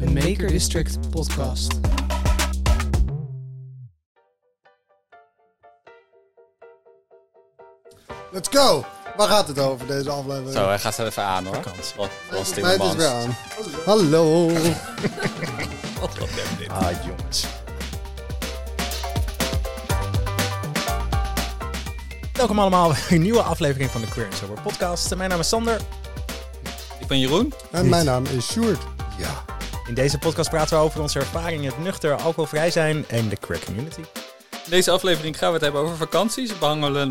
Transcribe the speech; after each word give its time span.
een 0.00 0.12
Maker 0.12 0.48
District 0.48 1.10
podcast. 1.10 1.80
Let's 8.32 8.48
go! 8.50 8.84
Waar 9.16 9.28
gaat 9.28 9.48
het 9.48 9.58
over 9.58 9.86
deze 9.86 10.10
aflevering? 10.10 10.52
Zo, 10.52 10.66
hij 10.66 10.78
gaat 10.78 10.94
zo 10.94 11.04
even 11.04 11.22
aan 11.22 11.44
hoor. 11.44 11.54
Vakantie. 11.54 11.94
Wat, 11.96 12.94
weer 12.96 13.08
aan. 13.08 13.36
Hallo! 13.84 14.46
Wat 16.00 16.18
dit. 16.58 16.68
Ah, 16.68 17.04
jongens. 17.06 17.46
Welkom 22.32 22.58
allemaal 22.58 22.88
bij 22.88 22.98
een 23.08 23.22
nieuwe 23.22 23.42
aflevering 23.42 23.90
van 23.90 24.00
de 24.00 24.08
Queer 24.08 24.28
Sober 24.34 24.62
podcast. 24.62 25.16
Mijn 25.16 25.30
naam 25.30 25.40
is 25.40 25.48
Sander. 25.48 25.80
Ik 27.00 27.06
ben 27.06 27.18
Jeroen. 27.18 27.52
En 27.70 27.88
mijn 27.88 28.04
naam 28.04 28.24
is 28.24 28.46
Sjoerd. 28.46 28.80
Ja. 29.18 29.47
In 29.88 29.94
deze 29.94 30.18
podcast 30.18 30.50
praten 30.50 30.78
we 30.78 30.84
over 30.84 31.00
onze 31.00 31.18
ervaringen 31.18 31.64
het 31.64 31.82
nuchter, 31.82 32.14
alcoholvrij 32.14 32.70
zijn 32.70 33.04
en 33.08 33.28
de 33.28 33.36
queer 33.36 33.60
community. 33.64 34.00
In 34.50 34.70
deze 34.70 34.90
aflevering 34.90 35.38
gaan 35.38 35.48
we 35.48 35.54
het 35.54 35.62
hebben 35.62 35.80
over 35.82 35.96
vakanties. 35.96 36.48
We 36.50 36.56
behandelen... 36.58 37.10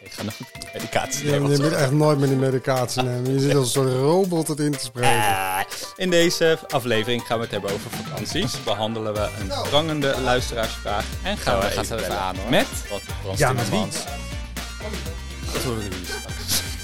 Ik 0.00 0.12
ga 0.12 0.22
nog 0.22 0.34
medicatie 0.74 1.24
Je, 1.24 1.30
nemen. 1.30 1.50
je 1.50 1.62
moet 1.62 1.72
echt 1.72 1.90
nooit 1.90 2.18
meer 2.18 2.28
die 2.28 2.36
medicatie 2.36 3.02
nemen. 3.02 3.32
Je 3.32 3.40
zit 3.40 3.54
als 3.54 3.64
een 3.64 3.70
soort 3.82 3.92
robot 3.92 4.48
het 4.48 4.58
in 4.60 4.72
te 4.72 4.84
spreken. 4.84 5.10
Eh, 5.10 5.58
In 5.96 6.10
deze 6.10 6.58
aflevering 6.68 7.26
gaan 7.26 7.36
we 7.36 7.42
het 7.42 7.52
hebben 7.52 7.70
over 7.72 7.90
vakanties. 7.90 8.62
Behandelen 8.64 9.12
we 9.12 9.28
een 9.40 9.50
prangende 9.68 10.14
luisteraarsvraag. 10.20 11.04
En 11.22 11.36
gaan 11.36 11.60
we 11.60 11.78
even 11.80 11.96
bellen 11.96 12.18
aan, 12.18 12.36
hoor. 12.36 12.50
Met... 12.50 12.66
Wat, 12.90 13.38
Ja, 13.38 13.52
met 13.52 13.68
wie? 13.70 13.80
Dat. 13.80 14.06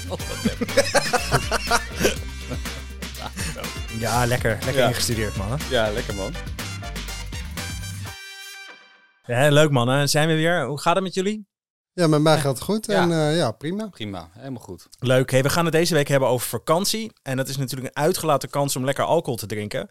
Wat 0.07 0.19
hem. 0.19 2.15
Ja, 3.99 4.25
lekker. 4.25 4.49
Lekker 4.51 4.77
Ja. 4.77 4.87
ingestudeerd, 4.87 5.35
mannen. 5.35 5.59
Ja, 5.69 5.91
lekker 5.91 6.15
man. 6.15 6.33
Ja, 9.25 9.49
leuk, 9.49 9.69
mannen. 9.71 10.09
Zijn 10.09 10.27
we 10.27 10.33
weer? 10.35 10.65
Hoe 10.65 10.79
gaat 10.79 10.95
het 10.95 11.03
met 11.03 11.13
jullie? 11.13 11.47
Ja, 11.93 12.07
met 12.07 12.21
mij 12.21 12.37
gaat 12.39 12.53
het 12.53 12.63
goed. 12.63 12.85
Ja. 12.85 13.01
En 13.01 13.11
eh, 13.11 13.37
ja, 13.37 13.51
prima. 13.51 13.87
Prima, 13.87 14.29
helemaal 14.33 14.61
goed. 14.61 14.87
Leuk. 14.99 15.31
Hey, 15.31 15.43
we 15.43 15.49
gaan 15.49 15.63
het 15.65 15.73
deze 15.73 15.93
week 15.93 16.07
hebben 16.07 16.29
over 16.29 16.47
vakantie. 16.47 17.11
En 17.23 17.37
dat 17.37 17.47
is 17.47 17.57
natuurlijk 17.57 17.95
een 17.95 18.03
uitgelaten 18.03 18.49
kans 18.49 18.75
om 18.75 18.85
lekker 18.85 19.03
alcohol 19.03 19.37
te 19.37 19.45
drinken. 19.45 19.89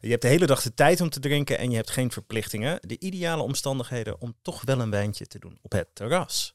Je 0.00 0.10
hebt 0.10 0.22
de 0.22 0.28
hele 0.28 0.46
dag 0.46 0.62
de 0.62 0.74
tijd 0.74 1.00
om 1.00 1.10
te 1.10 1.20
drinken 1.20 1.58
en 1.58 1.70
je 1.70 1.76
hebt 1.76 1.90
geen 1.90 2.10
verplichtingen. 2.12 2.78
De 2.80 2.98
ideale 2.98 3.42
omstandigheden 3.42 4.20
om 4.20 4.34
toch 4.42 4.62
wel 4.64 4.80
een 4.80 4.90
wijntje 4.90 5.26
te 5.26 5.38
doen 5.38 5.58
op 5.62 5.72
het 5.72 5.88
terras. 5.94 6.54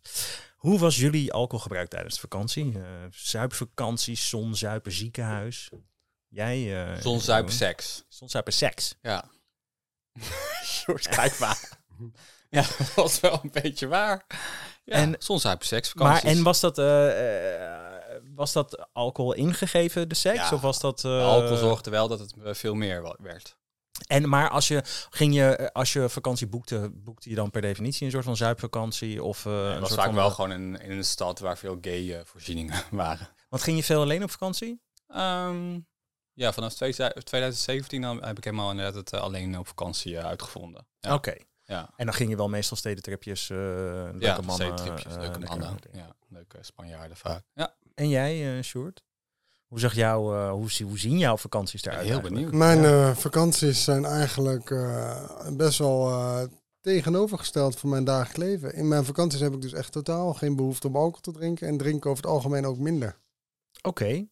Hoe 0.57 0.79
was 0.79 0.97
jullie 0.97 1.33
alcoholgebruik 1.33 1.89
tijdens 1.89 2.13
de 2.13 2.19
vakantie? 2.19 2.71
Eh 2.75 2.81
zuipvakantie, 3.11 4.15
zonzuipen, 4.15 4.91
ziekenhuis? 4.91 5.69
Jij? 6.33 6.83
eh 6.93 7.01
Zonzuipen 7.01 7.53
seks. 7.53 8.03
Zonzuipen 8.07 8.53
seks. 8.53 8.95
Ja. 9.01 9.25
George, 10.63 11.09
kijk 11.09 11.39
maar. 11.39 11.69
Ja, 12.49 12.61
dat 12.77 12.93
was 12.93 13.19
wel 13.19 13.39
een 13.43 13.51
beetje 13.61 13.87
waar. 13.87 14.25
Ja, 14.83 14.93
En- 14.93 15.13
en 15.13 15.15
zonzuipen 15.21 15.67
seks, 15.67 15.93
Maar 15.93 16.23
en 16.23 16.43
was 16.43 16.59
dat, 16.59 16.77
eh, 16.77 17.65
eh, 18.15 18.21
was 18.35 18.51
dat 18.53 18.87
alcohol 18.93 19.33
ingegeven, 19.33 20.09
de 20.09 20.15
seks? 20.15 20.35
Ja. 20.49 20.53
Of 20.53 20.61
was 20.61 20.79
dat... 20.79 21.05
Alcohol 21.05 21.57
zorgde 21.57 21.89
wel 21.89 22.07
dat 22.07 22.19
het 22.19 22.33
veel 22.57 22.73
meer 22.75 23.15
werd. 23.19 23.57
En 24.07 24.29
maar 24.29 24.49
als 24.49 24.67
je 24.67 24.81
ging 25.09 25.33
je 25.35 25.73
als 25.73 25.93
je 25.93 26.09
vakantie 26.09 26.47
boekte, 26.47 26.91
boekte 26.93 27.29
je 27.29 27.35
dan 27.35 27.49
per 27.51 27.61
definitie 27.61 28.05
een 28.05 28.11
soort 28.11 28.23
van 28.23 28.35
zuipvakantie 28.37 29.23
of 29.23 29.43
Het 29.43 29.53
een 29.53 29.79
was 29.79 29.89
soort 29.89 29.93
vaak 29.99 30.05
van, 30.05 30.15
wel 30.15 30.29
gewoon 30.31 30.51
in, 30.51 30.81
in 30.81 30.91
een 30.91 31.05
stad 31.05 31.39
waar 31.39 31.57
veel 31.57 31.77
gay 31.81 32.21
voorzieningen 32.25 32.83
waren. 32.91 33.27
Want 33.49 33.63
ging 33.63 33.77
je 33.77 33.83
veel 33.83 34.01
alleen 34.01 34.23
op 34.23 34.31
vakantie? 34.31 34.81
Ehm, 35.07 35.79
ja, 36.33 36.53
vanaf 36.53 36.73
2000 36.73 37.25
2017 37.25 38.01
dan 38.01 38.23
heb 38.23 38.37
ik 38.37 38.43
helemaal 38.43 38.69
inderdaad 38.69 38.95
het 38.95 39.13
eh, 39.13 39.19
alleen 39.21 39.57
op 39.59 39.67
vakantie 39.67 40.17
eh, 40.17 40.25
uitgevonden. 40.25 40.87
Ja, 40.99 41.13
Oké. 41.13 41.33
ja. 41.61 41.89
En 41.95 42.05
dan 42.05 42.15
ging 42.15 42.29
je 42.29 42.35
wel 42.35 42.49
meestal 42.49 42.77
stedentripjes, 42.77 43.49
eh 43.49 43.57
leuke 43.57 44.15
ja 44.19 44.39
mannen. 44.41 44.77
zeetripjes, 44.77 45.13
eh, 45.13 45.19
leuke 45.21 45.39
mannen. 45.39 45.77
Ja, 45.91 46.15
leuke 46.29 46.57
Spanjaarden 46.61 47.17
vaak. 47.17 47.43
Ja, 47.53 47.75
En 47.95 48.09
jij, 48.09 48.57
eh 48.57 48.63
Sjoerd? 48.63 49.03
Hoe 49.67 49.79
zag 49.81 49.93
jou, 49.95 50.49
hoe, 50.49 50.71
zie- 50.71 50.85
hoe 50.85 50.99
zien 50.99 51.17
jouw 51.17 51.37
vakanties 51.37 51.83
eruit? 51.83 52.01
heel 52.01 52.09
eigenlijk? 52.11 52.35
benieuwd. 52.35 52.53
Mijn 52.53 52.83
eh, 52.83 53.15
vakanties 53.15 53.83
zijn 53.83 54.05
eigenlijk 54.05 54.71
eh, 54.71 55.47
best 55.53 55.77
wel 55.77 56.09
eh, 56.09 56.43
tegenovergesteld 56.81 57.79
van 57.79 57.89
mijn 57.89 58.03
dagelijks 58.03 58.37
leven. 58.37 58.73
In 58.73 58.87
mijn 58.87 59.05
vakanties 59.05 59.39
heb 59.39 59.53
ik 59.53 59.61
dus 59.61 59.73
echt 59.73 59.91
totaal 59.91 60.33
geen 60.33 60.55
behoefte 60.55 60.87
om 60.87 60.95
alcohol 60.95 61.19
te 61.21 61.31
drinken. 61.31 61.67
En 61.67 61.77
drinken 61.77 62.09
over 62.09 62.23
het 62.23 62.31
algemeen 62.31 62.65
ook 62.65 62.77
minder. 62.77 63.17
Oké. 63.81 64.25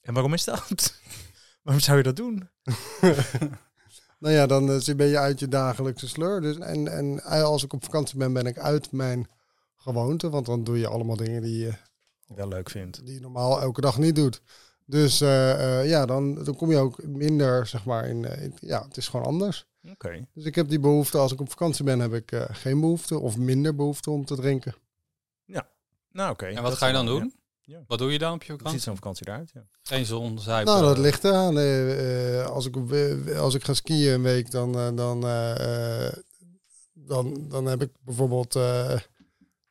En 0.00 0.14
waarom 0.14 0.32
is 0.34 0.44
dat? 0.44 0.64
waarom 1.66 1.82
zou 1.82 1.96
je 1.96 2.02
dat 2.02 2.16
doen? 2.16 2.48
Nou 4.18 4.34
ja, 4.34 4.46
dan 4.46 4.70
eh, 4.70 4.94
ben 4.96 5.06
je 5.06 5.18
uit 5.18 5.40
je 5.40 5.48
dagelijkse 5.48 6.08
sleur. 6.08 6.40
Dus, 6.40 6.58
en, 6.58 6.88
en 6.88 7.22
als 7.22 7.64
ik 7.64 7.72
op 7.72 7.84
vakantie 7.84 8.18
ben, 8.18 8.32
ben 8.32 8.46
ik 8.46 8.58
uit 8.58 8.92
mijn 8.92 9.28
gewoonte. 9.76 10.30
Want 10.30 10.46
dan 10.46 10.64
doe 10.64 10.78
je 10.78 10.86
allemaal 10.88 11.16
dingen 11.16 11.42
die 11.42 11.58
je, 11.58 11.72
Wel 12.26 12.48
leuk 12.48 12.70
vindt. 12.70 13.04
die 13.06 13.14
je 13.14 13.20
normaal 13.20 13.60
elke 13.60 13.80
dag 13.80 13.98
niet 13.98 14.14
doet. 14.14 14.42
Dus 14.84 15.20
eh, 15.20 15.80
eh, 15.80 15.88
ja, 15.88 16.06
dan, 16.06 16.44
dan 16.44 16.56
kom 16.56 16.70
je 16.70 16.76
ook 16.76 17.02
minder, 17.04 17.66
zeg 17.66 17.84
maar, 17.84 18.06
in, 18.08 18.24
eh, 18.24 18.42
in- 18.42 18.54
Ja, 18.60 18.82
het 18.84 18.96
is 18.96 19.08
gewoon 19.08 19.26
anders. 19.26 19.66
Oké. 19.90 20.26
Dus 20.34 20.44
ik 20.44 20.54
heb 20.54 20.68
die 20.68 20.80
behoefte, 20.80 21.18
als 21.18 21.32
ik 21.32 21.40
op 21.40 21.50
vakantie 21.50 21.84
ben, 21.84 22.00
heb 22.00 22.14
ik 22.14 22.32
eh, 22.32 22.44
geen 22.50 22.80
behoefte 22.80 23.18
of 23.18 23.36
minder 23.36 23.74
behoefte 23.74 24.10
om 24.10 24.24
te 24.24 24.34
drinken. 24.36 24.74
Nou, 26.10 26.30
oké. 26.30 26.46
En 26.46 26.62
wat 26.62 26.74
ga 26.74 26.86
je 26.86 26.92
dan 26.92 27.06
doen? 27.06 27.34
Ja. 27.68 27.78
Wat 27.86 27.98
doe 27.98 28.12
je 28.12 28.18
dan 28.18 28.32
op 28.32 28.42
je 28.42 28.46
Hoe 28.48 28.56
ziet 28.56 28.62
vakantie? 28.66 28.80
zo'n 28.80 28.94
vakantie 28.96 29.26
eruit? 29.28 29.50
Ja. 29.54 29.60
Geen 29.82 30.04
zon, 30.06 30.38
zuipen. 30.38 30.72
Nou, 30.72 30.84
dat 30.86 30.98
ligt 30.98 31.24
eraan. 31.24 31.58
Eh, 31.58 32.40
eh, 32.40 32.46
als, 32.46 32.66
ik, 32.66 32.76
op- 32.76 32.92
eh, 32.92 33.38
als 33.38 33.54
ik 33.54 33.64
ga 33.64 33.74
skiën 33.74 34.12
een 34.12 34.22
week, 34.22 34.50
dan, 34.50 34.74
eh, 34.78 34.88
dan, 34.94 35.26
eh, 35.26 36.06
eh, 36.06 36.12
dan, 36.94 37.46
dan 37.48 37.66
heb 37.66 37.82
ik 37.82 37.90
bijvoorbeeld 38.04 38.54
eh, 38.56 38.92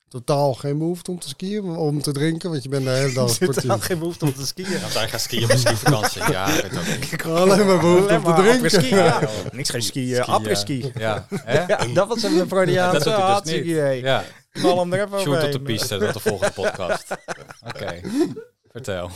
totaal 0.07 0.53
geen 0.53 0.78
behoefte 0.78 1.11
om 1.11 1.19
te 1.19 1.28
skiën, 1.29 1.63
om 1.63 2.01
te 2.01 2.11
drinken. 2.11 2.50
Want 2.50 2.63
je 2.63 2.69
bent 2.69 2.83
de 2.85 2.89
hele 2.89 3.13
dag 3.13 3.28
er 3.29 3.33
sportief. 3.35 3.63
dan 3.63 3.81
geen 3.81 4.00
behoefte 4.00 4.25
om 4.25 4.33
te 4.33 4.45
skiën? 4.45 4.79
Dan 4.81 4.89
zijn 4.89 5.09
gaan 5.09 5.19
skiën 5.19 5.44
op 5.44 5.50
een 5.50 5.57
skivakantie. 5.59 6.31
Ja, 6.31 6.47
ik. 7.12 7.25
Alleen 7.25 7.66
maar 7.66 7.79
behoefte 7.79 8.13
Alleen 8.17 8.25
om 8.25 8.35
te 8.35 8.67
drinken. 8.69 8.97
ja. 8.97 9.29
Niks 9.51 9.69
geen 9.69 9.81
skiën, 9.81 10.16
Skiën. 10.16 10.33
apres-ski. 10.33 10.91
Ja, 10.95 11.27
hè? 11.29 11.66
Ja, 11.73 11.85
dat 11.94 12.07
was 12.07 12.23
een 12.23 12.47
Freudiaanse 12.47 13.09
Dat 13.09 13.17
doet 13.17 13.25
hij 13.27 13.41
dus 13.41 13.51
niet. 13.51 13.66
idee. 13.66 14.01
Ja, 14.01 14.23
Knal 14.55 14.79
hem 14.79 14.93
er 14.93 15.05
even 15.05 15.19
shoot 15.19 15.43
op 15.43 15.51
de 15.51 15.61
piste, 15.61 15.97
tot 15.97 16.13
de 16.13 16.19
volgende 16.19 16.53
podcast. 16.53 17.07
Oké, 17.69 18.01
vertel. 18.71 19.09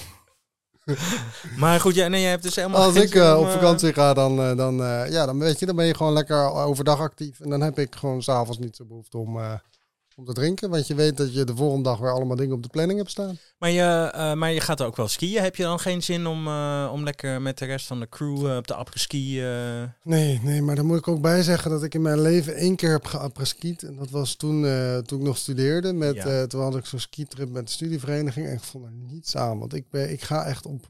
Maar 1.58 1.80
goed, 1.80 1.96
ja, 1.96 2.08
nee, 2.08 2.22
je 2.22 2.28
hebt 2.28 2.44
dus 2.44 2.56
helemaal 2.56 2.82
Als 2.82 2.96
ik 2.96 3.16
eh, 3.16 3.34
om, 3.38 3.40
op 3.42 3.46
eh, 3.46 3.54
vakantie 3.54 3.94
ga, 3.94 4.14
dan, 4.14 4.40
eh, 4.40 4.58
dan, 4.58 4.84
eh, 4.84 5.12
ja, 5.12 5.26
dan, 5.26 5.40
weet 5.40 5.60
je, 5.60 5.66
dan 5.66 5.76
ben 5.76 5.86
je 5.86 5.96
gewoon 5.96 6.14
lekker 6.14 6.52
overdag 6.52 7.00
actief. 7.00 7.40
En 7.40 7.50
dan 7.50 7.62
heb 7.62 7.80
ik 7.80 7.96
gewoon 7.96 8.22
s'avonds 8.22 8.60
niet 8.60 8.76
zo 8.76 8.86
behoefte 8.86 9.18
om, 9.18 9.40
eh, 9.40 9.54
om 10.20 10.26
te 10.26 10.34
drinken. 10.34 10.70
Want 10.70 10.88
je 10.88 10.96
weet 10.96 11.18
dat 11.18 11.34
je 11.34 11.44
de 11.44 11.56
volgende 11.56 11.90
dag 11.90 12.00
weer 12.00 12.12
allemaal 12.12 12.36
dingen 12.36 12.56
op 12.56 12.64
de 12.64 12.70
planning 12.70 12.98
hebt 13.00 13.12
staan. 13.12 13.38
Maar 13.58 13.70
je, 13.70 14.12
eh, 14.14 14.34
maar 14.34 14.52
je 14.52 14.62
gaat 14.62 14.82
ook 14.82 14.96
wel 14.96 15.08
skiën. 15.08 15.42
Heb 15.42 15.56
je 15.56 15.64
dan 15.64 15.80
geen 15.80 16.04
zin 16.04 16.28
om, 16.28 16.48
eh, 16.48 16.90
om 16.94 17.04
lekker 17.04 17.42
met 17.42 17.58
de 17.58 17.66
rest 17.66 17.88
van 17.88 18.00
de 18.00 18.10
crew 18.10 18.46
eh, 18.48 18.56
op 18.58 18.68
de 18.68 18.76
apres-ski... 18.76 19.42
Nee, 20.04 20.40
nee, 20.44 20.62
maar 20.62 20.76
daar 20.76 20.86
moet 20.86 20.98
ik 20.98 21.08
ook 21.08 21.22
bij 21.22 21.44
zeggen 21.44 21.72
dat 21.72 21.84
ik 21.84 21.94
in 21.94 22.02
mijn 22.02 22.22
leven 22.22 22.56
één 22.56 22.76
keer 22.76 22.92
heb 22.92 23.06
geappreskiet. 23.06 23.84
En 23.84 23.96
dat 23.96 24.10
was 24.10 24.36
toen, 24.36 24.62
toen 25.06 25.20
ik 25.20 25.26
nog 25.26 25.38
studeerde. 25.38 25.94
Met, 25.94 26.16
Ja. 26.16 26.48
toen 26.48 26.62
had 26.62 26.76
ik 26.76 26.86
zo'n 26.86 27.00
skitrip 27.00 27.50
met 27.50 27.66
de 27.66 27.72
studievereniging. 27.72 28.48
En 28.48 28.54
ik 28.54 28.64
vond 28.64 28.86
er 28.86 28.92
niets 28.92 29.36
aan. 29.36 29.60
Want 29.60 29.74
ik, 29.74 29.90
ben, 29.90 30.12
ik 30.12 30.22
ga 30.22 30.46
echt 30.46 30.66
op 30.66 30.90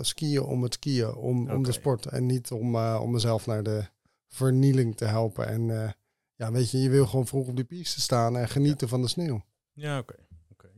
skiën 0.00 0.42
om 0.42 0.62
het 0.62 0.74
skiën. 0.74 1.14
Om, 1.14 1.50
om 1.50 1.62
de 1.62 1.72
sport. 1.72 2.06
En 2.06 2.26
niet 2.26 2.50
om, 2.50 2.76
om 2.76 3.10
mezelf 3.10 3.46
naar 3.46 3.62
de 3.62 3.84
vernieling 4.28 4.96
te 4.96 5.04
helpen. 5.04 5.48
En 5.48 5.94
ja, 6.36 6.52
weet 6.52 6.70
je, 6.70 6.78
je 6.78 6.88
wil 6.88 7.06
gewoon 7.06 7.26
vroeg 7.26 7.48
op 7.48 7.56
die 7.56 7.64
piste 7.64 8.00
staan 8.00 8.36
en 8.36 8.48
genieten 8.48 8.88
van 8.88 9.02
de 9.02 9.08
sneeuw. 9.08 9.44
Ja, 9.72 9.98
oké. 9.98 10.14
oké. 10.50 10.68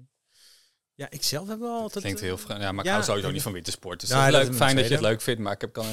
Ja, 0.95 1.11
ik 1.11 1.23
zelf 1.23 1.49
heb 1.49 1.59
wel 1.59 1.81
altijd... 1.81 2.05
Klinkt 2.05 2.21
eh, 2.21 2.27
heel 2.27 2.39
vreemd. 2.39 2.61
Ja, 2.61 2.73
maar 2.73 2.85
ik 2.85 2.91
ja, 2.91 2.93
hou 2.93 3.05
sowieso 3.05 3.31
niet 3.31 3.43
van 3.43 3.53
wintersport. 3.53 4.01
Dus 4.01 4.09
Ja, 4.09 4.17
dat 4.17 4.27
is 4.27 4.33
dat 4.33 4.43
leuk, 4.43 4.57
fijn 4.57 4.71
een 4.71 4.77
dat 4.77 4.89
je 4.89 4.93
het 4.93 5.03
leuk 5.03 5.21
vindt, 5.21 5.41
maar 5.41 5.53
ik 5.53 5.61
heb 5.61 5.73
kan 5.73 5.87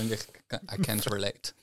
I 0.73 0.81
can't 0.81 1.05
relate. 1.05 1.53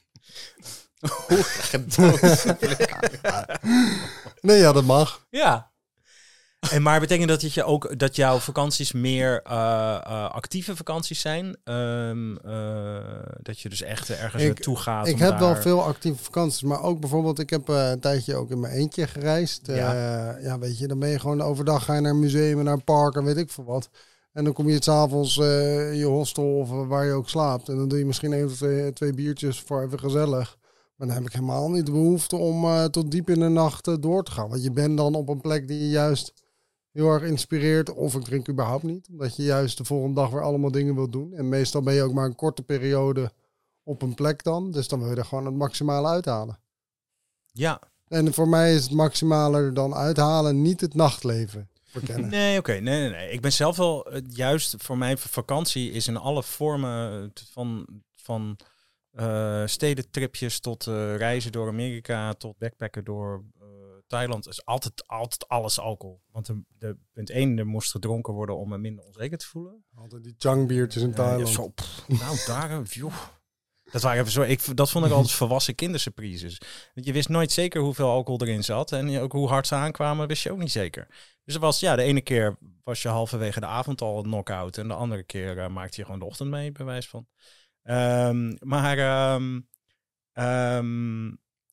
Nee, 4.41 4.59
ja, 4.59 4.73
dat 4.73 4.85
mag. 4.85 5.27
Ja. 5.31 5.72
En 6.71 6.83
maar 6.83 7.01
betekent 7.01 7.29
dat 7.29 7.41
dat 7.41 7.53
je 7.55 7.65
ook 7.65 7.99
dat 7.99 8.17
jouw 8.17 8.39
vakanties 8.39 8.93
meer 8.93 9.43
eh, 9.43 9.55
eh, 10.05 10.31
actieve 10.31 10.77
vakanties 10.77 11.21
zijn? 11.21 11.57
Ehm, 11.65 12.37
eh, 12.37 12.99
dat 13.43 13.61
je 13.61 13.69
dus 13.69 13.83
echt 13.83 14.11
ergens 14.11 14.43
Ik- 14.43 14.49
naartoe 14.49 14.77
gaat. 14.77 15.07
Ik 15.09 15.19
heb 15.19 15.39
wel 15.39 15.57
veel 15.57 15.83
actieve 15.83 16.23
vakanties, 16.25 16.63
maar 16.63 16.83
ook 16.83 17.01
bijvoorbeeld, 17.01 17.39
ik 17.39 17.51
heb 17.51 17.69
een 17.69 18.01
tijdje 18.01 18.35
ook 18.35 18.51
in 18.51 18.61
mijn 18.61 18.73
eentje 18.73 19.07
gereisd. 19.07 19.67
Ja. 19.67 20.39
ja. 20.43 20.59
weet 20.59 20.79
je, 20.79 20.87
dan 20.87 20.99
ben 20.99 21.09
je 21.09 21.19
gewoon 21.19 21.41
overdag 21.43 21.85
ga 21.85 21.95
je 21.95 22.01
naar 22.01 22.13
een 22.13 22.19
museum 22.19 22.59
en 22.59 22.65
naar 22.65 22.75
een 22.75 22.85
park 22.85 23.15
en 23.17 23.25
weet 23.25 23.37
ik 23.37 23.51
veel 23.51 23.65
wat. 23.65 23.89
En 24.33 24.45
dan 24.45 24.53
kom 24.53 24.69
je 24.69 24.83
s'avonds 24.83 25.41
avonds 25.41 25.91
in 25.91 25.97
je 25.97 26.05
hostel 26.05 26.57
of 26.59 26.69
waar 26.71 27.05
je 27.05 27.13
ook 27.13 27.29
slaapt. 27.29 27.69
En 27.69 27.77
dan 27.77 27.89
doe 27.89 27.99
je 27.99 28.05
misschien 28.07 28.33
één 28.33 28.45
of 28.45 28.57
twee, 28.57 28.93
twee 28.93 29.13
biertjes 29.13 29.61
voor 29.61 29.83
even 29.83 29.99
gezellig. 29.99 30.57
Maar 30.97 31.07
dan 31.07 31.17
heb 31.17 31.27
ik 31.27 31.33
helemaal 31.33 31.71
niet 31.71 31.87
de 31.87 31.93
behoefte 31.93 32.37
om 32.37 32.91
tot 32.91 33.11
diep 33.11 33.31
in 33.31 33.41
de 33.41 33.49
nacht 33.49 34.03
door 34.03 34.25
te 34.25 34.31
gaan. 34.31 34.49
Want 34.49 34.63
je 34.63 34.71
bent 34.73 34.97
dan 34.97 35.15
op 35.15 35.29
een 35.29 35.41
plek 35.41 35.69
die 35.69 35.79
je 35.79 35.89
juist 35.89 36.33
heel 36.93 37.09
erg 37.09 37.23
inspireert. 37.23 37.93
Of 37.95 38.15
ik 38.15 38.25
drink 38.25 38.49
überhaupt 38.49 38.83
niet. 38.83 39.09
Omdat 39.11 39.37
je 39.37 39.43
juist 39.43 39.79
de 39.79 39.85
volgende 39.85 40.21
dag 40.21 40.31
weer 40.31 40.43
allemaal 40.43 40.71
dingen 40.71 40.95
wilt 40.95 41.13
doen. 41.13 41.33
En 41.35 41.49
meestal 41.49 41.83
ben 41.83 41.95
je 41.95 42.03
ook 42.03 42.13
maar 42.13 42.25
een 42.27 42.35
korte 42.35 42.63
periode 42.63 43.33
op 43.83 44.03
een 44.03 44.15
plek 44.15 44.43
dan. 44.43 44.71
Dus 44.71 44.89
dan 44.89 45.01
wil 45.01 45.11
je 45.11 45.17
er 45.17 45.25
gewoon 45.25 45.47
het 45.47 45.55
maximale 45.55 46.09
uithalen. 46.09 46.59
Ja, 47.53 47.81
En 48.09 48.35
voor 48.35 48.49
mij 48.49 48.75
is 48.75 48.83
het 48.83 48.93
maximale 48.93 49.59
er 49.59 49.75
dan 49.75 49.95
uithalen 49.95 50.63
niet 50.63 50.81
het 50.81 50.95
nachtleven 50.95 51.69
verkennen. 51.85 52.31
Nee, 52.39 52.59
oké. 52.59 52.73
Nee, 52.73 53.01
nee, 53.01 53.11
nee. 53.11 53.31
Ik 53.31 53.41
ben 53.41 53.53
zelf 53.53 53.77
wel, 53.77 54.19
juist 54.29 54.75
voor 54.79 54.99
mijn 54.99 55.19
vakantie 55.19 55.91
is 55.91 56.09
in 56.09 56.17
alle 56.17 56.43
vormen 56.43 57.33
van, 57.51 57.87
van 58.17 58.57
eh, 59.13 59.63
stedentripjes 59.67 60.61
tot 60.61 60.87
eh, 60.87 61.17
reizen 61.17 61.53
door 61.53 61.69
Amerika, 61.69 62.33
tot 62.33 62.59
backpacken 62.59 63.05
door 63.05 63.45
Thailand, 64.13 64.49
is 64.49 64.65
altijd, 64.65 65.07
altijd 65.07 65.49
alles 65.49 65.81
alcohol. 65.81 66.23
Want 66.31 66.47
de, 66.47 66.63
de, 66.79 66.97
punt 67.13 67.31
één, 67.31 67.59
er 67.59 67.67
moest 67.67 67.91
gedronken 67.91 68.35
worden 68.35 68.57
om 68.57 68.69
me 68.69 68.79
minder 68.79 69.05
onzeker 69.05 69.39
te 69.39 69.47
voelen. 69.47 69.85
Altijd 69.95 70.25
die 70.25 70.35
changbiertjes 70.39 71.03
in 71.03 71.09
Ja, 71.09 71.15
Thailand. 71.15 71.49
ja, 71.49 71.55
zo, 71.55 71.69
pff, 71.69 72.09
nou, 72.09 72.37
daar, 72.47 72.71
eh, 72.71 72.85
joh. 72.85 73.15
Dat, 73.93 74.03
waren 74.03 74.21
even 74.21 74.33
zo, 74.33 74.43
ik, 74.43 74.77
dat 74.77 74.91
vond 74.91 75.07
ik 75.07 75.13
altijd 75.13 75.33
volwassen 75.33 75.75
kindersurprises. 75.75 76.61
Want 76.95 77.07
je 77.07 77.13
wist 77.13 77.29
nooit 77.29 77.53
zeker 77.53 77.81
hoeveel 77.81 78.09
alcohol 78.09 78.41
erin 78.41 78.65
zat. 78.65 78.93
En 78.93 79.19
ook 79.19 79.33
hoe 79.33 79.49
hard 79.49 79.67
ze 79.67 79.75
aankwamen, 79.75 80.29
wist 80.29 80.43
je 80.43 80.53
ook 80.53 80.59
niet 80.59 80.73
zeker. 80.73 81.07
Dus 81.45 81.55
het 81.55 81.63
was, 81.63 81.81
ja, 81.81 81.97
de 81.97 82.03
ene 82.03 82.21
keer 82.21 82.59
was 82.85 83.03
je 83.03 83.09
halverwege 83.09 83.61
de 83.61 83.67
avond 83.67 84.01
al 84.01 84.23
knock-out. 84.23 84.79
En 84.79 84.89
de 84.89 84.95
andere 84.95 85.23
keer 85.23 85.59
eh, 85.59 85.69
maakte 85.69 86.01
je 86.01 86.05
gewoon 86.05 86.21
de 86.21 86.27
ochtend 86.27 86.51
mee, 86.51 86.73
bij 86.73 86.87
wijze 86.87 87.09
van. 87.09 87.27
Ehm, 87.83 88.53
maar, 88.59 88.99
ehm, 88.99 89.61
ehm, 90.33 91.27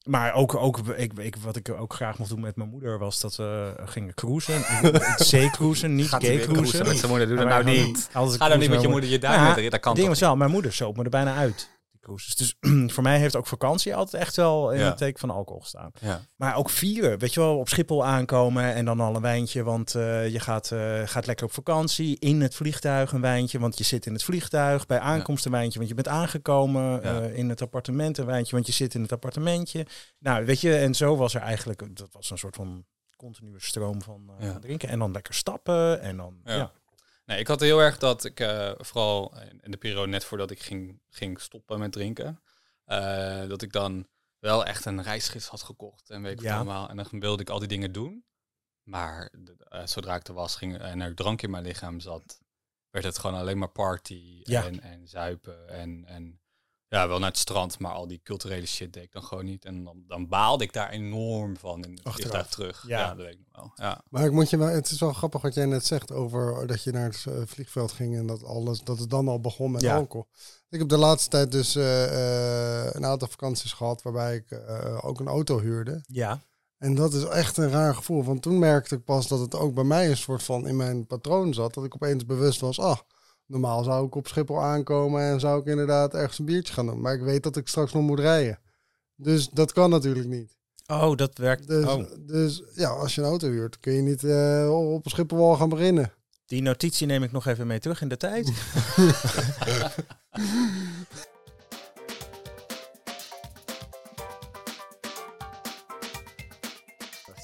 maar 0.10 0.34
ook, 0.34 0.56
ook 0.56 0.78
ik, 0.78 1.14
ik, 1.20 1.36
wat 1.36 1.56
ik 1.56 1.70
ook 1.70 1.94
graag 1.94 2.18
mocht 2.18 2.30
doen 2.30 2.40
met 2.40 2.56
mijn 2.56 2.70
moeder, 2.70 3.00
was 3.00 3.20
dat 3.20 3.36
we 3.36 3.74
gingen 3.86 4.14
cruisen. 4.14 4.62
Zeecruisen, 5.26 5.96
niet 5.96 6.08
Gaat 6.08 6.24
gay-cruisen. 6.24 6.54
cruisen 6.54 6.88
met 6.88 6.98
zijn 6.98 7.10
moeder? 7.10 7.28
Doe 7.28 7.38
dat 7.38 7.48
nou 7.48 7.64
niet. 7.64 8.10
Ga 8.12 8.50
dan 8.50 8.60
niet 8.60 8.70
met 8.70 8.82
je 8.82 8.88
moeder 8.88 9.10
je 9.10 9.20
duim 9.20 9.64
Ja, 9.64 9.70
Dat 9.70 9.80
kan 9.80 9.96
ding 9.96 10.08
was 10.08 10.20
wel, 10.20 10.36
mijn 10.36 10.52
moeder 10.52 10.74
soop 10.74 10.98
me 10.98 11.04
er 11.04 11.10
bijna 11.10 11.36
uit. 11.36 11.70
Cruises. 12.16 12.36
Dus 12.36 12.56
voor 12.94 13.04
mij 13.04 13.20
heeft 13.20 13.36
ook 13.36 13.48
vakantie 13.48 13.96
altijd 13.96 14.22
echt 14.24 14.36
wel 14.36 14.72
in 14.72 14.80
Ja. 14.80 14.86
het 14.86 14.98
teken 14.98 15.20
van 15.20 15.30
alcohol 15.30 15.62
gestaan. 15.62 15.92
Ja. 16.00 16.22
Maar 16.36 16.56
ook 16.56 16.70
vieren, 16.70 17.20
weet 17.20 17.34
je 17.34 17.40
wel, 17.40 17.58
op 17.58 17.70
Schiphol 17.70 18.06
aankomen 18.06 18.74
en 18.74 18.86
dan 18.86 19.00
al 19.00 19.16
een 19.16 19.22
wijntje, 19.22 19.64
want 19.64 19.96
eh, 19.96 20.30
je 20.30 20.40
gaat, 20.40 20.72
eh, 20.72 21.02
gaat 21.06 21.26
lekker 21.26 21.46
op 21.46 21.52
vakantie. 21.54 22.20
In 22.20 22.42
het 22.42 22.56
vliegtuig 22.56 23.12
een 23.12 23.22
wijntje, 23.22 23.60
want 23.60 23.78
je 23.78 23.84
zit 23.84 24.06
in 24.06 24.14
het 24.14 24.24
vliegtuig. 24.24 24.86
Bij 24.86 25.00
aankomst 25.00 25.46
een 25.46 25.52
wijntje, 25.52 25.78
want 25.78 25.90
je 25.90 25.96
bent 25.96 26.08
aangekomen. 26.08 27.02
Ja. 27.02 27.22
Eh, 27.22 27.38
in 27.38 27.50
het 27.50 27.62
appartement 27.62 28.18
een 28.18 28.26
wijntje, 28.26 28.54
want 28.56 28.68
je 28.68 28.74
zit 28.74 28.94
in 28.94 29.02
het 29.02 29.12
appartementje. 29.12 29.86
Nou, 30.20 30.46
weet 30.46 30.62
je, 30.62 30.76
en 30.76 30.94
zo 30.96 31.16
was 31.16 31.34
er 31.36 31.42
eigenlijk, 31.42 31.98
dat 31.98 32.10
was 32.12 32.30
een 32.30 32.38
soort 32.38 32.56
van 32.56 32.86
continue 33.18 33.54
stroom 33.58 34.02
van 34.02 34.32
Ja. 34.40 34.60
drinken. 34.60 34.90
En 34.90 35.00
dan 35.00 35.12
lekker 35.12 35.34
stappen 35.34 36.02
en 36.02 36.18
dan, 36.18 36.36
Ja. 36.44 36.72
Nee, 37.30 37.40
ik 37.40 37.48
had 37.48 37.60
heel 37.60 37.80
erg 37.80 37.98
dat 37.98 38.24
ik, 38.26 38.40
eh, 38.40 38.72
vooral 38.78 39.34
in- 39.62 39.72
de 39.72 39.78
periode 39.78 40.08
net 40.08 40.24
voordat 40.24 40.52
ik 40.52 40.60
ging, 40.60 41.02
ging 41.10 41.42
stoppen 41.42 41.80
met 41.80 41.92
drinken, 41.92 42.42
eh, 42.86 43.48
dat 43.48 43.62
ik 43.62 43.72
dan 43.72 44.08
wel 44.40 44.66
echt 44.66 44.86
een 44.86 45.04
reisgids 45.04 45.48
had 45.48 45.62
gekocht 45.62 46.10
en 46.10 46.22
weet 46.22 46.32
ik 46.34 46.42
Ja. 46.42 46.48
wat 46.50 46.56
allemaal. 46.66 46.90
En 46.90 46.96
dan 46.96 47.20
wilde 47.20 47.42
ik 47.42 47.50
al 47.50 47.60
die 47.60 47.68
dingen 47.68 47.92
doen. 47.92 48.26
Maar 48.84 49.32
eh, 49.68 49.86
zodra 49.86 50.16
ik 50.16 50.28
er 50.28 50.34
was 50.34 50.56
ging, 50.56 50.78
en 50.78 51.02
er 51.02 51.16
drank 51.16 51.42
in 51.42 51.50
mijn 51.50 51.64
lichaam 51.64 52.00
zat, 52.00 52.40
werd 52.90 53.06
het 53.06 53.18
gewoon 53.18 53.40
alleen 53.40 53.58
maar 53.58 53.70
party 53.70 54.40
Ja. 54.44 54.64
en, 54.66 54.82
en 54.82 55.08
zuipen 55.08 55.70
en, 55.70 56.06
en 56.06 56.42
ja, 56.90 57.08
wel 57.08 57.20
naar 57.20 57.30
het 57.30 57.38
strand, 57.38 57.80
maar 57.80 57.92
al 57.92 58.08
die 58.08 58.22
culturele 58.24 58.66
shit 58.66 58.94
deed 58.94 59.04
ik 59.04 59.12
dan 59.12 59.24
gewoon 59.24 59.46
niet. 59.46 59.66
En 59.66 59.84
dan, 59.84 60.04
dan 60.08 60.28
baalde 60.28 60.64
ik 60.64 60.74
daar 60.74 60.90
enorm 60.90 61.58
van 61.58 61.84
in 61.84 61.90
het 61.92 62.04
Achteraf. 62.04 62.16
vliegtuig 62.16 62.48
terug. 62.48 62.84
Ja. 62.88 63.00
Ja. 63.00 63.08
dat 63.08 63.18
weet 63.26 63.34
ik 63.34 63.40
nog 63.52 63.62
wel. 63.76 63.88
Ja. 63.88 64.02
Maar 64.10 64.26
ik 64.26 64.32
moet 64.32 64.50
je 64.50 64.58
wel, 64.58 64.68
het 64.68 64.90
is 64.92 65.00
wel 65.00 65.14
grappig 65.14 65.42
wat 65.42 65.54
jij 65.54 65.66
net 65.66 65.86
zegt 65.86 66.12
over 66.12 66.68
dat 66.68 66.84
je 66.84 66.92
naar 66.92 67.06
het 67.10 67.26
eh, 67.30 67.34
vliegveld 67.46 67.92
ging 67.92 68.16
en 68.18 68.28
dat 68.28 68.44
alles, 68.44 68.82
dat 68.84 69.00
het 69.00 69.10
dan 69.10 69.28
al 69.28 69.40
begon 69.42 69.72
met 69.72 69.82
Ja. 69.82 69.96
alcohol. 69.96 70.28
Ik 70.70 70.80
heb 70.80 70.90
de 70.90 70.98
laatste 70.98 71.30
tijd 71.30 71.52
dus 71.52 71.76
eh, 71.76 72.84
eh, 72.86 72.94
een 72.94 73.06
aantal 73.06 73.28
vakanties 73.28 73.74
gehad 73.74 74.02
waarbij 74.02 74.36
ik 74.36 74.52
eh, 74.52 74.98
ook 75.06 75.20
een 75.20 75.28
auto 75.28 75.60
huurde. 75.60 76.04
ja. 76.08 76.42
En 76.78 76.96
dat 76.96 77.14
is 77.14 77.24
echt 77.24 77.58
een 77.58 77.70
raar 77.70 77.96
gevoel. 77.96 78.24
Want 78.24 78.42
toen 78.42 78.60
merkte 78.60 78.96
ik 78.96 79.04
pas 79.04 79.28
dat 79.28 79.40
het 79.40 79.56
ook 79.56 79.74
bij 79.74 79.84
mij 79.84 80.10
een 80.10 80.18
soort 80.18 80.44
van 80.44 80.68
in 80.68 80.76
mijn 80.76 81.08
patroon 81.08 81.54
zat. 81.54 81.74
Dat 81.74 81.84
ik 81.84 81.96
opeens 81.96 82.26
bewust 82.26 82.60
was, 82.60 82.80
ah, 82.80 82.98
normaal 83.50 83.84
zou 83.84 84.06
ik 84.06 84.16
op 84.16 84.28
Schiphol 84.28 84.62
aankomen 84.62 85.22
en 85.22 85.40
zou 85.40 85.60
ik 85.60 85.66
inderdaad 85.66 86.14
ergens 86.14 86.40
een 86.40 86.46
biertje 86.46 86.74
gaan 86.74 86.86
doen. 86.86 87.02
Maar 87.02 87.14
ik 87.14 87.22
weet 87.22 87.44
dat 87.44 87.58
ik 87.58 87.68
straks 87.68 87.94
nog 87.94 88.04
moet 88.04 88.20
rijden. 88.20 88.60
Dus 89.16 89.50
dat 89.50 89.74
kan 89.74 89.90
natuurlijk 89.90 90.28
niet. 90.28 90.58
Oh, 90.88 91.16
dat 91.16 91.38
werkt. 91.38 91.68
Dus, 91.68 91.86
oh. 91.86 92.04
dus 92.20 92.64
ja, 92.74 92.90
als 92.90 93.16
je 93.16 93.22
een 93.22 93.28
auto 93.28 93.48
huurt, 93.48 93.80
kun 93.80 93.94
je 93.94 94.02
niet 94.02 94.24
eh, 94.24 94.94
op 94.94 95.08
Schiphol 95.08 95.50
al 95.50 95.56
gaan 95.56 95.70
beginnen. 95.70 96.14
Die 96.46 96.62
notitie 96.62 97.08
neem 97.08 97.24
ik 97.24 97.32
nog 97.32 97.46
even 97.46 97.68
mee 97.68 97.80
terug 97.80 98.02
in 98.02 98.08
de 98.08 98.18
tijd. 98.18 98.52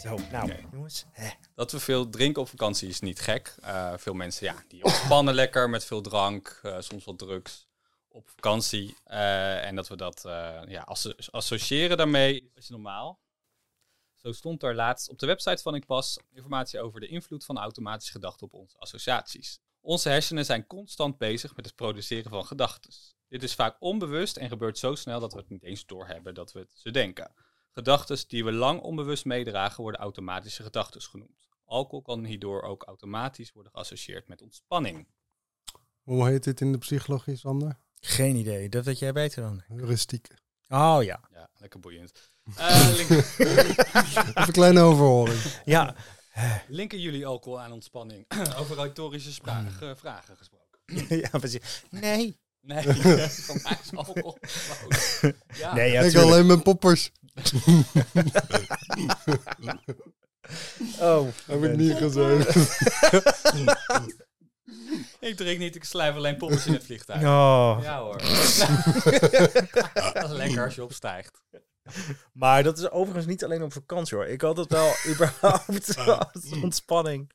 Zo, 0.06 0.18
nou, 0.32 0.48
Nee. 0.48 0.66
jongens. 0.72 1.06
Hè. 1.12 1.30
Dat 1.56 1.72
we 1.72 1.80
veel 1.80 2.10
drinken 2.10 2.42
op 2.42 2.48
vakantie 2.48 2.88
is 2.90 3.00
niet 3.00 3.20
gek. 3.20 3.56
Eh, 3.62 3.94
veel 3.98 4.14
mensen 4.14 4.46
ja, 4.46 4.64
die 4.68 4.84
ontspannen 4.84 5.34
lekker 5.44 5.70
met 5.70 5.86
veel 5.86 6.02
drank, 6.02 6.60
eh, 6.64 6.80
soms 6.80 7.06
wat 7.06 7.18
drugs 7.18 7.68
op 8.08 8.30
vakantie. 8.30 8.96
Eh, 9.04 9.66
en 9.66 9.76
dat 9.76 9.88
we 9.88 9.96
dat 9.96 10.22
ja, 10.68 10.82
asso- 10.82 11.14
associëren 11.32 11.98
daarmee 11.98 12.52
is 12.54 12.70
normaal. 12.70 13.20
Zo 14.14 14.32
stond 14.32 14.64
er 14.64 14.76
laatst 14.76 15.10
op 15.10 15.20
de 15.20 15.26
website 15.26 15.62
van 15.62 15.76
Ik 15.76 15.86
Pas 15.86 16.20
informatie 16.32 16.80
over 16.82 17.00
de 17.00 17.08
invloed 17.08 17.46
van 17.46 17.58
automatische 17.58 18.12
gedachten 18.12 18.46
op 18.48 18.54
onze 18.54 18.78
associaties. 18.78 19.60
Onze 19.82 20.10
hersenen 20.10 20.46
zijn 20.46 20.68
constant 20.68 21.18
bezig 21.18 21.56
met 21.56 21.66
het 21.66 21.76
produceren 21.76 22.32
van 22.32 22.46
gedachten. 22.46 22.92
Dit 23.28 23.44
is 23.44 23.54
vaak 23.56 23.76
onbewust 23.80 24.38
en 24.38 24.50
gebeurt 24.50 24.78
zo 24.78 24.96
snel 24.96 25.20
dat 25.20 25.34
we 25.34 25.40
het 25.40 25.50
niet 25.50 25.64
eens 25.64 25.86
doorhebben 25.86 26.34
dat 26.34 26.52
we 26.52 26.60
het 26.60 26.72
ze 26.76 26.92
denken. 26.92 27.32
Gedachten 27.80 28.18
die 28.28 28.44
we 28.46 28.52
lang 28.52 28.82
onbewust 28.82 29.26
meedragen 29.26 29.82
worden 29.82 30.02
automatische 30.02 30.64
gedachten 30.64 31.02
genoemd. 31.02 31.48
Alcohol 31.66 32.02
kan 32.02 32.24
hierdoor 32.26 32.62
ook 32.62 32.84
automatisch 32.84 33.52
worden 33.54 33.72
geassocieerd 33.72 34.28
met 34.28 34.42
ontspanning. 34.42 35.08
Hoe 36.04 36.28
heet 36.28 36.44
dit 36.44 36.62
in 36.62 36.72
de 36.72 36.78
psychologie, 36.78 37.36
Sander? 37.36 37.78
Geen 38.00 38.36
idee. 38.36 38.70
Dat 38.70 38.86
weet 38.86 39.00
jij 39.00 39.12
beter 39.14 39.42
dan. 39.42 39.62
Heuristiek. 39.68 40.28
Oh 40.70 40.98
ja. 41.04 41.20
Ja, 41.34 41.50
lekker 41.58 41.80
boeiend. 41.80 42.12
Eh, 42.56 42.90
link- 42.98 43.10
Even 43.10 44.32
een 44.48 44.52
kleine 44.52 44.82
overhoring. 44.82 45.40
Ja. 45.66 45.96
linken 46.68 47.00
jullie 47.00 47.26
alcohol 47.26 47.62
aan 47.62 47.72
ontspanning? 47.72 48.26
Over 48.60 48.76
retorische 48.76 49.34
spra- 49.34 49.70
ge- 49.70 49.96
vragen 49.98 50.38
gesproken. 50.38 50.80
ja, 51.24 51.30
precies. 51.30 51.84
Nee. 51.90 52.38
Nee, 52.62 52.86
mij 53.04 53.26
is 53.26 53.50
alcohol 53.96 54.38
gewoon- 54.42 55.34
Ja. 55.56 55.74
Nee, 55.74 55.92
ja, 55.92 56.02
ik 56.02 56.16
alleen 56.16 56.46
mijn 56.46 56.62
poppers. 56.64 57.12
Oh. 61.00 61.28
Heb 61.46 61.64
ik 61.64 61.76
niet 61.76 61.98
gezegd. 61.98 62.56
Ik 65.20 65.36
drink 65.36 65.60
niet, 65.60 65.76
ik 65.76 65.84
slijf 65.84 66.16
alleen 66.16 66.38
poppers 66.38 66.66
in 66.66 66.74
het 66.74 66.84
vliegtuig. 66.84 67.22
Oh. 67.22 67.80
Ja 67.82 68.00
hoor. 68.00 68.18
dat 70.14 70.24
is 70.24 70.32
lekker 70.44 70.64
als 70.64 70.76
je 70.76 70.84
opstijgt. 70.84 71.42
Maar 72.34 72.64
dat 72.64 72.78
is 72.78 72.90
overigens 72.90 73.26
niet 73.26 73.44
alleen 73.44 73.64
op 73.64 73.74
vakantie 73.74 74.18
hoor. 74.18 74.28
Ik 74.28 74.42
had 74.42 74.58
het 74.58 74.72
wel 74.72 74.94
überhaupt 75.08 75.98
als 75.98 76.52
ontspanning. 76.64 77.32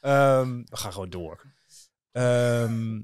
Ehm, 0.00 0.62
we 0.64 0.76
gaan 0.76 0.92
gewoon 0.92 1.10
door. 1.10 1.40
Ehm, 2.12 3.02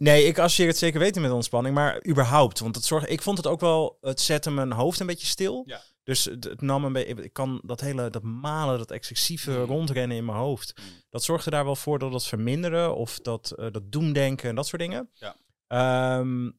nee, 0.00 0.24
ik 0.24 0.38
associeer 0.38 0.68
het 0.68 0.78
zeker 0.78 1.00
weten 1.00 1.22
met 1.22 1.30
ontspanning, 1.30 1.74
maar 1.74 2.06
überhaupt. 2.06 2.58
Want 2.58 2.74
het 2.74 2.84
zorgt, 2.84 3.10
ik 3.10 3.22
vond 3.22 3.36
het 3.36 3.46
ook 3.46 3.60
wel, 3.60 3.98
het 4.00 4.20
zette 4.20 4.50
mijn 4.50 4.72
hoofd 4.72 5.00
een 5.00 5.06
beetje 5.06 5.26
stil. 5.26 5.62
Ja. 5.66 5.80
Dus 6.04 6.24
het, 6.24 6.44
het 6.44 6.60
nam 6.60 6.84
een 6.84 6.92
beetje, 6.92 7.14
ik 7.22 7.32
kan 7.32 7.60
dat 7.64 7.80
hele, 7.80 8.10
dat 8.10 8.22
malen, 8.22 8.78
dat 8.78 8.90
excessieve 8.90 9.50
Mm. 9.50 9.64
rondrennen 9.64 10.16
in 10.16 10.24
mijn 10.24 10.38
hoofd. 10.38 10.72
Mm. 10.78 10.84
Dat 11.10 11.24
zorgde 11.24 11.50
daar 11.50 11.64
wel 11.64 11.76
voor 11.76 11.98
dat 11.98 12.12
het 12.12 12.24
verminderen 12.24 12.96
of 12.96 13.18
dat, 13.18 13.50
eh, 13.50 13.66
dat 13.70 13.92
doemdenken 13.92 14.48
en 14.48 14.54
dat 14.54 14.66
soort 14.66 14.82
dingen. 14.82 15.10
Ja. 15.14 15.36
Ehm, 15.66 16.50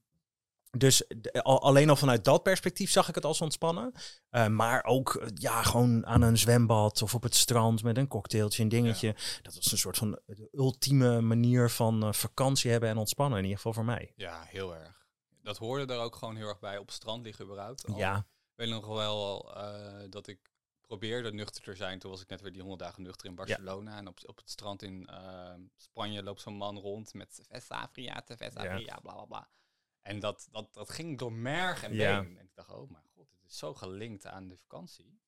dus 0.78 1.04
al, 1.42 1.62
alleen 1.62 1.90
al 1.90 1.96
vanuit 1.96 2.25
dat 2.25 2.44
perspectief 2.44 2.92
zag 2.92 3.10
ik 3.10 3.16
het 3.16 3.25
als 3.25 3.42
ontspannen. 3.42 3.94
Eh, 4.30 4.48
maar 4.48 4.84
ook 4.84 5.16
eh, 5.16 5.28
ja, 5.34 5.63
gewoon 5.63 6.06
aan 6.06 6.22
een 6.22 6.38
zwembad 6.38 7.01
of 7.01 7.16
op 7.16 7.24
het 7.24 7.36
strand 7.36 7.84
met 7.84 7.98
een 7.98 8.08
cocktailtje, 8.08 8.63
een 8.63 8.70
dingetje. 8.70 9.16
Dat 9.42 9.56
was 9.56 9.72
een 9.72 9.78
soort 9.78 9.98
van 9.98 10.20
ultieme 10.51 11.22
manier 11.22 11.70
van 11.70 12.04
eh, 12.04 12.13
vakantie 12.13 12.72
hebben 12.72 12.90
en 12.90 12.98
ontspannen. 12.98 13.38
In 13.38 13.44
ieder 13.44 13.58
geval 13.58 13.74
voor 13.74 13.86
mij. 13.86 14.13
Ja, 14.16 14.44
heel 14.48 14.75
erg. 14.75 15.06
Dat 15.42 15.58
hoorde 15.58 15.94
er 15.94 16.00
ook 16.00 16.16
gewoon 16.16 16.36
heel 16.36 16.48
erg 16.48 16.60
bij. 16.60 16.78
Op 16.78 16.86
het 16.86 16.96
strand 16.96 17.24
liggen 17.24 17.46
überhaupt. 17.46 17.88
Al 17.88 17.98
Ja, 17.98 18.18
Ik 18.18 18.25
weet 18.56 18.70
nog 18.70 18.88
wel 18.88 19.54
eh, 19.56 20.04
dat 20.10 20.28
ik 20.28 20.40
probeerde 20.82 21.34
nuchter 21.34 21.63
te 21.63 21.75
zijn. 21.75 22.00
Toen 22.00 22.12
was 22.12 22.22
ik 22.22 22.30
net 22.30 22.42
weer 22.42 22.51
die 22.51 22.62
100 22.62 22.82
dagen 22.82 23.04
nuchter 23.04 23.28
in 23.28 23.36
Barcelona. 23.36 23.98
En 23.98 24.08
op, 24.08 24.20
op 24.25 24.38
het 24.38 24.50
strand 24.50 24.82
in 24.82 25.08
eh, 25.08 25.54
Spanje 25.78 26.24
loopt 26.24 26.42
zo'n 26.42 26.54
man 26.54 26.78
rond 26.78 27.13
met 27.13 27.34
Cerveza 27.34 27.90
Fria, 27.92 28.22
Cerveza 28.25 28.63
Ja. 28.63 29.00
Bla 29.01 29.13
bla 29.13 29.25
bla. 29.25 29.50
En 30.01 30.20
dat, 30.20 30.48
dat, 30.51 30.74
dat 30.74 30.89
ging 30.89 31.17
door 31.17 31.34
merg 31.34 31.84
en 31.84 31.93
Ja. 31.93 32.22
been. 32.22 32.38
En 32.38 32.46
ik 32.46 32.55
dacht, 32.55 32.70
oh 32.70 32.89
mijn 32.91 33.03
god, 33.15 33.29
het 33.41 33.51
is 33.51 33.58
zo 33.58 33.74
gelinkt 33.74 34.25
aan 34.25 34.48
de 34.48 34.58
vakantie. 34.58 35.20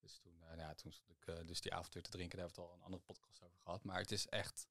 Dus 0.00 0.18
toen, 0.18 0.42
eh, 0.50 0.56
ja, 0.58 0.74
toen 0.74 0.92
stond 0.92 1.10
ik 1.10 1.26
eh, 1.26 1.46
dus 1.46 1.60
die 1.60 1.74
avond 1.74 1.94
weer 1.94 2.02
te 2.02 2.10
drinken. 2.10 2.38
Daar 2.38 2.46
hebben 2.46 2.64
we 2.64 2.70
het 2.70 2.72
al 2.72 2.78
een 2.78 2.84
andere 2.84 3.02
podcast 3.02 3.42
over 3.42 3.58
gehad. 3.60 3.84
Maar 3.84 3.98
het 3.98 4.12
is 4.12 4.26
echt, 4.26 4.66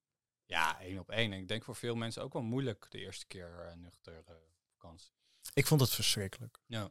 ja, 0.45 0.79
één 0.81 0.99
op 0.99 1.09
één. 1.09 1.33
En 1.33 1.39
ik 1.39 1.47
denk 1.47 1.63
voor 1.63 1.75
veel 1.75 1.95
mensen 1.95 2.23
ook 2.23 2.33
wel 2.33 2.41
moeilijk 2.41 2.85
de 2.89 2.97
eerste 2.99 3.27
keer 3.27 3.59
eh, 3.59 3.75
nuchter 3.75 4.23
eh, 4.25 4.35
vakantie. 4.71 5.11
Ik 5.53 5.67
vond 5.67 5.81
het 5.81 5.89
verschrikkelijk. 5.89 6.59
Ja. 6.65 6.89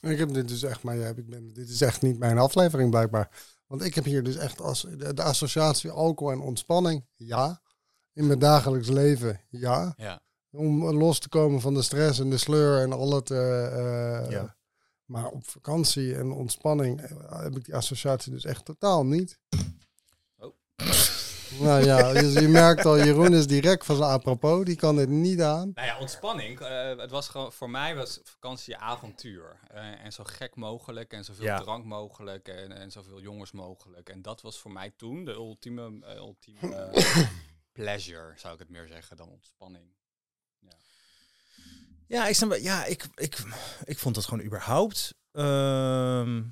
Ik 0.00 0.18
heb 0.18 0.32
dit 0.32 0.48
dus 0.48 0.62
echt, 0.62 0.82
maar 0.82 0.96
ja, 0.96 1.08
ik 1.08 1.26
ben, 1.26 1.52
dit 1.52 1.68
is 1.68 1.80
echt 1.80 2.02
niet 2.02 2.18
mijn 2.18 2.38
aflevering 2.38 2.90
blijkbaar. 2.90 3.30
Want 3.66 3.82
ik 3.82 3.94
heb 3.94 4.04
hier 4.04 4.22
dus 4.22 4.36
echt 4.36 4.60
als 4.60 4.80
de, 4.82 5.14
de 5.14 5.22
associatie 5.22 5.90
alcohol 5.90 6.32
en 6.32 6.40
ontspanning, 6.40 7.06
ja. 7.16 7.62
In 8.12 8.26
mijn 8.26 8.38
dagelijks 8.38 8.88
leven, 8.88 9.40
ja. 9.48 9.94
Ja. 9.96 10.22
Om 10.52 10.84
los 10.90 11.18
te 11.18 11.28
komen 11.28 11.60
van 11.60 11.74
de 11.74 11.82
stress 11.82 12.18
en 12.18 12.30
de 12.30 12.38
sleur 12.38 12.82
en 12.82 12.92
al 12.92 13.14
het. 13.14 13.30
eh, 13.30 14.18
eh, 14.24 14.30
Ja. 14.30 14.56
Maar 15.04 15.26
op 15.26 15.48
vakantie 15.48 16.14
en 16.16 16.30
ontspanning 16.32 17.00
eh, 17.00 17.42
heb 17.42 17.56
ik 17.56 17.64
die 17.64 17.74
associatie 17.74 18.32
dus 18.32 18.44
echt 18.44 18.64
totaal 18.64 19.06
niet. 19.06 19.38
Oh. 20.38 20.54
Nou 21.60 21.84
ja, 21.84 22.12
dus 22.12 22.34
je 22.34 22.48
merkt 22.48 22.84
al, 22.84 22.98
Jeroen 23.04 23.34
is 23.34 23.46
direct 23.46 23.84
van 23.84 23.96
zijn 23.96 24.10
apropos. 24.10 24.64
Die 24.64 24.76
kan 24.76 24.96
dit 24.96 25.08
niet 25.08 25.40
aan. 25.40 25.70
Nou 25.74 25.86
ja, 25.86 25.98
ontspanning. 25.98 26.60
eh, 26.60 26.96
het 26.98 27.10
was 27.10 27.28
gewoon, 27.28 27.52
voor 27.52 27.70
mij 27.70 27.94
was 27.94 28.20
vakantie 28.24 28.76
avontuur. 28.76 29.60
Eh, 29.68 30.04
en 30.04 30.12
zo 30.12 30.24
gek 30.26 30.56
mogelijk 30.56 31.12
en 31.12 31.24
zoveel 31.24 31.44
Ja. 31.44 31.58
drank 31.60 31.84
mogelijk 31.84 32.48
en, 32.48 32.72
en 32.72 32.90
zoveel 32.90 33.20
jongens 33.20 33.52
mogelijk. 33.52 34.08
En 34.08 34.22
dat 34.22 34.40
was 34.40 34.60
voor 34.60 34.72
mij 34.72 34.92
toen 34.96 35.24
de 35.24 35.32
ultieme, 35.32 36.14
ultieme 36.16 36.90
pleasure, 37.72 38.32
zou 38.36 38.52
ik 38.54 38.58
het 38.60 38.68
meer 38.70 38.86
zeggen, 38.86 39.16
dan 39.16 39.28
ontspanning. 39.28 39.84
Ja, 42.06 42.26
ik, 42.28 42.34
snap, 42.34 42.54
ja 42.54 42.84
ik, 42.84 43.06
ik, 43.14 43.38
ik 43.84 43.98
vond 43.98 44.16
het 44.16 44.24
gewoon 44.24 44.44
überhaupt 44.44 45.14
ehm, 45.32 46.42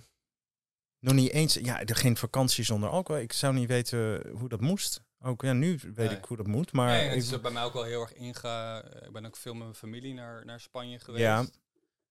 nog 0.98 1.14
niet 1.14 1.30
eens. 1.30 1.54
Ja, 1.54 1.82
er 1.84 1.96
geen 1.96 2.16
vakantie 2.16 2.64
zonder 2.64 2.88
alcohol. 2.88 3.22
Ik 3.22 3.32
zou 3.32 3.54
niet 3.54 3.68
weten 3.68 4.28
hoe 4.30 4.48
dat 4.48 4.60
moest. 4.60 5.00
Ook 5.20 5.42
ja, 5.42 5.52
nu 5.52 5.78
weet 5.82 5.96
Nee. 6.08 6.16
ik 6.16 6.24
hoe 6.24 6.36
dat 6.36 6.46
moet. 6.46 6.72
Maar 6.72 6.86
nee, 6.88 7.08
het 7.08 7.16
ik- 7.26 7.32
is 7.32 7.40
bij 7.40 7.50
mij 7.50 7.62
ook 7.62 7.72
wel 7.72 7.82
heel 7.84 8.00
erg 8.00 8.12
inge... 8.14 8.84
Ik 9.06 9.12
ben 9.12 9.26
ook 9.26 9.36
veel 9.36 9.52
met 9.54 9.62
mijn 9.62 9.74
familie 9.74 10.14
naar, 10.14 10.44
naar 10.44 10.60
Spanje 10.60 10.98
geweest. 10.98 11.22
Ja. 11.24 11.46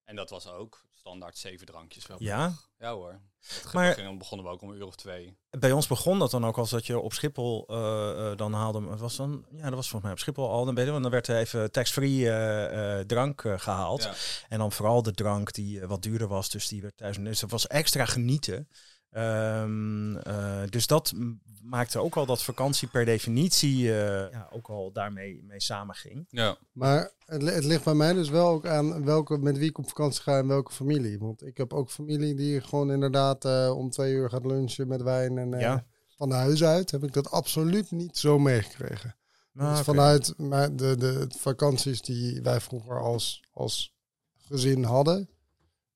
En 0.04 0.16
dat 0.16 0.30
was 0.30 0.48
ook 0.48 0.86
standaard 1.08 1.38
zeven 1.38 1.66
drankjes 1.66 2.08
wel. 2.08 2.18
Ja? 2.20 2.54
Ja 2.80 2.94
hoor. 2.94 3.20
Dat 3.64 3.74
Maar- 3.74 3.96
dan 3.96 4.18
begonnen 4.18 4.46
we 4.48 4.52
ook 4.52 4.62
om 4.62 4.70
een 4.70 4.76
uur 4.78 4.86
of 4.86 4.96
twee. 4.96 5.38
bij 5.50 5.72
ons 5.72 5.88
begon 5.88 6.20
dat 6.20 6.32
dan 6.32 6.46
ook 6.46 6.58
als 6.58 6.70
dat 6.70 6.86
je 6.86 7.00
op 7.00 7.14
Schiphol 7.14 7.66
eh, 7.68 8.32
eh, 8.32 8.38
dan 8.38 8.54
haalde. 8.54 8.80
Was 8.80 9.16
dan, 9.16 9.46
ja, 9.52 9.64
dat 9.64 9.74
was 9.74 9.90
volgens 9.90 10.02
mij 10.02 10.12
op 10.12 10.20
Schiphol 10.20 10.50
al. 10.50 10.66
Dan, 10.66 10.76
ben 10.76 10.86
je, 10.86 10.92
want 10.92 11.04
dan 11.04 11.12
werd 11.12 11.28
er 11.28 11.38
even 11.38 11.72
tax-free 11.72 12.32
eh, 12.32 13.00
drank 13.00 13.44
eh, 13.44 13.60
gehaald. 13.60 14.04
Ja. 14.04 14.14
En 14.50 14.58
dan 14.60 14.72
vooral 14.72 15.02
de 15.02 15.12
drank 15.12 15.54
die 15.54 15.88
wat 15.88 16.02
duurder 16.04 16.28
was. 16.28 16.50
Dus 16.50 16.68
die 16.68 16.82
werd 16.82 16.98
thuis. 16.98 17.18
Dus 17.18 17.42
het 17.42 17.52
was 17.52 17.68
extra 17.68 18.06
genieten. 18.06 18.68
Ehm, 19.10 20.16
eh, 20.18 20.62
dus 20.70 20.88
dat 20.88 21.14
maakte 21.62 22.00
ook 22.00 22.16
al 22.16 22.26
dat 22.26 22.44
vakantie 22.44 22.88
per 22.88 23.06
definitie 23.06 23.94
eh, 24.02 24.32
ja, 24.32 24.48
ook 24.52 24.70
al 24.70 24.92
daarmee 24.92 25.44
mee 25.44 25.62
samenging. 25.62 26.26
Ja. 26.30 26.58
Maar 26.72 27.12
het, 27.26 27.42
het 27.42 27.64
ligt 27.64 27.84
bij 27.84 27.94
mij 27.94 28.14
dus 28.14 28.30
wel 28.30 28.48
ook 28.48 28.68
aan 28.68 29.06
welke, 29.06 29.38
met 29.38 29.58
wie 29.58 29.70
ik 29.70 29.78
op 29.78 29.88
vakantie 29.88 30.22
ga 30.22 30.38
en 30.38 30.48
welke 30.48 30.72
familie. 30.72 31.20
Want 31.20 31.46
ik 31.46 31.58
heb 31.58 31.74
ook 31.74 31.90
familie 31.92 32.36
die 32.36 32.62
gewoon 32.62 32.92
inderdaad 32.92 33.46
eh, 33.46 33.74
om 33.78 33.90
twee 33.90 34.14
uur 34.14 34.30
gaat 34.30 34.46
lunchen 34.46 34.88
met 34.88 35.02
wijn. 35.02 35.38
En 35.38 35.54
eh, 35.54 35.62
Ja. 35.62 35.86
van 36.08 36.32
huis 36.32 36.64
uit 36.64 36.92
heb 36.92 37.04
ik 37.04 37.14
dat 37.14 37.32
absoluut 37.32 37.92
niet 37.92 38.18
zo 38.18 38.40
meegekregen. 38.40 39.16
Ah, 39.56 39.70
dus 39.76 39.82
vanuit 39.86 40.34
mijn- 40.38 40.76
de, 40.76 40.96
de 40.98 41.28
vakanties 41.38 42.02
die 42.02 42.42
wij 42.42 42.60
vroeger 42.62 43.02
als, 43.02 43.44
als 43.52 43.96
gezin 44.38 44.84
hadden, 44.84 45.30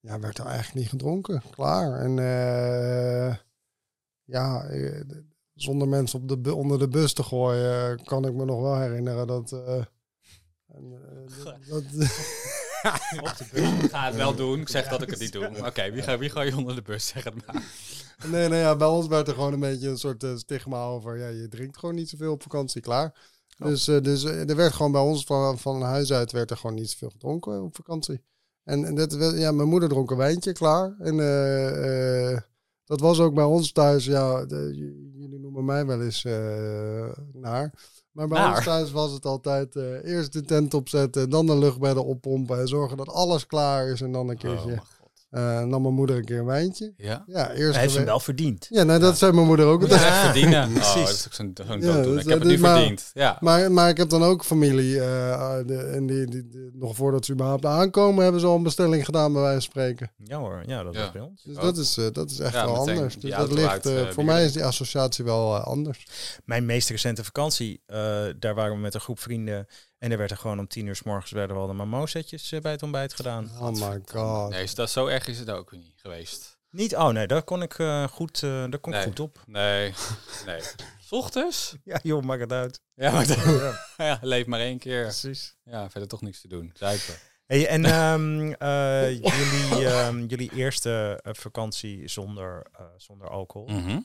ja, 0.01 0.19
werd 0.19 0.37
er 0.37 0.45
eigenlijk 0.45 0.75
niet 0.75 0.89
gedronken. 0.89 1.41
Klaar. 1.51 1.99
En 1.99 2.19
eh, 2.19 3.35
ja, 4.23 4.63
eh, 4.63 5.01
zonder 5.53 5.87
mensen 5.87 6.21
op 6.21 6.43
de, 6.43 6.55
onder 6.55 6.79
de 6.79 6.87
bus 6.87 7.13
te 7.13 7.23
gooien, 7.23 8.03
kan 8.03 8.25
ik 8.25 8.33
me 8.33 8.45
nog 8.45 8.61
wel 8.61 8.79
herinneren 8.79 9.27
dat... 9.27 9.51
eh, 9.51 9.83
en, 10.67 10.93
eh, 10.93 11.43
dat, 11.69 11.83
dat- 11.89 12.29
Op 13.21 13.37
de 13.37 13.45
bus. 13.53 13.83
Ik 13.83 13.89
ga 13.91 14.05
het 14.05 14.15
wel 14.15 14.35
doen. 14.35 14.59
Ik 14.59 14.69
zeg 14.69 14.87
dat 14.87 15.01
ik 15.01 15.09
het 15.09 15.19
niet 15.19 15.31
doe. 15.31 15.65
Oké, 15.65 15.91
wie, 15.91 16.01
ga, 16.01 16.17
wie 16.17 16.29
ga 16.29 16.41
je 16.41 16.57
onder 16.57 16.75
de 16.75 16.81
bus? 16.81 17.07
Zeg 17.07 17.23
het 17.23 17.45
maar. 17.45 17.63
nee, 18.27 18.49
nee, 18.49 18.59
ja, 18.59 18.75
bij 18.75 18.87
ons 18.87 19.07
werd 19.07 19.27
er 19.27 19.33
gewoon 19.33 19.53
een 19.53 19.59
beetje 19.59 19.89
een 19.89 19.97
soort 19.97 20.23
eh, 20.23 20.35
stigma 20.35 20.83
over. 20.83 21.17
Ja, 21.17 21.27
je 21.27 21.47
drinkt 21.47 21.77
gewoon 21.77 21.95
niet 21.95 22.09
zoveel 22.09 22.31
op 22.31 22.41
vakantie, 22.43 22.81
klaar. 22.81 23.19
Oh. 23.59 23.67
Dus, 23.67 23.87
eh, 23.87 24.01
dus 24.01 24.23
eh, 24.23 24.49
er 24.49 24.55
werd 24.55 24.73
gewoon 24.73 24.91
bij 24.91 25.01
ons 25.01 25.23
van, 25.23 25.59
van 25.59 25.81
huis 25.81 26.11
uit 26.13 26.31
werd 26.31 26.51
er 26.51 26.57
gewoon 26.57 26.75
niet 26.75 26.89
zoveel 26.89 27.09
gedronken 27.09 27.63
op 27.63 27.75
vakantie. 27.75 28.21
En, 28.63 28.85
en 28.85 28.95
dat, 28.95 29.11
ja, 29.35 29.51
mijn 29.51 29.67
moeder 29.69 29.89
dronk 29.89 30.11
een 30.11 30.17
wijntje, 30.17 30.51
klaar. 30.53 30.95
En 30.99 31.19
eh, 31.19 32.31
eh, 32.33 32.39
dat 32.85 32.99
was 32.99 33.19
ook 33.19 33.33
bij 33.33 33.43
ons 33.43 33.71
thuis. 33.71 34.05
Ja, 34.05 34.45
de- 34.45 34.71
jullie 35.15 35.39
noemen 35.39 35.65
mij 35.65 35.85
wel 35.85 36.01
eens 36.01 36.25
eh, 36.25 37.11
naar. 37.33 37.73
Maar 38.11 38.27
bij 38.27 38.39
Naar? 38.39 38.55
ons 38.55 38.65
thuis 38.65 38.91
was 38.91 39.11
het 39.11 39.25
altijd 39.25 39.75
eerst 40.03 40.33
de 40.33 40.41
tent 40.41 40.73
opzetten, 40.73 41.29
dan 41.29 41.45
de 41.45 41.57
luchtbedden 41.57 42.05
oppompen 42.05 42.59
en 42.59 42.67
zorgen 42.67 42.97
dat 42.97 43.09
alles 43.09 43.45
klaar 43.47 43.87
is. 43.87 44.01
En 44.01 44.11
dan 44.11 44.29
een 44.29 44.37
keertje. 44.37 44.81
Eh 45.31 45.61
nam 45.63 45.81
mijn 45.81 45.93
moeder 45.93 46.15
een 46.15 46.25
keer 46.25 46.39
een 46.39 46.45
wijntje. 46.45 46.93
Ja? 46.97 47.23
Ja, 47.27 47.51
eerst 47.51 47.73
Hij 47.73 47.81
heeft 47.81 47.95
hem 47.95 48.05
wel 48.05 48.19
verdiend. 48.19 48.67
ja, 48.69 48.83
nou, 48.83 48.99
dat 48.99 49.17
zei 49.17 49.31
mijn 49.31 49.47
moeder 49.47 49.65
ook. 49.65 49.81
Altijd. 49.81 50.01
echt 50.01 50.17
verdienen. 50.17 50.67
Oh, 50.67 50.73
precies. 50.73 50.93
dat 51.03 51.09
is 51.09 51.25
ook 51.25 51.33
zo'n 51.33 51.53
Ja, 51.79 52.01
dus, 52.01 52.21
Ik 52.23 52.29
heb 52.29 52.39
het 52.39 52.47
dus 52.47 52.55
nu 52.55 52.59
maar- 52.61 52.77
verdiend. 52.77 53.09
Ja. 53.13 53.37
Maar, 53.39 53.71
maar 53.71 53.89
ik 53.89 53.97
heb 53.97 54.09
dan 54.09 54.23
ook 54.23 54.43
familie. 54.43 54.99
eh, 55.01 55.57
de, 55.65 55.75
en 55.77 56.05
die, 56.07 56.25
die, 56.25 56.47
die- 56.47 56.69
nog 56.73 56.95
voordat 56.95 57.25
ze 57.25 57.31
überhaupt 57.33 57.65
aankomen, 57.65 58.23
hebben 58.23 58.41
ze 58.41 58.47
al 58.47 58.55
een 58.55 58.63
bestelling 58.63 59.05
gedaan, 59.05 59.33
bij 59.33 59.41
wijze 59.41 59.61
van 59.61 59.71
spreken. 59.71 60.11
Ja 60.23 60.37
hoor, 60.37 60.63
ja, 60.65 60.83
dat 60.83 60.93
Ja. 60.93 60.99
was 61.01 61.11
bij 61.11 61.21
ons. 61.21 61.43
Dus 61.43 61.55
Oh. 61.55 61.61
dat, 61.61 61.77
is, 61.77 61.97
eh, 61.97 62.05
dat 62.11 62.29
is 62.31 62.39
echt 62.39 62.53
Ja, 62.53 62.65
wel 62.65 62.75
meteen 62.79 62.95
anders. 62.95 63.17
Dus 63.19 63.31
dat 63.35 63.51
ligt, 63.51 64.13
voor 64.13 64.25
mij 64.25 64.45
is 64.45 64.51
die 64.53 64.63
associatie 64.65 65.23
wel 65.25 65.55
anders. 65.57 66.07
Mijn 66.45 66.65
meest 66.65 66.89
recente 66.89 67.23
vakantie, 67.23 67.81
eh, 67.85 67.97
daar 68.39 68.55
waren 68.55 68.73
we 68.73 68.79
met 68.81 68.93
een 68.93 68.99
groep 69.01 69.19
vrienden. 69.19 69.67
En 70.01 70.11
er 70.11 70.17
werd 70.17 70.31
er 70.31 70.37
gewoon 70.37 70.59
om 70.59 70.67
tien 70.67 70.85
uur 70.87 70.95
s 70.95 71.03
morgens 71.03 71.31
werden 71.31 71.55
we 71.55 71.61
al 71.61 71.67
de 71.67 71.73
mamozetjes 71.73 72.51
eh, 72.51 72.61
bij 72.61 72.71
het 72.71 72.83
ontbijt 72.83 73.13
gedaan. 73.13 73.51
Oh 73.59 73.71
my 73.71 74.01
god. 74.05 74.49
Nee, 74.49 74.63
is 74.63 74.75
dat 74.75 74.89
zo 74.89 75.07
erg 75.07 75.27
is 75.27 75.39
het 75.39 75.49
ook 75.49 75.71
niet 75.71 75.93
geweest. 75.95 76.57
Niet, 76.69 76.95
oh 76.95 77.07
nee, 77.09 77.27
daar 77.27 77.43
kon 77.43 77.61
ik 77.61 77.79
eh, 77.79 78.07
goed, 78.07 78.43
eh, 78.43 78.49
daar 78.49 78.79
kon 78.79 78.93
ik 78.93 79.01
goed 79.01 79.19
op. 79.19 79.43
Nee, 79.45 79.93
nee. 80.45 80.61
Ochtends? 81.09 81.75
Ja, 81.83 81.99
joh, 82.03 82.21
maak 82.23 82.39
het 82.39 82.51
uit. 82.51 82.81
Ja, 82.93 83.11
maar 83.11 83.27
Ja, 83.27 83.73
ja, 84.07 84.19
leef 84.21 84.45
maar 84.45 84.59
één 84.59 84.79
keer. 84.79 85.01
precies. 85.03 85.55
Ja, 85.63 85.89
verder 85.89 86.09
toch 86.09 86.21
niks 86.21 86.41
te 86.41 86.47
doen. 86.47 86.71
Zuipen. 86.73 87.13
Hey, 87.45 87.67
en 87.67 87.85
ehm, 87.85 88.51
eh, 88.51 89.11
jullie, 89.11 89.85
ehm, 89.87 90.25
jullie 90.25 90.51
eerste 90.55 91.19
vakantie 91.23 92.07
zonder, 92.07 92.65
eh, 92.71 92.85
zonder 92.97 93.29
alcohol. 93.29 93.67
Mhm. 93.67 93.99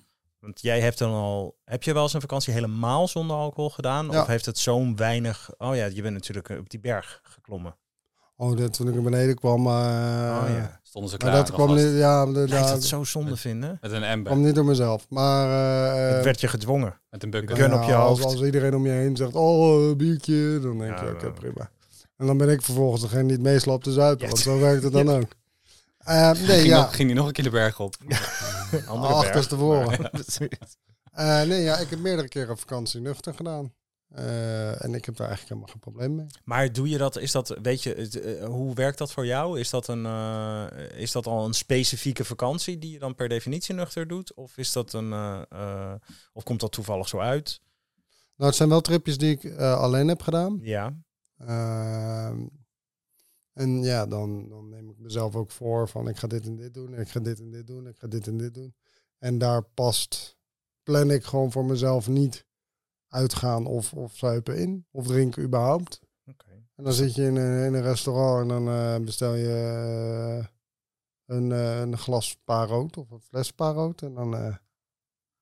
Want 0.47 0.61
jij 0.61 0.81
hebt 0.81 0.99
dan 0.99 1.12
al, 1.12 1.57
heb 1.65 1.83
je 1.83 1.93
wel 1.93 2.03
eens 2.03 2.12
een 2.12 2.21
vakantie 2.21 2.53
helemaal 2.53 3.09
zonder 3.09 3.37
alcohol 3.37 3.71
gedaan? 3.71 4.09
Ja. 4.11 4.21
Of 4.21 4.26
heeft 4.26 4.47
het 4.47 4.59
zo'n 4.59 4.97
weinig, 4.97 5.50
oh 5.59 5.75
ja, 5.76 5.85
je 5.85 6.03
bent 6.03 6.15
natuurlijk 6.15 6.49
eh, 6.49 6.59
op 6.59 6.71
die 6.71 6.81
berg 6.81 7.21
geklommen. 7.23 7.76
Oh, 8.37 8.57
dat, 8.57 8.73
toen 8.73 8.88
ik 8.88 8.95
naar 8.95 9.03
beneden 9.03 9.35
kwam. 9.35 9.67
eh, 9.67 9.73
oh 9.73 10.49
ja. 10.49 10.81
Stonden 10.83 11.11
ze 11.11 11.17
Maar 11.17 11.31
klaar 11.31 11.45
dat 11.45 11.53
kwam 11.53 11.75
niet, 11.75 11.97
ja, 11.97 12.26
dat 12.26 12.85
zo 12.85 13.05
zonde 13.05 13.37
vinden? 13.37 13.79
Met 13.81 13.93
een 13.93 14.03
ember. 14.03 14.33
kwam 14.33 14.45
niet 14.45 14.55
door 14.55 14.65
mezelf. 14.65 15.07
Maar 15.09 15.47
eh, 16.09 16.15
het 16.15 16.25
werd 16.25 16.41
je 16.41 16.49
gedwongen. 16.49 17.00
Met 17.11 17.23
een 17.23 17.31
bucket. 17.31 17.57
gun 17.59 17.75
op 17.75 17.83
je 17.83 17.95
als, 17.95 18.21
hoofd. 18.21 18.35
als 18.35 18.43
iedereen 18.45 18.75
om 18.75 18.85
je 18.87 18.93
heen 18.93 19.17
zegt, 19.17 19.35
oh, 19.35 19.97
biertje, 19.97 20.59
dan 20.62 20.79
denk 20.79 20.99
Ja, 20.99 21.05
je, 21.05 21.11
oké, 21.11 21.23
wel. 21.23 21.33
prima. 21.33 21.71
En 22.17 22.26
dan 22.26 22.37
ben 22.37 22.49
ik 22.49 22.62
vervolgens 22.62 23.03
degene 23.03 23.23
die 23.23 23.33
het 23.33 23.43
meest 23.43 23.67
loopt 23.67 23.85
te 23.85 23.93
zuipen, 23.93 24.26
want 24.26 24.38
zo 24.38 24.59
werkt 24.59 24.83
het 24.83 24.93
dan 24.93 25.11
ook. 25.17 25.29
Eh, 26.07 26.31
nee, 26.33 26.45
ging, 26.45 26.67
ja, 26.67 26.81
nog, 26.81 26.97
ging 26.97 27.09
die 27.09 27.17
nog 27.17 27.27
een 27.27 27.33
keer 27.33 27.45
de 27.45 27.51
berg 27.51 27.81
op. 27.81 27.97
Andere 28.87 29.31
berg. 29.33 30.11
Precies. 30.11 30.49
Eh, 31.17 31.43
nee, 31.43 31.63
ja, 31.63 31.77
ik 31.77 31.91
heb 31.91 31.99
meerdere 31.99 32.29
keren 32.29 32.59
vakantie 32.59 33.01
nuchter 33.01 33.35
gedaan. 33.35 33.73
Eh, 34.09 34.85
en 34.85 34.95
ik 34.95 35.05
heb 35.05 35.17
daar 35.17 35.29
eigenlijk 35.29 35.49
helemaal 35.49 35.69
geen 35.69 35.81
probleem 35.81 36.15
mee. 36.15 36.27
Maar 36.45 36.73
doe 36.73 36.89
je 36.89 36.99
dat, 36.99 37.19
is 37.19 37.33
dat, 37.33 37.59
weet 37.63 37.83
je, 37.83 37.95
het, 37.95 38.41
hoe 38.45 38.75
werkt 38.75 38.99
dat 38.99 39.13
voor 39.13 39.27
jou? 39.27 39.61
Is 39.61 39.71
dat, 39.71 39.89
een, 39.89 40.07
is 40.95 41.13
dat 41.13 41.27
al 41.27 41.45
een 41.45 41.55
specifieke 41.55 42.25
vakantie 42.25 42.79
die 42.79 42.93
je 42.93 42.99
dan 42.99 43.15
per 43.15 43.29
definitie 43.29 43.75
nuchter 43.75 44.09
doet? 44.09 44.35
Of 44.35 44.57
is 44.57 44.73
dat 44.73 44.93
een, 44.93 45.13
of 46.33 46.43
komt 46.43 46.61
dat 46.61 46.73
toevallig 46.73 47.09
zo 47.09 47.19
uit? 47.19 47.61
Nou, 48.37 48.49
het 48.49 48.57
zijn 48.57 48.69
wel 48.69 48.81
tripjes 48.81 49.19
die 49.19 49.39
ik 49.39 49.59
alleen 49.59 50.09
heb 50.09 50.23
gedaan. 50.23 50.59
Ja. 50.63 50.97
En 53.57 53.83
ja, 53.83 54.07
dan, 54.07 54.49
dan 54.49 54.69
neem 54.69 54.91
ik 54.91 54.99
mezelf 54.99 55.37
ook 55.37 55.51
voor 55.51 55.89
van 55.89 56.09
ik 56.09 56.17
ga 56.17 56.27
dit 56.27 56.47
en 56.47 56.57
dit 56.57 56.75
doen, 56.75 56.95
en 56.95 57.01
ik 57.01 57.09
ga 57.09 57.21
dit 57.21 57.41
en 57.41 57.51
dit 57.51 57.67
doen, 57.67 57.87
ik 57.87 57.99
ga 57.99 58.07
dit 58.07 58.27
en 58.27 58.37
dit 58.37 58.55
doen. 58.55 58.75
En 59.19 59.39
daar 59.39 59.63
past, 59.63 60.37
plan 60.83 61.11
ik 61.11 61.25
gewoon 61.25 61.53
voor 61.53 61.65
mezelf 61.65 62.09
niet 62.09 62.47
uitgaan 63.09 63.67
of, 63.67 63.93
of 63.93 64.17
zuipen 64.17 64.57
in, 64.59 64.87
of 64.91 65.07
drinken 65.07 65.43
überhaupt. 65.43 66.01
En 66.75 66.85
dan 66.85 66.93
zit 66.93 67.15
je 67.15 67.23
in 67.23 67.37
een, 67.37 67.67
in 67.67 67.75
een 67.75 67.83
restaurant 67.83 68.41
en 68.43 68.49
dan 68.49 68.69
eh, 68.69 69.05
bestel 69.05 69.35
je 69.35 69.49
eh, 70.39 70.47
een, 71.37 71.53
eh, 71.53 71.81
een 71.81 71.99
glas 71.99 72.37
paarrood 72.45 72.97
of 72.97 73.11
een 73.11 73.21
fles 73.21 73.51
paarrood. 73.51 74.03
En 74.03 74.15
dan, 74.15 74.31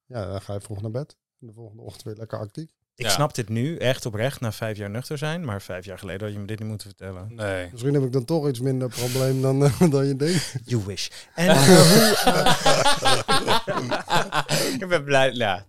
ja, 0.07 0.27
dan 0.27 0.41
ga 0.41 0.55
je 0.55 0.61
vroeg 0.61 0.83
naar 0.83 0.91
bed. 0.91 1.17
En 1.41 1.47
de 1.47 1.53
volgende 1.53 1.83
ochtend 1.83 2.03
weer 2.03 2.17
lekker 2.17 2.39
actief. 2.39 2.84
Ik 2.97 3.05
Ja. 3.05 3.11
snap 3.11 3.35
dit 3.35 3.49
nu 3.49 3.77
echt 3.77 4.07
oprecht 4.07 4.41
na 4.41 4.53
vijf 4.53 4.77
jaar 4.77 4.91
nuchter 4.91 5.19
zijn, 5.19 5.45
maar 5.45 5.63
vijf 5.63 5.85
jaar 5.85 5.99
geleden 5.99 6.21
had 6.23 6.33
je 6.33 6.39
me 6.39 6.47
dit 6.47 6.59
niet 6.59 6.69
moeten 6.69 6.89
vertellen. 6.89 7.33
Nee. 7.35 7.69
Misschien 7.73 7.95
heb 7.95 8.03
ik 8.03 8.13
dan 8.13 8.25
toch 8.25 8.49
iets 8.49 8.61
minder 8.61 8.89
probleem 8.89 9.43
dan, 9.43 9.65
eh, 9.65 9.81
dan 9.91 10.07
je 10.07 10.17
denkt. 10.17 10.55
You 10.65 10.83
wish. 10.87 11.09
En 11.35 11.57
ik 14.81 14.89
ben 14.89 15.05
blij. 15.05 15.33
Ja, 15.33 15.65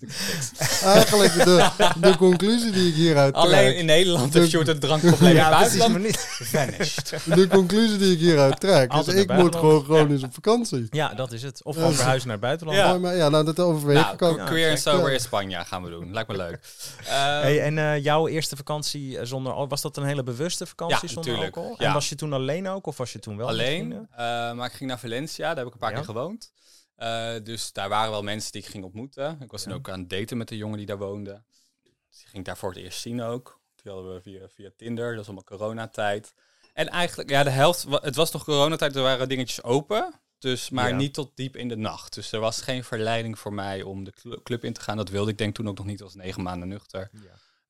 Eigenlijk 0.84 1.34
de, 1.34 1.70
de 2.00 2.18
conclusie 2.18 2.72
die 2.72 2.88
ik 2.88 2.94
hieruit 2.94 3.34
alleen 3.34 3.66
trek, 3.66 3.78
in 3.78 3.86
Nederland 3.86 4.34
De- 4.34 4.40
heeft 4.40 4.52
Short 4.52 4.68
een 4.68 4.80
drankprobleem. 4.80 5.30
in 5.30 5.36
ja, 5.36 5.50
het 5.50 5.58
buitenland 5.60 6.04
niet. 6.04 6.18
vanished. 6.42 7.14
de 7.26 7.48
conclusie 7.48 7.98
die 7.98 8.12
ik 8.14 8.20
hieruit 8.20 8.60
trek, 8.60 8.92
is 8.92 8.98
Altijd 8.98 9.18
ik 9.18 9.18
moet 9.18 9.28
buitenland. 9.28 9.56
gewoon 9.56 9.84
chronisch 9.84 10.24
op 10.24 10.34
vakantie. 10.34 10.88
Ja, 10.92 11.14
dat 11.14 11.32
is 11.32 11.44
het. 11.44 11.64
Of 11.64 11.74
gewoon 11.74 11.90
dat- 11.90 11.98
verhuizen 11.98 12.28
naar 12.28 12.38
het 12.38 12.46
buitenland. 12.46 12.80
Ja. 12.80 12.86
Ja. 12.92 12.98
Maar 12.98 13.16
ja, 13.16 13.30
nou, 13.30 13.46
dat 13.46 13.60
overweeg 13.60 14.02
Nou, 14.02 14.14
ik 14.14 14.22
ook. 14.22 14.46
Queer 14.46 14.70
en 14.70 14.78
sober 14.78 15.12
in 15.12 15.20
Spanje 15.20 15.58
gaan 15.66 15.84
we 15.84 15.90
doen. 15.90 16.14
Lijkt 16.14 16.30
me 16.30 16.36
leuk. 16.38 16.60
Ehm, 17.16 17.42
Hey, 17.42 17.62
en 17.62 17.78
eh, 17.78 18.04
jouw 18.04 18.28
eerste 18.28 18.56
vakantie 18.56 19.20
eh, 19.20 19.26
zonder 19.26 19.68
was 19.68 19.82
dat 19.82 19.98
een 19.98 20.04
hele 20.06 20.24
bewuste 20.24 20.66
vakantie 20.66 21.08
Ja, 21.08 21.14
zonder 21.14 21.38
alcohol? 21.38 21.76
Ja. 21.78 21.88
En 21.88 21.94
was 21.94 22.10
je 22.10 22.16
toen 22.16 22.34
alleen 22.34 22.68
ook 22.68 22.88
of 22.88 22.98
was 22.98 23.14
je 23.14 23.20
toen 23.20 23.38
wel 23.38 23.48
alleen. 23.48 24.08
eh, 24.12 24.18
maar 24.54 24.66
ik 24.66 24.74
ging 24.74 24.90
naar 24.90 25.00
Valencia, 25.00 25.48
daar 25.48 25.58
heb 25.58 25.68
ik 25.68 25.74
een 25.74 25.80
paar 25.80 25.90
Ja. 25.92 25.96
keer 25.96 26.06
gewoond. 26.06 26.52
Eh, 26.96 27.34
dus 27.44 27.72
daar 27.74 27.90
waren 27.90 28.12
wel 28.12 28.24
mensen 28.24 28.52
die 28.52 28.62
ik 28.62 28.68
ging 28.68 28.84
ontmoeten. 28.84 29.38
Ik 29.42 29.52
was 29.52 29.64
dan 29.64 29.74
ook 29.74 29.90
aan 29.90 30.00
het 30.00 30.10
daten 30.10 30.38
met 30.38 30.52
een 30.52 30.58
jongen 30.58 30.78
die 30.78 30.86
daar 30.86 30.98
woonde. 30.98 31.44
Dus 32.10 32.18
die 32.18 32.28
ging 32.28 32.38
ik 32.38 32.46
daar 32.46 32.58
voor 32.58 32.70
het 32.70 32.78
eerst 32.80 33.02
zien 33.02 33.22
ook. 33.22 33.60
Die 33.84 33.92
hadden 33.92 34.14
we 34.14 34.22
via, 34.22 34.48
via 34.56 34.70
Tinder, 34.78 35.08
dat 35.08 35.16
was 35.16 35.26
allemaal 35.26 35.44
coronatijd. 35.44 36.34
En 36.74 36.90
eigenlijk, 36.90 37.30
ja, 37.30 37.44
de 37.44 37.50
helft, 37.50 37.86
het 37.90 38.16
was 38.16 38.32
nog 38.32 38.44
coronatijd, 38.44 38.96
er 38.96 39.02
waren 39.02 39.30
dingetjes 39.30 39.64
open. 39.64 40.14
Dus, 40.46 40.70
maar 40.70 40.90
Ja. 40.90 40.96
niet 40.96 41.14
tot 41.14 41.32
diep 41.36 41.56
in 41.56 41.68
de 41.68 41.78
nacht. 41.78 42.14
Dus 42.14 42.32
er 42.32 42.40
was 42.40 42.62
geen 42.62 42.84
verleiding 42.84 43.40
voor 43.40 43.54
mij 43.54 43.82
om 43.82 44.04
de 44.04 44.12
cl- 44.12 44.42
club 44.44 44.64
in 44.64 44.74
te 44.74 44.82
gaan. 44.82 44.98
Dat 44.98 45.10
wilde 45.10 45.32
ik 45.32 45.38
denk 45.38 45.56
toen 45.56 45.68
ook 45.68 45.78
nog 45.78 45.86
niet, 45.86 46.02
als 46.02 46.16
negen 46.16 46.44
maanden 46.44 46.68
nuchter. 46.68 47.10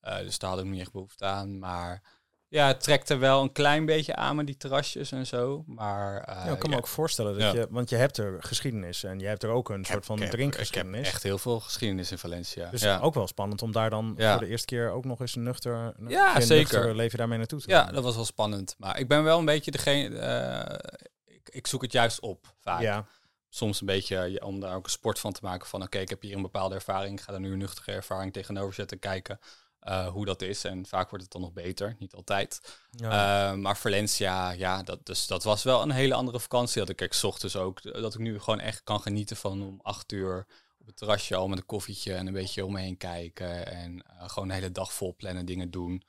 Eh, 0.00 0.18
dus 0.18 0.38
daar 0.38 0.50
had 0.50 0.58
ik 0.58 0.64
niet 0.64 0.80
echt 0.80 0.92
behoefte 0.92 1.24
aan. 1.24 1.58
Maar 1.58 2.02
ja, 2.48 2.66
het 2.66 2.80
trekte 2.82 3.16
wel 3.16 3.42
een 3.42 3.52
klein 3.52 3.86
beetje 3.86 4.14
aan 4.16 4.36
met 4.36 4.46
die 4.46 4.56
terrasjes 4.56 5.12
en 5.12 5.26
zo. 5.26 5.62
Maar 5.66 6.20
eh, 6.20 6.44
Ja, 6.46 6.52
ik 6.52 6.58
kan 6.58 6.68
me 6.70 6.74
ja, 6.76 6.80
ook 6.82 6.86
voorstellen 6.86 7.32
dat 7.38 7.42
Ja. 7.42 7.60
je, 7.60 7.66
want 7.70 7.88
je 7.90 7.96
hebt 7.96 8.16
er 8.18 8.36
geschiedenis 8.42 9.04
en 9.04 9.18
je 9.18 9.26
hebt 9.26 9.42
er 9.42 9.50
ook 9.50 9.68
een 9.70 9.84
soort 9.84 10.04
van 10.06 10.20
heb- 10.20 10.30
drinkgeschiedenis. 10.30 10.98
Ik 10.98 11.04
heb 11.04 11.14
echt 11.14 11.22
heel 11.22 11.38
veel 11.38 11.60
geschiedenis 11.60 12.10
in 12.10 12.18
Valencia. 12.18 12.70
Dus 12.70 12.82
ja. 12.82 12.98
ook 12.98 13.14
wel 13.14 13.26
spannend 13.26 13.62
om 13.62 13.72
daar 13.72 13.90
dan 13.90 14.14
Ja. 14.16 14.32
voor 14.32 14.40
de 14.44 14.50
eerste 14.50 14.66
keer 14.66 14.90
ook 14.90 15.04
nog 15.04 15.20
eens 15.20 15.34
een 15.36 15.42
nuchter, 15.42 15.94
Ja, 16.08 16.40
zeker. 16.40 16.56
nuchter 16.56 16.96
leven 16.96 17.18
daarmee 17.18 17.38
naartoe 17.38 17.60
te 17.60 17.70
ja, 17.70 17.84
gaan. 17.84 17.94
dat 17.94 18.04
was 18.04 18.14
wel 18.14 18.24
spannend. 18.24 18.74
Maar 18.78 18.98
ik 18.98 19.08
ben 19.08 19.24
wel 19.24 19.38
een 19.38 19.44
beetje 19.44 19.70
degene... 19.70 20.18
eh, 20.18 20.94
ik, 21.46 21.54
ik 21.54 21.66
zoek 21.66 21.82
het 21.82 21.92
juist 21.92 22.20
op, 22.20 22.54
vaak. 22.60 22.80
Ja, 22.80 23.06
Soms 23.48 23.80
een 23.80 23.86
beetje 23.86 24.16
ja, 24.16 24.46
om 24.46 24.60
daar 24.60 24.74
ook 24.74 24.84
een 24.84 24.90
sport 24.90 25.18
van 25.18 25.32
te 25.32 25.40
maken. 25.42 25.68
Van 25.68 25.82
oké, 25.82 25.98
ik 25.98 26.08
heb 26.08 26.22
hier 26.22 26.36
een 26.36 26.42
bepaalde 26.42 26.74
ervaring. 26.74 27.18
Ik 27.18 27.24
ga 27.24 27.32
er 27.32 27.40
nu 27.40 27.52
een 27.52 27.58
nuchtere 27.58 27.92
ervaring 27.92 28.32
tegenover 28.32 28.74
zetten. 28.74 28.98
Kijken 28.98 29.38
eh, 29.80 30.06
hoe 30.06 30.24
dat 30.24 30.42
is. 30.42 30.64
En 30.64 30.86
vaak 30.86 31.08
wordt 31.08 31.24
het 31.24 31.32
dan 31.32 31.42
nog 31.42 31.52
beter. 31.52 31.96
Niet 31.98 32.14
altijd. 32.14 32.78
ja. 32.90 33.50
Eh, 33.50 33.56
maar 33.56 33.76
Valencia, 33.76 34.50
ja, 34.50 34.82
dat, 34.82 35.06
dus, 35.06 35.26
dat 35.26 35.44
was 35.44 35.62
wel 35.62 35.82
een 35.82 35.90
hele 35.90 36.14
andere 36.14 36.40
vakantie. 36.40 36.84
Dat 36.84 37.00
ik 37.00 37.12
's 37.12 37.24
ochtends 37.24 37.56
ook, 37.56 37.82
dat 37.82 38.14
ik 38.14 38.20
nu 38.20 38.40
gewoon 38.40 38.60
echt 38.60 38.82
kan 38.84 39.00
genieten 39.00 39.36
van 39.36 39.62
om 39.62 39.80
acht 39.82 40.12
uur 40.12 40.46
op 40.78 40.86
het 40.86 40.96
terrasje 40.96 41.34
al 41.34 41.48
met 41.48 41.58
een 41.58 41.66
koffietje 41.66 42.14
en 42.14 42.26
een 42.26 42.32
beetje 42.32 42.64
om 42.64 42.72
me 42.72 42.80
heen 42.80 42.96
kijken. 42.96 43.66
En 43.66 44.02
eh, 44.02 44.28
gewoon 44.28 44.48
de 44.48 44.54
hele 44.54 44.72
dag 44.72 44.92
vol 44.92 45.14
plannen, 45.16 45.46
dingen 45.46 45.70
doen. 45.70 46.02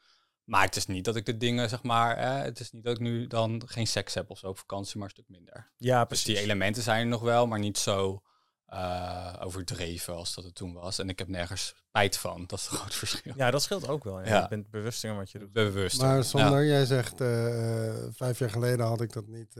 Maar 0.47 0.63
het 0.63 0.75
is 0.75 0.85
niet 0.85 1.05
dat 1.05 1.15
ik 1.15 1.25
de 1.25 1.37
dingen, 1.37 1.69
zeg 1.69 1.83
maar, 1.83 2.17
eh, 2.17 2.41
het 2.41 2.59
is 2.59 2.71
niet 2.71 2.83
dat 2.83 2.93
ik 2.95 2.99
nu 3.01 3.27
dan 3.27 3.61
geen 3.65 3.87
seks 3.87 4.13
heb 4.13 4.29
of 4.29 4.37
zo 4.39 4.47
op 4.47 4.57
vakantie, 4.57 4.97
maar 4.97 5.05
een 5.05 5.13
stuk 5.13 5.29
minder. 5.29 5.71
ja, 5.77 5.99
Dus 5.99 6.07
precies. 6.07 6.25
die 6.25 6.37
elementen 6.37 6.83
zijn 6.83 6.99
er 7.01 7.07
nog 7.07 7.21
wel, 7.21 7.47
maar 7.47 7.59
niet 7.59 7.77
zo 7.77 8.21
eh, 8.65 9.33
overdreven 9.39 10.15
als 10.15 10.35
dat 10.35 10.43
het 10.43 10.55
toen 10.55 10.73
was. 10.73 10.99
En 10.99 11.09
ik 11.09 11.19
heb 11.19 11.27
nergens 11.27 11.75
spijt 11.87 12.17
van. 12.17 12.43
Dat 12.47 12.59
is 12.59 12.65
het 12.65 12.75
groot 12.79 12.95
verschil. 12.95 13.33
Ja, 13.35 13.51
dat 13.51 13.61
scheelt 13.61 13.87
ook 13.87 14.03
wel. 14.03 14.19
Ja. 14.19 14.25
Ja. 14.27 14.41
Je 14.41 14.47
bent 14.47 14.69
bewuster 14.69 15.09
van 15.09 15.17
wat 15.17 15.31
je 15.31 15.39
doet. 15.39 15.51
Bewust. 15.53 16.01
Maar 16.01 16.15
Ja. 16.15 16.21
Sander, 16.21 16.65
jij 16.65 16.85
zegt 16.85 17.21
eh, 17.21 17.87
eh, 17.89 18.07
vijf 18.13 18.39
jaar 18.39 18.49
geleden 18.49 18.85
had 18.85 19.01
ik 19.01 19.13
dat 19.13 19.27
niet 19.27 19.55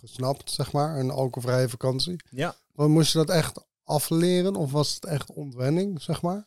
gesnapt, 0.00 0.50
zeg 0.50 0.72
maar, 0.72 0.98
een 0.98 1.10
alcoholvrije 1.10 1.68
vakantie. 1.68 2.16
Ja. 2.30 2.54
Maar 2.74 2.88
moest 2.90 3.12
je 3.12 3.18
dat 3.18 3.30
echt 3.30 3.64
afleren 3.84 4.56
of 4.56 4.72
was 4.72 4.94
het 4.94 5.04
echt 5.04 5.32
ontwenning, 5.32 6.02
zeg 6.02 6.22
maar? 6.22 6.46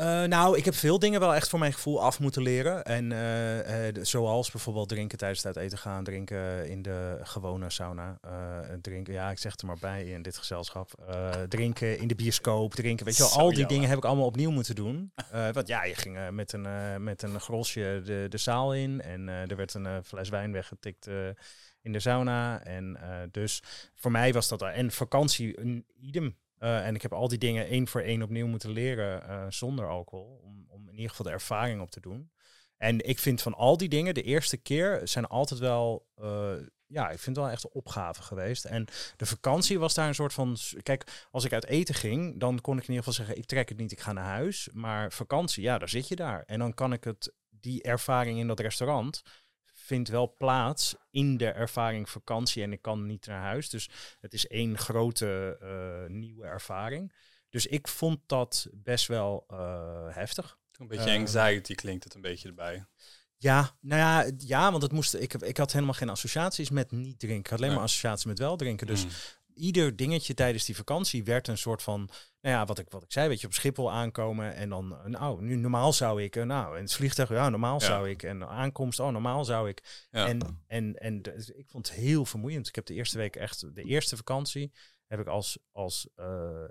Eh, 0.00 0.24
nou, 0.24 0.56
ik 0.56 0.64
heb 0.64 0.74
veel 0.74 0.98
dingen 0.98 1.20
wel 1.20 1.34
echt 1.34 1.48
voor 1.48 1.58
mijn 1.58 1.72
gevoel 1.72 2.02
af 2.02 2.20
moeten 2.20 2.42
leren. 2.42 2.84
En 2.84 3.12
eh, 3.12 3.88
eh, 3.88 3.94
zoals 4.02 4.50
bijvoorbeeld 4.50 4.88
drinken 4.88 5.18
tijdens 5.18 5.42
het 5.42 5.56
uit 5.56 5.64
eten 5.66 5.78
gaan, 5.78 6.04
drinken 6.04 6.68
in 6.68 6.82
de 6.82 7.18
gewone 7.22 7.70
sauna, 7.70 8.20
drinken, 8.80 9.12
ja, 9.12 9.30
ik 9.30 9.38
zeg 9.38 9.52
het 9.52 9.60
er 9.60 9.66
maar 9.66 9.78
bij 9.80 10.04
in 10.04 10.22
dit 10.22 10.36
gezelschap, 10.36 10.90
drinken 11.48 11.98
in 11.98 12.08
de 12.08 12.14
bioscoop, 12.14 12.74
drinken, 12.74 13.06
weet 13.06 13.16
je 13.16 13.22
wel, 13.22 13.32
al 13.32 13.52
die 13.52 13.66
dingen 13.66 13.88
heb 13.88 13.98
ik 13.98 14.04
allemaal 14.04 14.26
opnieuw 14.26 14.50
moeten 14.50 14.74
doen. 14.74 15.12
Want 15.52 15.66
ja, 15.68 15.84
je 15.84 15.94
ging 15.94 16.30
met 16.30 16.52
een 16.52 17.02
met 17.02 17.22
een 17.22 17.40
grosje 17.40 18.02
de, 18.04 18.26
de 18.28 18.38
zaal 18.38 18.74
in 18.74 19.00
en 19.00 19.28
er 19.28 19.56
werd 19.56 19.74
een 19.74 20.04
fles 20.04 20.28
wijn 20.28 20.52
weggetikt 20.52 21.06
in 21.82 21.92
de 21.92 22.00
sauna. 22.00 22.64
En 22.64 22.98
dus 23.30 23.62
voor 23.94 24.10
mij 24.10 24.32
was 24.32 24.48
dat 24.48 24.62
en 24.62 24.90
vakantie 24.90 25.60
een 25.60 25.84
idem. 26.00 26.36
Eh, 26.60 26.86
en 26.86 26.94
ik 26.94 27.02
heb 27.02 27.12
al 27.12 27.28
die 27.28 27.38
dingen 27.38 27.66
één 27.66 27.88
voor 27.88 28.00
één 28.00 28.22
opnieuw 28.22 28.46
moeten 28.46 28.70
leren 28.70 29.28
eh, 29.28 29.46
zonder 29.48 29.88
alcohol. 29.88 30.40
Om, 30.44 30.64
om 30.68 30.88
in 30.88 30.94
ieder 30.94 31.10
geval 31.10 31.26
de 31.26 31.32
ervaring 31.32 31.80
op 31.80 31.90
te 31.90 32.00
doen. 32.00 32.30
En 32.76 33.08
ik 33.08 33.18
vind 33.18 33.42
van 33.42 33.54
al 33.54 33.76
die 33.76 33.88
dingen, 33.88 34.14
de 34.14 34.22
eerste 34.22 34.56
keer 34.56 35.00
zijn 35.04 35.26
altijd 35.26 35.60
wel, 35.60 36.06
eh, 36.14 36.52
ja, 36.86 37.10
ik 37.10 37.18
vind 37.18 37.36
het 37.36 37.44
wel 37.44 37.54
echt 37.54 37.64
een 37.64 37.70
opgave 37.72 38.22
geweest. 38.22 38.64
En 38.64 38.84
de 39.16 39.26
vakantie 39.26 39.78
was 39.78 39.94
daar 39.94 40.08
een 40.08 40.14
soort 40.14 40.32
van, 40.32 40.56
kijk, 40.82 41.26
als 41.30 41.44
ik 41.44 41.52
uit 41.52 41.66
eten 41.66 41.94
ging, 41.94 42.40
dan 42.40 42.60
kon 42.60 42.76
ik 42.76 42.82
in 42.82 42.88
ieder 42.88 43.04
geval 43.04 43.24
zeggen, 43.24 43.36
ik 43.36 43.46
trek 43.46 43.68
het 43.68 43.78
niet, 43.78 43.92
ik 43.92 44.00
ga 44.00 44.12
naar 44.12 44.24
huis. 44.24 44.68
Maar 44.72 45.12
vakantie, 45.12 45.62
ja, 45.62 45.78
daar 45.78 45.88
zit 45.88 46.08
je 46.08 46.16
daar. 46.16 46.42
En 46.46 46.58
dan 46.58 46.74
kan 46.74 46.92
ik 46.92 47.04
het, 47.04 47.32
die 47.48 47.82
ervaring 47.82 48.38
in 48.38 48.46
dat 48.46 48.60
restaurant, 48.60 49.22
vindt 49.90 50.08
wel 50.08 50.34
plaats 50.38 50.94
in 51.10 51.36
de 51.36 51.46
ervaring 51.50 52.08
vakantie 52.08 52.62
en 52.62 52.72
ik 52.72 52.82
kan 52.82 53.06
niet 53.06 53.26
naar 53.26 53.40
huis. 53.42 53.70
Dus 53.70 53.90
het 54.20 54.32
is 54.32 54.46
één 54.46 54.78
grote 54.78 55.56
eh, 55.60 56.10
nieuwe 56.10 56.44
ervaring. 56.44 57.12
Dus 57.48 57.66
ik 57.66 57.88
vond 57.88 58.18
dat 58.26 58.68
best 58.72 59.06
wel 59.06 59.44
eh, 59.48 60.06
heftig. 60.08 60.58
Een 60.78 60.86
beetje 60.86 61.10
Eh, 61.10 61.18
anxiety 61.18 61.74
klinkt 61.74 62.04
het 62.04 62.14
een 62.14 62.20
beetje 62.20 62.48
erbij. 62.48 62.84
Ja, 63.36 63.76
nou 63.80 64.00
ja, 64.00 64.32
ja 64.38 64.70
want 64.70 64.82
het 64.82 64.92
moest, 64.92 65.14
ik, 65.14 65.34
ik 65.34 65.56
had 65.56 65.72
helemaal 65.72 65.94
geen 65.94 66.08
associaties 66.08 66.70
met 66.70 66.90
niet 66.90 67.18
drinken. 67.18 67.40
Ik 67.40 67.46
had 67.46 67.58
alleen 67.58 67.74
maar 67.74 67.84
associaties 67.84 68.24
met 68.24 68.38
wel 68.38 68.56
drinken. 68.56 68.86
Dus 68.86 69.04
Mm. 69.04 69.10
Ieder 69.60 69.96
dingetje 69.96 70.34
tijdens 70.34 70.64
die 70.64 70.76
vakantie 70.76 71.24
werd 71.24 71.48
een 71.48 71.58
soort 71.58 71.82
van, 71.82 72.08
nou 72.40 72.56
ja, 72.56 72.64
wat 72.64 72.78
ik, 72.78 72.90
wat 72.90 73.02
ik 73.02 73.12
zei, 73.12 73.28
weet 73.28 73.40
je, 73.40 73.46
op 73.46 73.52
Schiphol 73.52 73.92
aankomen 73.92 74.54
en 74.54 74.68
dan, 74.68 74.96
eh, 74.98 75.04
nou, 75.04 75.42
nu 75.42 75.56
normaal 75.56 75.92
zou 75.92 76.22
ik, 76.22 76.36
eh, 76.36 76.44
nou, 76.44 76.76
in 76.76 76.82
het 76.82 76.92
vliegtuig, 76.92 77.28
ja, 77.28 77.48
normaal 77.48 77.80
Ja. 77.80 77.86
zou 77.86 78.08
ik, 78.10 78.22
en 78.22 78.48
aankomst, 78.48 79.00
oh, 79.00 79.08
normaal 79.08 79.44
zou 79.44 79.68
ik. 79.68 80.06
Ja. 80.10 80.26
En, 80.28 80.62
en, 80.66 80.94
en 80.94 81.22
de- 81.22 81.52
ik 81.56 81.68
vond 81.68 81.88
het 81.88 81.96
heel 81.96 82.24
vermoeiend. 82.24 82.68
Ik 82.68 82.74
heb 82.74 82.86
de 82.86 82.94
eerste 82.94 83.18
week 83.18 83.36
echt, 83.36 83.74
de 83.74 83.82
eerste 83.82 84.16
vakantie 84.16 84.72
heb 85.06 85.20
ik 85.20 85.26
als, 85.26 85.58
als 85.72 86.08
eh, 86.16 86.64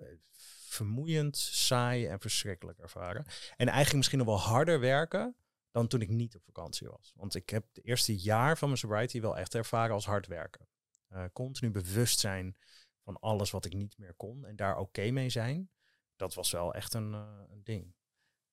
vermoeiend, 0.67 1.37
saai 1.37 2.07
en 2.07 2.19
verschrikkelijk 2.19 2.79
ervaren. 2.79 3.25
En 3.57 3.67
eigenlijk 3.67 3.95
misschien 3.95 4.17
nog 4.17 4.27
wel 4.27 4.39
harder 4.39 4.79
werken 4.79 5.35
dan 5.71 5.87
toen 5.87 6.01
ik 6.01 6.09
niet 6.09 6.35
op 6.35 6.43
vakantie 6.43 6.87
was. 6.87 7.13
Want 7.15 7.35
ik 7.35 7.49
heb 7.49 7.65
het 7.73 7.85
eerste 7.85 8.15
jaar 8.17 8.57
van 8.57 8.67
mijn 8.67 8.79
sobriety 8.79 9.21
wel 9.21 9.37
echt 9.37 9.55
ervaren 9.55 9.93
als 9.93 10.05
hard 10.05 10.27
werken. 10.27 10.67
Eh, 11.09 11.23
continu 11.33 11.71
bewust 11.71 12.19
zijn 12.19 12.57
van 13.03 13.19
alles 13.19 13.51
wat 13.51 13.65
ik 13.65 13.73
niet 13.73 13.97
meer 13.97 14.13
kon 14.13 14.45
en 14.45 14.55
daar 14.55 14.77
oké 14.77 15.11
mee 15.11 15.29
zijn. 15.29 15.69
Dat 16.15 16.33
was 16.33 16.51
wel 16.51 16.73
echt 16.73 16.93
een, 16.93 17.13
eh, 17.13 17.27
een 17.49 17.63
ding. 17.63 17.93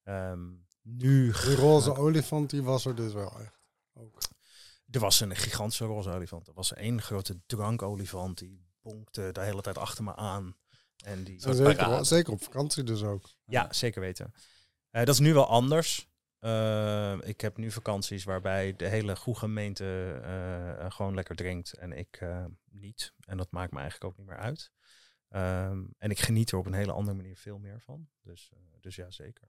Ehm, 0.02 0.48
nu 0.82 1.32
Die 1.32 1.54
roze 1.54 1.96
olifant, 1.96 2.50
die 2.50 2.62
was 2.62 2.84
er 2.84 2.94
dus 2.94 3.12
wel 3.12 3.40
echt. 3.40 3.60
Ook. 3.92 4.18
Er 4.90 5.00
was 5.00 5.20
een 5.20 5.36
gigantische 5.36 5.84
roze 5.84 6.10
olifant. 6.10 6.48
Er 6.48 6.54
was 6.54 6.74
één 6.74 7.02
grote 7.02 7.40
drankolifant 7.46 8.38
die 8.38 8.66
bonkte 8.80 9.32
de 9.32 9.40
hele 9.40 9.62
tijd 9.62 9.78
achter 9.78 10.04
me 10.04 10.16
aan. 10.16 10.56
En 11.04 11.24
die, 11.24 11.40
zeker, 11.40 12.06
zeker 12.06 12.32
op 12.32 12.42
vakantie 12.42 12.82
dus 12.82 13.02
ook. 13.02 13.28
ja, 13.44 13.72
zeker 13.72 14.00
weten. 14.00 14.32
Eh, 14.90 15.04
dat 15.04 15.14
is 15.14 15.20
nu 15.20 15.34
wel 15.34 15.46
anders. 15.46 16.08
Eh, 16.46 17.16
ik 17.28 17.40
heb 17.40 17.56
nu 17.56 17.70
vakanties 17.70 18.24
waarbij 18.24 18.76
de 18.76 18.88
hele 18.88 19.16
goede 19.16 19.38
gemeente 19.38 20.20
eh, 20.24 20.90
gewoon 20.90 21.14
lekker 21.14 21.36
drinkt 21.36 21.72
en 21.72 21.92
ik 21.92 22.16
eh, 22.20 22.44
niet. 22.70 23.12
En 23.20 23.36
dat 23.36 23.50
maakt 23.50 23.72
me 23.72 23.80
eigenlijk 23.80 24.10
ook 24.10 24.18
niet 24.18 24.26
meer 24.26 24.38
uit. 24.38 24.70
Ehm, 25.28 25.84
en 25.98 26.10
ik 26.10 26.18
geniet 26.18 26.50
er 26.50 26.58
op 26.58 26.66
een 26.66 26.72
hele 26.72 26.92
andere 26.92 27.16
manier 27.16 27.36
veel 27.36 27.58
meer 27.58 27.80
van. 27.80 28.08
Dus, 28.22 28.50
eh, 28.52 28.58
dus 28.80 28.96
ja, 28.96 29.10
zeker. 29.10 29.48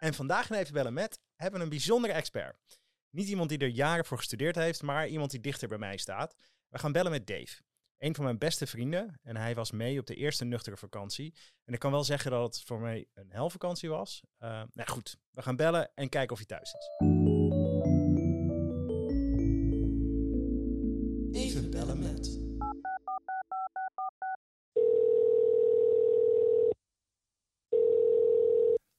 En 0.00 0.14
vandaag 0.14 0.50
in 0.50 0.56
Even 0.56 0.72
Bellen 0.72 0.92
Met 0.92 1.20
hebben 1.36 1.58
we 1.58 1.64
een 1.64 1.70
bijzondere 1.70 2.12
expert. 2.12 2.80
Niet 3.10 3.28
iemand 3.28 3.48
die 3.48 3.58
er 3.58 3.68
jaren 3.68 4.04
voor 4.04 4.16
gestudeerd 4.16 4.56
heeft, 4.56 4.82
maar 4.82 5.08
iemand 5.08 5.30
die 5.30 5.40
dichter 5.40 5.68
bij 5.68 5.78
mij 5.78 5.96
staat. 5.96 6.34
We 6.68 6.78
gaan 6.78 6.92
bellen 6.92 7.10
met 7.10 7.26
Dave 7.26 7.62
een 7.98 8.14
van 8.14 8.24
mijn 8.24 8.38
beste 8.38 8.66
vrienden. 8.66 9.20
En 9.22 9.36
hij 9.36 9.54
was 9.54 9.70
mee 9.70 9.98
op 9.98 10.06
de 10.06 10.14
eerste 10.14 10.44
nuchtere 10.44 10.76
vakantie. 10.76 11.34
En 11.64 11.72
ik 11.72 11.78
kan 11.78 11.90
wel 11.90 12.04
zeggen 12.04 12.30
dat 12.30 12.54
het 12.54 12.64
voor 12.64 12.80
mij 12.80 13.06
een 13.14 13.30
helvakantie 13.30 13.88
was. 13.88 14.22
Uh, 14.38 14.48
nou 14.72 14.88
goed, 14.88 15.16
we 15.30 15.42
gaan 15.42 15.56
bellen 15.56 15.90
en 15.94 16.08
kijken 16.08 16.32
of 16.32 16.38
hij 16.38 16.46
thuis 16.46 16.72
is. 16.72 16.90
Even 21.42 21.70
bellen 21.70 21.98
met. 21.98 22.46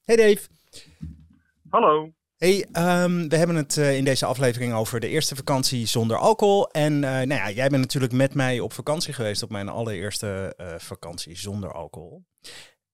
Hey 0.04 0.16
Dave. 0.16 0.48
Hallo. 1.68 2.12
Hey, 2.46 2.66
ehm, 2.72 3.28
we 3.28 3.36
hebben 3.36 3.56
het 3.56 3.76
uh, 3.76 3.96
in 3.96 4.04
deze 4.04 4.26
aflevering 4.26 4.74
over 4.74 5.00
de 5.00 5.08
eerste 5.08 5.36
vakantie 5.36 5.86
zonder 5.86 6.16
alcohol. 6.16 6.66
En 6.66 6.92
uh, 6.92 7.00
nou 7.00 7.40
ja, 7.42 7.50
jij 7.50 7.68
bent 7.68 7.80
natuurlijk 7.82 8.12
met 8.12 8.34
mij 8.34 8.60
op 8.60 8.72
vakantie 8.72 9.14
geweest 9.14 9.42
op 9.42 9.50
mijn 9.50 9.68
allereerste 9.68 10.54
uh, 10.60 10.66
vakantie 10.66 11.36
zonder 11.36 11.72
alcohol. 11.72 12.22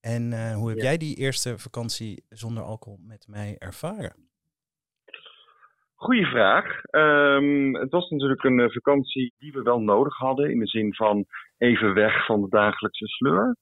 En 0.00 0.52
hoe 0.54 0.68
heb 0.68 0.78
ja. 0.78 0.85
jij 0.85 0.96
die 0.96 1.16
eerste 1.16 1.59
vakantie 1.59 2.24
zonder 2.28 2.62
alcohol 2.62 2.98
met 3.02 3.26
mij 3.28 3.56
ervaren? 3.59 4.14
Goeie 5.94 6.26
vraag. 6.26 6.64
Um, 6.90 7.74
het 7.74 7.90
was 7.90 8.11
natuurlijk 8.11 8.44
een 8.44 8.70
vakantie 8.70 9.35
die 9.38 9.52
we 9.52 9.62
wel 9.62 9.80
nodig 9.80 10.16
hadden. 10.16 10.50
In 10.50 10.59
de 10.59 10.66
zin 10.66 10.94
van 10.94 11.24
even 11.59 11.94
weg 11.94 12.26
van 12.26 12.40
de 12.40 12.48
dagelijkse 12.48 13.06
sleur. 13.06 13.56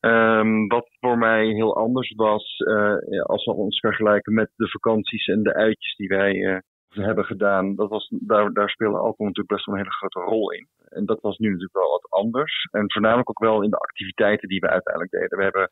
Um, 0.00 0.68
wat 0.68 0.88
voor 1.00 1.18
mij 1.18 1.46
heel 1.46 1.76
anders 1.76 2.12
was, 2.16 2.58
uh, 2.58 3.22
als 3.22 3.44
we 3.44 3.52
ons 3.52 3.80
vergelijken 3.80 4.34
met 4.34 4.50
de 4.56 4.68
vakanties 4.68 5.26
en 5.26 5.42
de 5.42 5.54
uitjes 5.54 5.96
die 5.96 6.08
wij 6.08 6.34
uh, 6.34 6.58
hebben 6.88 7.24
gedaan, 7.24 7.74
dat 7.74 7.88
was, 7.88 8.08
daar, 8.20 8.52
daar 8.52 8.70
speelde 8.70 8.98
alcohol 8.98 9.26
natuurlijk 9.26 9.54
best 9.54 9.64
wel 9.64 9.74
een 9.74 9.80
hele 9.80 9.94
grote 9.94 10.20
rol 10.20 10.52
in. 10.52 10.68
En 10.88 11.06
dat 11.06 11.20
was 11.20 11.38
nu 11.38 11.46
natuurlijk 11.46 11.76
wel 11.76 11.90
wat 11.90 12.10
anders. 12.10 12.68
En 12.70 12.92
voornamelijk 12.92 13.30
ook 13.30 13.38
wel 13.38 13.62
in 13.62 13.70
de 13.70 13.76
activiteiten 13.76 14.48
die 14.48 14.60
we 14.60 14.68
uiteindelijk 14.68 15.12
deden. 15.12 15.38
We 15.38 15.44
hebben 15.44 15.70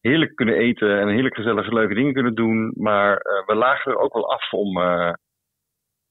heerlijk 0.00 0.34
kunnen 0.34 0.56
eten 0.56 1.00
en 1.00 1.08
heerlijk 1.08 1.34
gezellige 1.34 1.72
leuke 1.72 1.94
dingen 1.94 2.12
kunnen 2.12 2.34
doen, 2.34 2.72
maar 2.76 3.10
uh, 3.12 3.46
we 3.46 3.54
lagen 3.54 3.92
er 3.92 3.98
ook 3.98 4.12
wel 4.12 4.30
af 4.30 4.52
om 4.52 4.78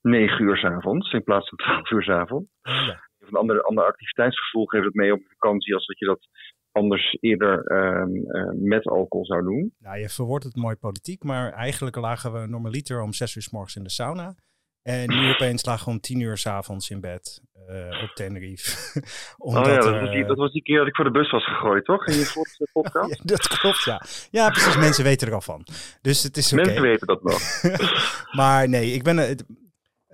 negen 0.02 0.46
uur 0.46 0.58
s 0.58 0.64
avonds 0.64 1.14
in 1.14 1.24
plaats 1.24 1.50
van 1.50 1.58
twaalf 1.58 1.92
uur 1.92 2.04
s 2.04 2.10
avonds. 2.10 2.50
Ja. 2.62 3.04
Een 3.20 3.36
ander, 3.36 3.62
ander 3.62 3.86
activiteitsgevoel 3.86 4.66
geeft 4.66 4.86
het 4.86 4.94
mee 4.94 5.14
op 5.14 5.22
vakantie 5.28 5.74
als 5.74 5.86
dat 5.86 6.00
je 6.00 6.06
dat 6.06 6.28
anders 6.76 7.18
eerder 7.22 7.72
uh, 7.72 8.16
uh, 8.26 8.52
met 8.54 8.86
alcohol 8.86 9.26
zou 9.26 9.44
doen. 9.44 9.74
Nou, 9.80 9.98
je 9.98 10.10
verwoordt 10.10 10.46
het 10.46 10.56
mooi 10.56 10.76
politiek, 10.76 11.24
maar 11.24 11.52
eigenlijk 11.52 11.96
lagen 11.96 12.34
we 12.34 12.48
normaliter 12.48 13.02
om 13.02 13.14
zes 13.14 13.36
uur 13.36 13.42
s 13.42 13.50
morgens 13.50 13.76
in 13.76 13.84
de 13.84 13.90
sauna. 13.90 14.36
En 14.82 15.10
nu 15.10 15.30
opeens 15.30 15.66
lagen 15.66 15.86
we 15.86 15.92
om 15.92 16.00
tien 16.00 16.20
uur 16.20 16.38
s'avonds 16.38 16.90
in 16.90 17.02
bed 17.02 17.42
uh, 17.70 18.04
op 18.04 18.12
Tenerife. 18.14 19.02
Omdat, 19.38 19.66
oh 19.68 19.72
ja, 19.72 19.80
dat 19.80 20.00
was, 20.02 20.12
die, 20.12 20.26
dat 20.26 20.38
was, 20.38 20.52
die, 20.52 20.62
keer 20.62 20.78
dat 20.78 20.88
ik 20.88 20.96
voor 20.96 21.06
de 21.06 21.12
bus 21.12 21.32
was 21.32 21.46
gegooid, 21.46 21.86
toch? 21.86 22.08
In 22.08 22.14
je 22.14 22.50
podcast? 22.74 23.10
ja, 23.10 23.24
dat 23.24 23.48
klopt, 23.48 23.84
ja. 23.84 24.02
Ja, 24.32 24.50
precies. 24.50 24.78
Mensen 24.78 25.04
weten 25.04 25.28
er 25.28 25.34
al 25.34 25.42
van. 25.42 25.66
Dus 26.02 26.24
het 26.24 26.38
is 26.38 26.54
oké. 26.54 26.62
Okay. 26.62 26.74
Mensen 26.74 26.90
weten 26.90 27.08
dat 27.08 27.24
nog. 27.24 27.42
maar 28.40 28.70
nee, 28.70 28.92
ik 28.92 29.04
ben... 29.04 29.18
Het 29.18 29.46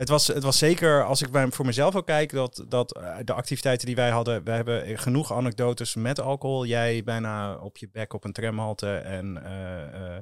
was, 0.09 0.27
het 0.27 0.43
was 0.43 0.57
zeker, 0.57 1.05
als 1.05 1.21
ik 1.21 1.31
bij, 1.31 1.51
voor 1.51 1.65
mezelf 1.65 1.95
ook 1.95 2.05
kijk, 2.05 2.31
dat, 2.31 2.65
dat 2.67 2.97
uh, 2.97 3.17
de 3.23 3.33
activiteiten 3.33 3.85
die 3.85 3.95
wij 3.95 4.09
hadden, 4.09 4.43
we 4.43 4.51
hebben 4.51 4.99
genoeg 4.99 5.33
anekdotes 5.33 5.95
met 5.95 6.19
alcohol. 6.19 6.65
Jij 6.65 7.03
bijna 7.03 7.55
op 7.55 7.77
je 7.77 7.89
bek 7.91 8.13
op 8.13 8.23
een 8.23 8.33
tramhalte 8.33 8.95
en 8.95 9.39
uh, 9.43 10.17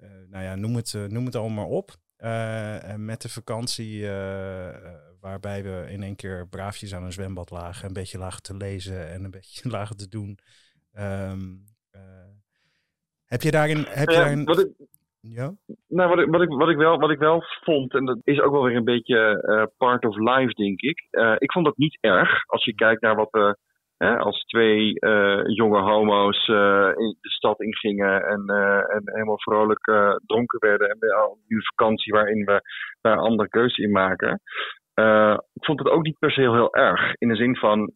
uh, 0.00 0.08
nou 0.28 0.44
ja, 0.44 0.54
noem 0.54 0.76
het, 0.76 0.94
noem 1.08 1.24
het 1.24 1.36
allemaal 1.36 1.66
maar 1.66 1.76
op. 1.76 1.96
met 2.96 3.22
de 3.22 3.28
vakantie 3.28 4.06
waarbij 5.20 5.62
we 5.62 5.86
in 5.88 6.02
één 6.02 6.16
keer 6.16 6.48
braafjes 6.48 6.94
aan 6.94 7.04
een 7.04 7.12
zwembad 7.12 7.50
lagen, 7.50 7.86
een 7.86 7.92
beetje 7.92 8.18
lagen 8.18 8.42
te 8.42 8.56
lezen 8.56 9.08
en 9.08 9.24
een 9.24 9.30
beetje 9.30 9.68
lagen 9.78 9.96
te 9.96 10.08
doen. 10.08 10.38
Um, 10.98 11.64
heb 13.24 13.42
je 13.42 13.50
daarin... 13.50 13.86
Heb 13.88 14.08
je 14.08 14.16
daarin... 14.16 14.44
Wat 14.44 14.58
ik, 14.58 14.68
ja? 15.20 15.52
Nou, 15.88 16.08
wat 16.08 16.18
ik, 16.18 16.30
wat, 16.30 16.42
ik, 16.42 16.48
wat, 16.48 16.68
ik 16.68 16.76
wel, 16.76 16.98
wat 16.98 17.10
ik 17.10 17.18
wel 17.18 17.42
vond, 17.64 17.94
en 17.94 18.04
dat 18.04 18.18
is 18.24 18.40
ook 18.40 18.52
wel 18.52 18.62
weer 18.62 18.76
een 18.76 18.84
beetje 18.84 19.44
uh, 19.46 19.64
part 19.76 20.04
of 20.04 20.16
life, 20.16 20.52
denk 20.52 20.80
ik. 20.80 21.06
Uh, 21.10 21.34
ik 21.38 21.52
vond 21.52 21.64
dat 21.64 21.76
niet 21.76 21.98
erg 22.00 22.46
als 22.46 22.64
je 22.64 22.74
kijkt 22.74 23.02
naar 23.02 23.16
wat 23.16 23.30
we 23.30 23.56
als 23.98 24.44
twee 24.44 24.92
uh, 24.94 25.40
jonge 25.44 25.80
homo's 25.80 26.48
in 26.96 27.16
de 27.20 27.30
stad 27.30 27.60
ingingen 27.60 28.22
en, 28.22 28.42
en 28.88 29.02
helemaal 29.04 29.40
vrolijk 29.40 29.84
dronken 30.26 30.58
werden. 30.58 30.88
En 30.88 30.98
nu 31.46 31.62
vakantie 31.62 32.12
waarin 32.12 32.44
we 32.44 32.60
daar 33.00 33.16
andere 33.16 33.48
keuze 33.48 33.82
in 33.82 33.90
maken. 33.90 34.40
ik 35.52 35.64
vond 35.64 35.78
het 35.78 35.88
ook 35.88 36.02
niet 36.02 36.18
per 36.18 36.30
se 36.30 36.40
heel, 36.40 36.54
heel 36.54 36.74
erg. 36.74 37.14
In 37.14 37.28
de 37.28 37.36
zin 37.36 37.56
van, 37.56 37.92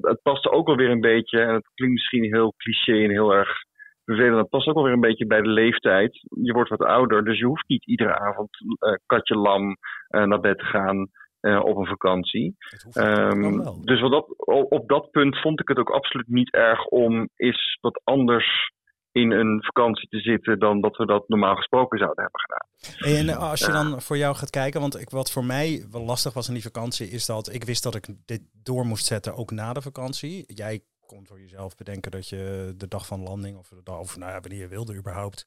het 0.00 0.22
paste 0.22 0.50
ook 0.50 0.66
wel 0.66 0.76
weer 0.76 0.90
een 0.90 1.00
beetje, 1.00 1.40
en 1.40 1.54
het 1.54 1.70
klinkt 1.74 1.94
misschien 1.94 2.34
heel 2.34 2.54
cliché 2.56 3.04
en 3.04 3.10
heel 3.10 3.34
erg 3.34 3.64
vervelend. 4.04 4.36
Dat 4.36 4.48
past 4.48 4.66
ook 4.66 4.74
wel 4.74 4.84
weer 4.84 4.92
een 4.92 5.00
beetje 5.00 5.26
bij 5.26 5.40
de 5.40 5.48
leeftijd. 5.48 6.20
Je 6.42 6.52
wordt 6.52 6.70
wat 6.70 6.84
ouder, 6.84 7.24
dus 7.24 7.38
je 7.38 7.46
hoeft 7.46 7.68
niet 7.68 7.86
iedere 7.86 8.18
avond 8.18 8.48
uh, 8.60 8.94
katje 9.06 9.36
lam 9.36 9.76
uh, 10.10 10.24
naar 10.24 10.40
bed 10.40 10.58
te 10.58 10.64
gaan 10.64 11.08
uh, 11.40 11.64
op 11.64 11.76
een 11.76 11.86
vakantie. 11.86 12.56
Um, 12.94 13.64
dus 13.84 14.00
wat 14.00 14.10
dat, 14.10 14.26
op 14.70 14.88
dat 14.88 15.10
punt 15.10 15.40
vond 15.40 15.60
ik 15.60 15.68
het 15.68 15.78
ook 15.78 15.90
absoluut 15.90 16.28
niet 16.28 16.52
erg 16.52 16.86
om 16.86 17.28
eens 17.36 17.78
wat 17.80 18.00
anders 18.04 18.70
in 19.12 19.30
een 19.30 19.62
vakantie 19.62 20.08
te 20.08 20.18
zitten 20.18 20.58
dan 20.58 20.80
dat 20.80 20.96
we 20.96 21.06
dat 21.06 21.28
normaal 21.28 21.56
gesproken 21.56 21.98
zouden 21.98 22.22
hebben 22.22 22.40
gedaan. 22.40 22.70
En 23.18 23.48
als 23.48 23.60
je 23.60 23.72
dan 23.72 24.00
voor 24.00 24.16
jou 24.16 24.34
gaat 24.34 24.50
kijken, 24.50 24.80
want 24.80 25.00
ik, 25.00 25.10
wat 25.10 25.32
voor 25.32 25.44
mij 25.44 25.86
wel 25.90 26.04
lastig 26.04 26.32
was 26.32 26.48
in 26.48 26.54
die 26.54 26.62
vakantie, 26.62 27.06
is 27.06 27.26
dat 27.26 27.52
ik 27.52 27.64
wist 27.64 27.82
dat 27.82 27.94
ik 27.94 28.06
dit 28.24 28.42
door 28.62 28.86
moest 28.86 29.06
zetten 29.06 29.36
ook 29.36 29.50
na 29.50 29.72
de 29.72 29.82
vakantie. 29.82 30.44
Jij 30.46 30.80
kon 31.12 31.26
voor 31.26 31.40
jezelf 31.40 31.76
bedenken 31.76 32.10
dat 32.10 32.28
je 32.28 32.74
de 32.76 32.88
dag 32.88 33.06
van 33.06 33.22
landing 33.22 33.56
of, 33.56 33.68
de 33.68 33.82
dag, 33.82 33.98
of 33.98 34.16
nou 34.16 34.30
ja, 34.32 34.40
wanneer 34.40 34.60
je 34.60 34.68
wilde 34.68 34.96
überhaupt 34.96 35.40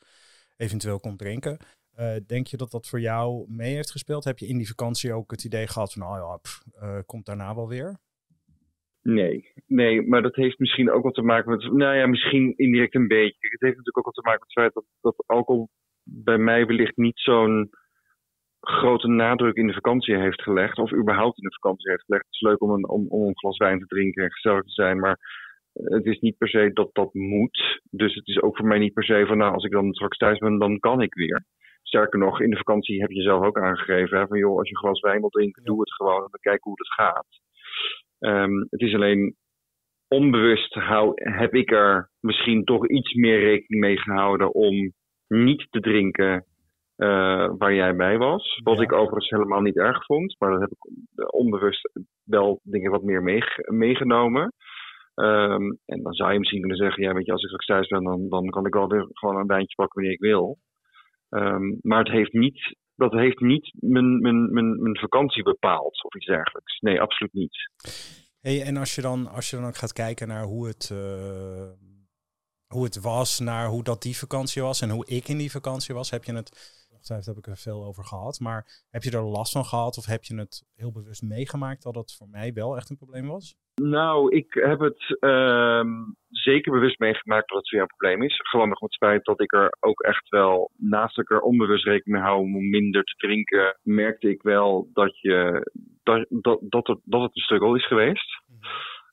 eventueel 0.58 0.99
komt 0.99 1.19
drinken. 1.19 1.58
Uh, 1.99 2.15
denk 2.28 2.47
je 2.47 2.58
dat 2.58 2.71
dat 2.71 2.88
voor 2.88 2.99
jou 2.99 3.45
mee 3.47 3.73
heeft 3.75 3.91
gespeeld? 3.91 4.23
Heb 4.23 4.38
je 4.38 4.47
in 4.47 4.58
die 4.58 4.67
vakantie 4.67 5.13
ook 5.13 5.32
het 5.32 5.43
idee 5.43 5.67
gehad 5.67 5.93
van, 5.93 6.01
nou 6.01 6.17
ja, 6.17 6.38
pff, 6.38 6.63
uh, 6.82 6.99
komt 7.06 7.25
daarna 7.25 7.56
wel 7.56 7.67
weer? 7.67 7.99
Nee, 9.01 9.51
nee, 9.67 10.01
maar 10.08 10.21
dat 10.21 10.36
heeft 10.36 10.60
misschien 10.60 10.91
ook 10.91 11.04
wat 11.04 11.13
te 11.13 11.21
maken 11.21 11.51
met, 11.51 11.71
nou 11.71 11.95
ja, 11.95 12.06
misschien 12.08 12.54
indirect 12.56 12.95
een 12.95 13.08
beetje. 13.08 13.47
Het 13.49 13.62
heeft 13.62 13.78
natuurlijk 13.78 13.97
ook 13.97 14.06
wat 14.06 14.13
te 14.13 14.28
maken 14.30 14.39
met 14.39 14.54
het 14.54 14.63
feit 14.63 14.73
dat, 14.73 14.86
dat 15.01 15.28
alcohol 15.28 15.69
bij 16.04 16.38
mij 16.38 16.65
wellicht 16.65 16.97
niet 16.97 17.19
zo'n 17.19 17.69
grote 18.60 19.08
nadruk 19.08 19.56
in 19.56 19.67
de 19.67 19.73
vakantie 19.73 20.17
heeft 20.17 20.41
gelegd, 20.41 20.78
of 20.78 20.93
überhaupt 20.93 21.38
in 21.38 21.47
de 21.47 21.60
vakantie 21.62 21.89
heeft 21.89 22.04
gelegd. 22.04 22.25
Het 22.25 22.34
is 22.34 22.41
leuk 22.41 22.62
om 22.62 22.69
een, 22.69 22.89
om, 22.89 23.08
om 23.08 23.28
een 23.28 23.38
glas 23.38 23.58
wijn 23.58 23.80
te 23.80 23.86
drinken 23.86 24.23
en 24.23 24.32
gezellig 24.32 24.63
te 24.63 24.71
zijn, 24.71 24.99
maar 24.99 25.19
het 25.84 26.06
is 26.06 26.20
niet 26.20 26.38
per 26.38 26.50
se 26.50 26.72
dat 26.74 26.90
dat 26.94 27.14
moet. 27.14 27.82
Dus 27.90 28.16
het 28.16 28.28
is 28.28 28.42
ook 28.42 28.58
voor 28.58 28.68
mij 28.68 28.80
niet 28.80 28.94
per 28.94 29.04
se 29.04 29.26
van, 29.28 29.38
nou, 29.38 29.54
als 29.54 29.64
ik 29.64 29.72
dan 29.72 29.94
straks 29.94 30.18
thuis 30.18 30.38
ben, 30.38 30.60
dan 30.60 30.80
kan 30.80 31.02
ik 31.02 31.14
weer. 31.14 31.46
Sterker 31.82 32.20
nog, 32.20 32.42
in 32.42 32.50
de 32.50 32.58
vakantie 32.58 33.02
heb 33.02 33.12
je 33.12 33.22
zelf 33.22 33.46
ook 33.46 33.60
aangegeven, 33.60 34.18
hè, 34.18 34.28
van 34.28 34.38
joh, 34.38 34.58
als 34.58 34.70
je 34.70 34.76
een 34.76 34.82
glas 34.82 35.00
wijn 35.00 35.20
wilt 35.20 35.32
drinken, 35.32 35.64
doe 35.64 35.80
het 35.80 35.94
gewoon 35.94 36.24
en 36.24 36.28
dan 36.32 36.40
kijken 36.40 36.64
hoe 36.64 36.80
het 36.80 36.94
gaat. 36.94 37.28
Um, 38.20 38.68
het 38.70 38.82
is 38.82 38.94
alleen 38.94 39.36
onbewust 40.08 40.74
hou, 40.74 41.12
heb 41.16 41.54
ik 41.54 41.72
er 41.72 42.10
misschien 42.20 42.64
toch 42.64 42.88
iets 42.88 43.14
meer 43.14 43.40
rekening 43.40 43.84
mee 43.84 43.98
gehouden 43.98 44.54
om 44.54 44.94
niet 45.28 45.68
te 45.70 45.80
drinken 45.80 46.46
uh, 46.98 47.52
waar 47.58 47.74
jij 47.74 47.96
bij 47.96 48.18
was. 48.18 48.60
Wat 48.64 48.78
ja. 48.78 48.84
ik 48.84 48.94
overigens 48.94 49.30
helemaal 49.30 49.62
niet 49.62 49.78
erg 49.78 50.06
vond, 50.06 50.36
maar 50.40 50.52
dat 50.52 50.62
heb 50.62 50.72
ik 50.72 51.34
onbewust 51.34 51.92
wel 52.24 52.60
dingen 52.64 52.92
wat 52.92 53.04
meer 53.04 53.52
meegenomen. 53.66 54.54
Um, 55.15 55.80
en 55.86 56.04
dan 56.04 56.13
zou 56.13 56.32
je 56.32 56.39
misschien 56.39 56.60
kunnen 56.60 56.78
zeggen, 56.78 57.04
ja, 57.04 57.13
weet 57.13 57.25
je, 57.25 57.32
als 57.32 57.41
ik 57.41 57.47
straks 57.47 57.65
thuis 57.65 57.88
ben, 57.88 58.04
dan, 58.04 58.30
dan 58.30 58.49
kan 58.49 58.65
ik 58.65 58.73
wel 58.73 58.88
weer 58.88 59.08
gewoon 59.12 59.38
een 59.38 59.47
wijntje 59.47 59.75
pakken 59.75 60.01
wanneer 60.01 60.13
ik 60.13 60.19
wil. 60.19 60.58
Um, 61.30 61.78
maar 61.82 61.99
het 61.99 62.12
heeft 62.12 62.34
niet, 62.34 62.75
dat 62.95 63.12
heeft 63.12 63.39
niet 63.39 63.73
mijn, 63.80 64.19
mijn, 64.19 64.54
mijn, 64.54 64.82
mijn 64.82 64.97
vakantie 64.97 65.43
bepaald 65.43 66.04
of 66.04 66.15
iets 66.15 66.25
dergelijks. 66.25 66.80
Nee, 66.80 67.01
absoluut 67.01 67.34
niet. 67.34 67.69
Hey, 68.41 68.62
en 68.63 68.78
als 68.78 68.95
je, 68.95 69.01
dan, 69.01 69.28
als 69.28 69.49
je 69.49 69.56
dan 69.56 69.65
ook 69.65 69.75
gaat 69.75 69.93
kijken 69.93 70.28
naar 70.28 70.43
hoe 70.43 70.67
het, 70.67 70.89
uh, 70.93 71.71
hoe 72.67 72.84
het 72.84 73.01
was, 73.01 73.39
naar 73.39 73.67
hoe 73.67 73.84
dat 73.84 74.01
die 74.01 74.17
vakantie 74.17 74.62
was 74.62 74.82
en 74.82 74.89
hoe 74.89 75.06
ik 75.08 75.28
in 75.28 75.38
die 75.38 75.51
vakantie 75.51 75.95
was, 75.95 76.10
heb 76.10 76.23
je 76.23 76.34
het 76.34 76.85
heb 77.08 77.38
ik 77.38 77.48
er 77.48 77.58
veel 77.58 77.86
over 77.86 78.04
gehad. 78.04 78.39
Maar 78.39 78.65
heb 78.89 79.04
je 79.04 79.12
er 79.12 79.24
last 79.24 79.52
van 79.52 79.65
gehad 79.65 79.98
of 79.98 80.06
heb 80.06 80.24
je 80.24 80.36
het 80.36 80.63
heel 80.76 80.91
bewust 80.91 81.22
meegemaakt 81.22 81.84
dat 81.84 81.96
het 81.96 82.15
voor 82.18 82.30
mij 82.30 82.54
wel 82.54 82.76
echt 82.76 82.89
een 82.89 82.98
probleem 82.98 83.28
was? 83.28 83.56
Nou, 83.82 84.36
ik 84.36 84.54
heb 84.54 84.80
het 84.80 85.18
uh, 85.20 85.84
zeker 86.30 86.72
bewust 86.72 87.00
meegemaakt 87.00 87.50
dat 87.50 87.58
het 87.58 87.70
weer 87.70 87.82
een 87.82 87.96
probleem 87.98 88.24
is. 88.24 88.39
Gewoon 88.44 88.70
nog 88.70 88.82
met 88.82 88.89
het 88.89 89.10
feit 89.10 89.26
dat 89.26 89.41
ik 89.41 89.54
er 89.54 89.78
ook 89.80 90.02
echt 90.02 90.30
wel, 90.30 90.72
naast 90.78 91.15
dat 91.15 91.26
ik 91.26 91.32
er 91.32 91.41
onbewust 91.41 91.86
rekening 91.86 92.18
mee 92.18 92.30
hou 92.32 92.41
om 92.41 92.70
minder 92.70 93.04
te 93.04 93.13
drinken, 93.13 93.80
merkte 93.82 94.30
ik 94.30 94.41
wel 94.41 94.89
dat, 94.94 95.20
je, 95.20 95.72
dat, 96.04 96.26
dat, 96.30 96.60
dat, 96.62 96.88
het, 96.88 97.00
dat 97.04 97.22
het 97.22 97.36
een 97.36 97.41
struggle 97.41 97.76
is 97.76 97.88
geweest. 97.88 98.44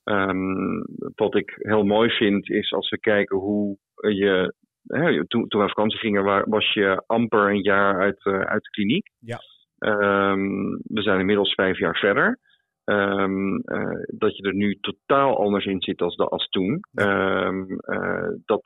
Um, 0.05 0.85
wat 1.14 1.35
ik 1.35 1.55
heel 1.57 1.85
mooi 1.85 2.11
vind 2.11 2.50
is 2.50 2.72
als 2.72 2.90
we 2.90 2.98
kijken 2.98 3.37
hoe 3.37 3.78
je 3.96 4.55
hè, 4.87 5.27
toen, 5.27 5.49
toen 5.49 5.61
we 5.61 5.66
op 5.66 5.73
vakantie 5.73 5.99
gingen, 5.99 6.49
was 6.49 6.73
je 6.73 7.03
amper 7.07 7.51
een 7.51 7.62
jaar 7.62 8.01
uit, 8.01 8.25
uh, 8.25 8.40
uit 8.40 8.62
de 8.62 8.71
kliniek. 8.71 9.11
Ja. 9.18 9.40
Um, 9.79 10.71
we 10.85 11.03
zijn 11.03 11.21
inmiddels 11.21 11.55
vijf 11.55 11.79
jaar 11.79 11.97
verder. 11.97 12.38
Um, 12.85 13.55
uh, 13.55 14.03
dat 14.07 14.37
je 14.37 14.42
er 14.42 14.55
nu 14.55 14.79
totaal 14.81 15.38
anders 15.38 15.64
in 15.64 15.83
zit 15.83 16.01
als, 16.01 16.16
als 16.16 16.49
toen. 16.49 16.81
Um, 16.92 17.66
uh, 17.71 18.29
dat, 18.45 18.62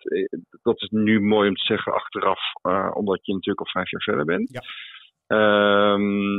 dat 0.62 0.82
is 0.82 0.88
nu 0.88 1.20
mooi 1.20 1.48
om 1.48 1.54
te 1.54 1.64
zeggen 1.64 1.92
achteraf, 1.94 2.40
omdat 2.94 3.26
je 3.26 3.32
natuurlijk 3.32 3.66
al 3.66 3.72
vijf 3.72 3.90
jaar 3.90 4.02
verder 4.02 4.24
bent. 4.24 4.50
Ja. 4.50 4.60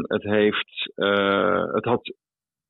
het 0.07 0.23
heeft, 0.23 0.93
het 1.73 1.85
had, 1.85 2.13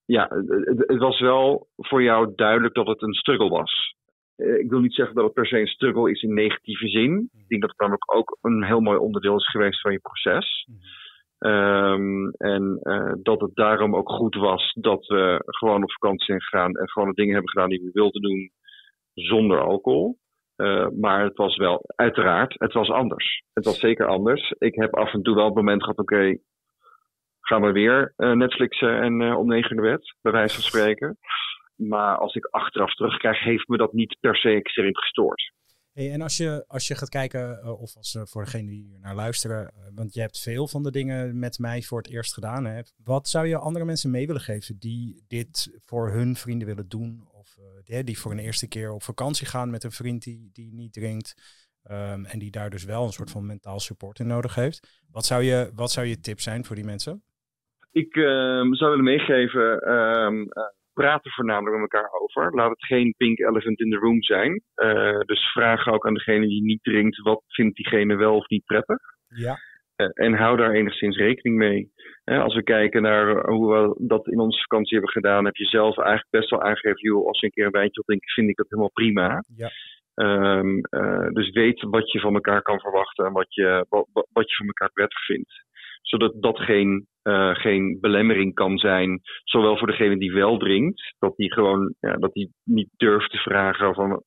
ja, 0.06 0.28
het, 0.30 0.84
het 0.88 1.00
was 1.00 1.20
wel 1.20 1.68
voor 1.76 2.04
jou 2.04 2.34
duidelijk 2.36 2.74
dat 2.74 2.88
het 2.88 3.02
een 3.02 3.14
struggle 3.14 3.50
was. 3.50 3.96
Eh, 4.38 4.58
ik 4.58 4.70
wil 4.70 4.80
niet 4.80 4.94
zeggen 4.94 5.16
dat 5.16 5.24
het 5.24 5.34
per 5.34 5.48
se 5.48 5.60
een 5.60 5.68
struggle 5.68 6.12
is 6.12 6.22
in 6.22 6.34
negatieve 6.34 6.88
zin. 6.88 7.30
Ik 7.34 7.48
denk 7.48 7.62
dat 7.62 7.70
het 7.70 7.80
namelijk 7.80 8.14
ook 8.16 8.38
een 8.42 8.64
heel 8.64 8.80
mooi 8.80 8.98
onderdeel 8.98 9.36
is 9.36 9.50
geweest 9.50 9.82
van 9.82 9.92
je 9.92 10.00
proces. 10.00 10.68
Ehm, 11.38 12.28
en 12.28 12.80
eh, 12.82 13.14
dat 13.22 13.42
het 13.42 13.56
daarom 13.56 13.96
ook 13.96 14.10
goed 14.10 14.36
was 14.36 14.74
dat 14.74 15.06
we 15.06 15.42
gewoon 15.46 15.84
op 15.84 15.92
vakantie 15.92 16.26
zijn 16.26 16.42
gegaan 16.42 16.76
en 16.76 16.90
gewoon 16.90 17.08
de 17.08 17.16
dingen 17.16 17.34
hebben 17.34 17.52
gedaan 17.52 17.70
die 17.70 17.82
we 17.84 17.90
wilden 17.94 18.22
doen 18.22 18.52
zonder 19.14 19.62
alcohol. 19.62 20.18
Eh, 20.56 20.88
maar 20.90 21.24
het 21.24 21.38
was 21.38 21.58
wel, 21.58 21.82
uiteraard, 21.96 22.56
het 22.58 22.74
was 22.74 22.90
anders. 22.90 23.44
Het 23.54 23.66
was 23.66 23.80
zeker 23.80 24.08
anders. 24.08 24.54
Ik 24.58 24.76
heb 24.76 24.96
af 24.96 25.14
en 25.14 25.22
toe 25.22 25.36
wel 25.36 25.46
het 25.46 25.56
moment 25.56 25.82
gehad, 25.82 25.98
oké, 25.98 26.38
gaan 27.42 27.62
we 27.62 27.72
weer 27.72 28.14
uh, 28.18 28.32
Netflixen 28.32 29.02
en 29.02 29.36
om 29.36 29.48
negen 29.48 29.78
uur 29.78 29.84
de 29.84 29.90
bed, 29.90 30.16
bij 30.22 30.32
wijze 30.32 30.54
van 30.54 30.64
spreken. 30.64 31.18
Maar 31.78 32.18
als 32.18 32.36
ik 32.36 32.46
achteraf 32.46 32.94
terugkrijg, 32.94 33.44
heeft 33.44 33.68
me 33.68 33.78
dat 33.78 33.94
niet 33.94 34.18
per 34.20 34.36
se 34.36 34.50
extreem 34.50 34.96
gestoord. 34.96 35.52
Hey, 35.94 36.12
en 36.12 36.22
als 36.22 36.38
je, 36.38 36.64
als 36.68 36.88
je 36.88 36.96
gaat 36.96 37.10
kijken, 37.10 37.60
uh, 37.64 37.82
of 37.82 37.96
als 37.96 38.20
voor 38.24 38.44
degenen 38.44 38.68
die 38.68 38.84
hier 38.84 39.00
naar 39.00 39.16
luisteren, 39.16 39.74
want 39.96 40.14
je 40.14 40.20
hebt 40.20 40.40
veel 40.40 40.68
van 40.68 40.84
de 40.84 40.92
dingen 40.92 41.40
met 41.40 41.60
mij 41.60 41.82
voor 41.82 41.98
het 41.98 42.10
eerst 42.10 42.34
gedaan. 42.34 42.66
Hè? 42.66 42.82
Wat 43.04 43.28
zou 43.28 43.48
je 43.48 43.58
andere 43.58 43.86
mensen 43.86 44.12
mee 44.12 44.28
willen 44.28 44.42
geven 44.42 44.80
die 44.80 45.24
dit 45.28 45.78
voor 45.86 46.12
hun 46.12 46.36
vrienden 46.36 46.68
willen 46.68 46.90
doen? 46.90 47.28
Of 47.32 47.58
die, 47.84 48.04
die 48.04 48.20
voor 48.20 48.32
een 48.32 48.40
eerste 48.40 48.68
keer 48.68 48.92
op 48.92 49.04
vakantie 49.04 49.48
gaan 49.48 49.70
met 49.70 49.84
een 49.84 49.92
vriend 49.92 50.24
die, 50.24 50.50
die 50.54 50.74
niet 50.74 50.94
drinkt? 50.94 51.36
Um, 51.92 52.26
en 52.26 52.40
die 52.40 52.52
daar 52.52 52.70
dus 52.70 52.86
wel 52.86 53.04
een 53.04 53.12
soort 53.12 53.32
van 53.32 53.46
mentaal 53.46 53.80
support 53.80 54.20
in 54.20 54.28
nodig 54.28 54.56
heeft. 54.56 55.04
Wat 55.12 55.26
zou 55.26 55.44
je, 55.44 55.72
wat 55.76 55.92
zou 55.92 56.08
je 56.08 56.20
tip 56.20 56.40
zijn 56.40 56.66
voor 56.66 56.76
die 56.76 56.86
mensen? 56.86 57.24
Ik 57.92 58.16
um, 58.16 58.76
zou 58.76 58.90
willen 58.90 59.04
meegeven, 59.04 59.90
er 61.04 61.32
voornamelijk 61.36 61.80
met 61.80 61.92
elkaar 61.92 62.12
over. 62.12 62.56
Laat 62.56 62.70
het 62.70 62.86
geen 62.86 63.14
pink 63.18 63.40
elephant 63.40 63.80
in 63.80 63.92
the 63.92 63.98
room 63.98 64.24
zijn. 64.24 64.62
Uh, 64.76 65.20
dus 65.20 65.52
vraag 65.52 65.88
ook 65.88 66.06
aan 66.06 66.14
degene 66.14 66.48
die 66.48 66.64
niet 66.64 66.84
drinkt, 66.84 67.22
wat 67.22 67.44
vindt 67.48 67.76
diegene 67.76 68.16
wel 68.16 68.36
of 68.36 68.48
niet 68.48 68.66
prettig. 68.66 69.00
Ja. 69.28 69.58
Uh, 69.98 70.08
en 70.14 70.34
hou 70.34 70.58
daar 70.58 70.72
enigszins 70.72 71.18
rekening 71.18 71.58
mee. 71.58 71.92
als 72.24 72.56
we 72.56 72.64
kijken 72.64 73.02
naar 73.02 73.48
hoe 73.48 73.74
we 73.74 74.08
dat 74.08 74.28
in 74.28 74.40
onze 74.40 74.62
vakantie 74.62 74.94
hebben 74.94 75.12
gedaan, 75.12 75.46
heb 75.46 75.56
je 75.56 75.66
zelf 75.66 75.98
eigenlijk 75.98 76.30
best 76.30 76.50
wel 76.50 76.62
aangegeven, 76.62 77.02
joh, 77.02 77.28
als 77.28 77.40
je 77.40 77.46
een 77.46 77.52
keer 77.52 77.66
een 77.66 77.72
wijntje 77.72 78.02
drinken, 78.02 78.30
vind 78.30 78.50
ik 78.50 78.56
dat 78.56 78.70
helemaal 78.70 78.92
prima. 78.92 79.44
Ja. 79.56 79.70
Um, 80.20 80.82
uh, 80.90 81.28
dus 81.28 81.50
weet 81.50 81.82
wat 81.82 82.12
je 82.12 82.20
van 82.20 82.34
elkaar 82.34 82.62
kan 82.62 82.80
verwachten 82.80 83.26
en 83.26 83.34
wat 83.34 83.54
je, 83.54 83.86
wat, 83.90 84.08
wat 84.12 84.50
je 84.50 84.56
van 84.56 84.66
elkaar 84.66 84.92
prettig 84.94 85.26
vindt. 85.26 85.66
Zodat 86.08 86.34
dat 86.42 86.60
geen, 86.60 87.08
uh, 87.24 87.56
geen 87.56 87.98
belemmering 88.02 88.54
kan 88.54 88.78
zijn, 88.78 89.20
zowel 89.44 89.78
voor 89.78 89.88
degene 89.88 90.18
die 90.18 90.34
wel 90.34 90.58
drinkt, 90.58 91.16
dat 91.20 91.36
die 91.36 91.54
gewoon 91.54 91.96
ja, 92.00 92.14
dat 92.14 92.34
die 92.34 92.52
niet 92.64 92.90
durft 92.96 93.32
te 93.32 93.38
vragen 93.38 93.94
van 93.94 94.24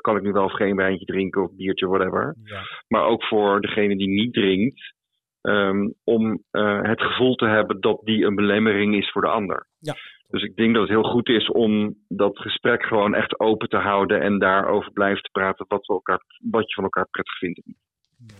kan 0.00 0.16
ik 0.16 0.22
nu 0.22 0.32
wel 0.32 0.44
of 0.44 0.52
geen 0.52 0.76
wijntje 0.76 1.04
drinken 1.04 1.42
of 1.42 1.54
biertje, 1.56 1.86
whatever. 1.86 2.36
Ja. 2.42 2.62
Maar 2.88 3.04
ook 3.04 3.24
voor 3.24 3.60
degene 3.60 3.96
die 3.96 4.08
niet 4.08 4.32
drinkt, 4.32 4.94
um, 5.42 5.94
om 6.04 6.42
uh, 6.52 6.82
het 6.82 7.02
gevoel 7.02 7.34
te 7.34 7.46
hebben 7.46 7.80
dat 7.80 8.00
die 8.04 8.24
een 8.24 8.34
belemmering 8.34 8.96
is 8.96 9.10
voor 9.10 9.22
de 9.22 9.28
ander. 9.28 9.66
Ja. 9.78 9.96
Dus 10.28 10.42
ik 10.42 10.56
denk 10.56 10.72
dat 10.72 10.82
het 10.82 10.90
heel 10.90 11.10
goed 11.10 11.28
is 11.28 11.50
om 11.50 11.96
dat 12.08 12.38
gesprek 12.38 12.82
gewoon 12.82 13.14
echt 13.14 13.40
open 13.40 13.68
te 13.68 13.76
houden 13.76 14.20
en 14.20 14.38
daarover 14.38 14.92
blijven 14.92 15.22
te 15.22 15.30
praten 15.32 15.64
wat, 15.68 15.86
we 15.86 15.92
elkaar, 15.92 16.20
wat 16.50 16.68
je 16.68 16.74
van 16.74 16.84
elkaar 16.84 17.08
prettig 17.10 17.38
vindt. 17.38 17.62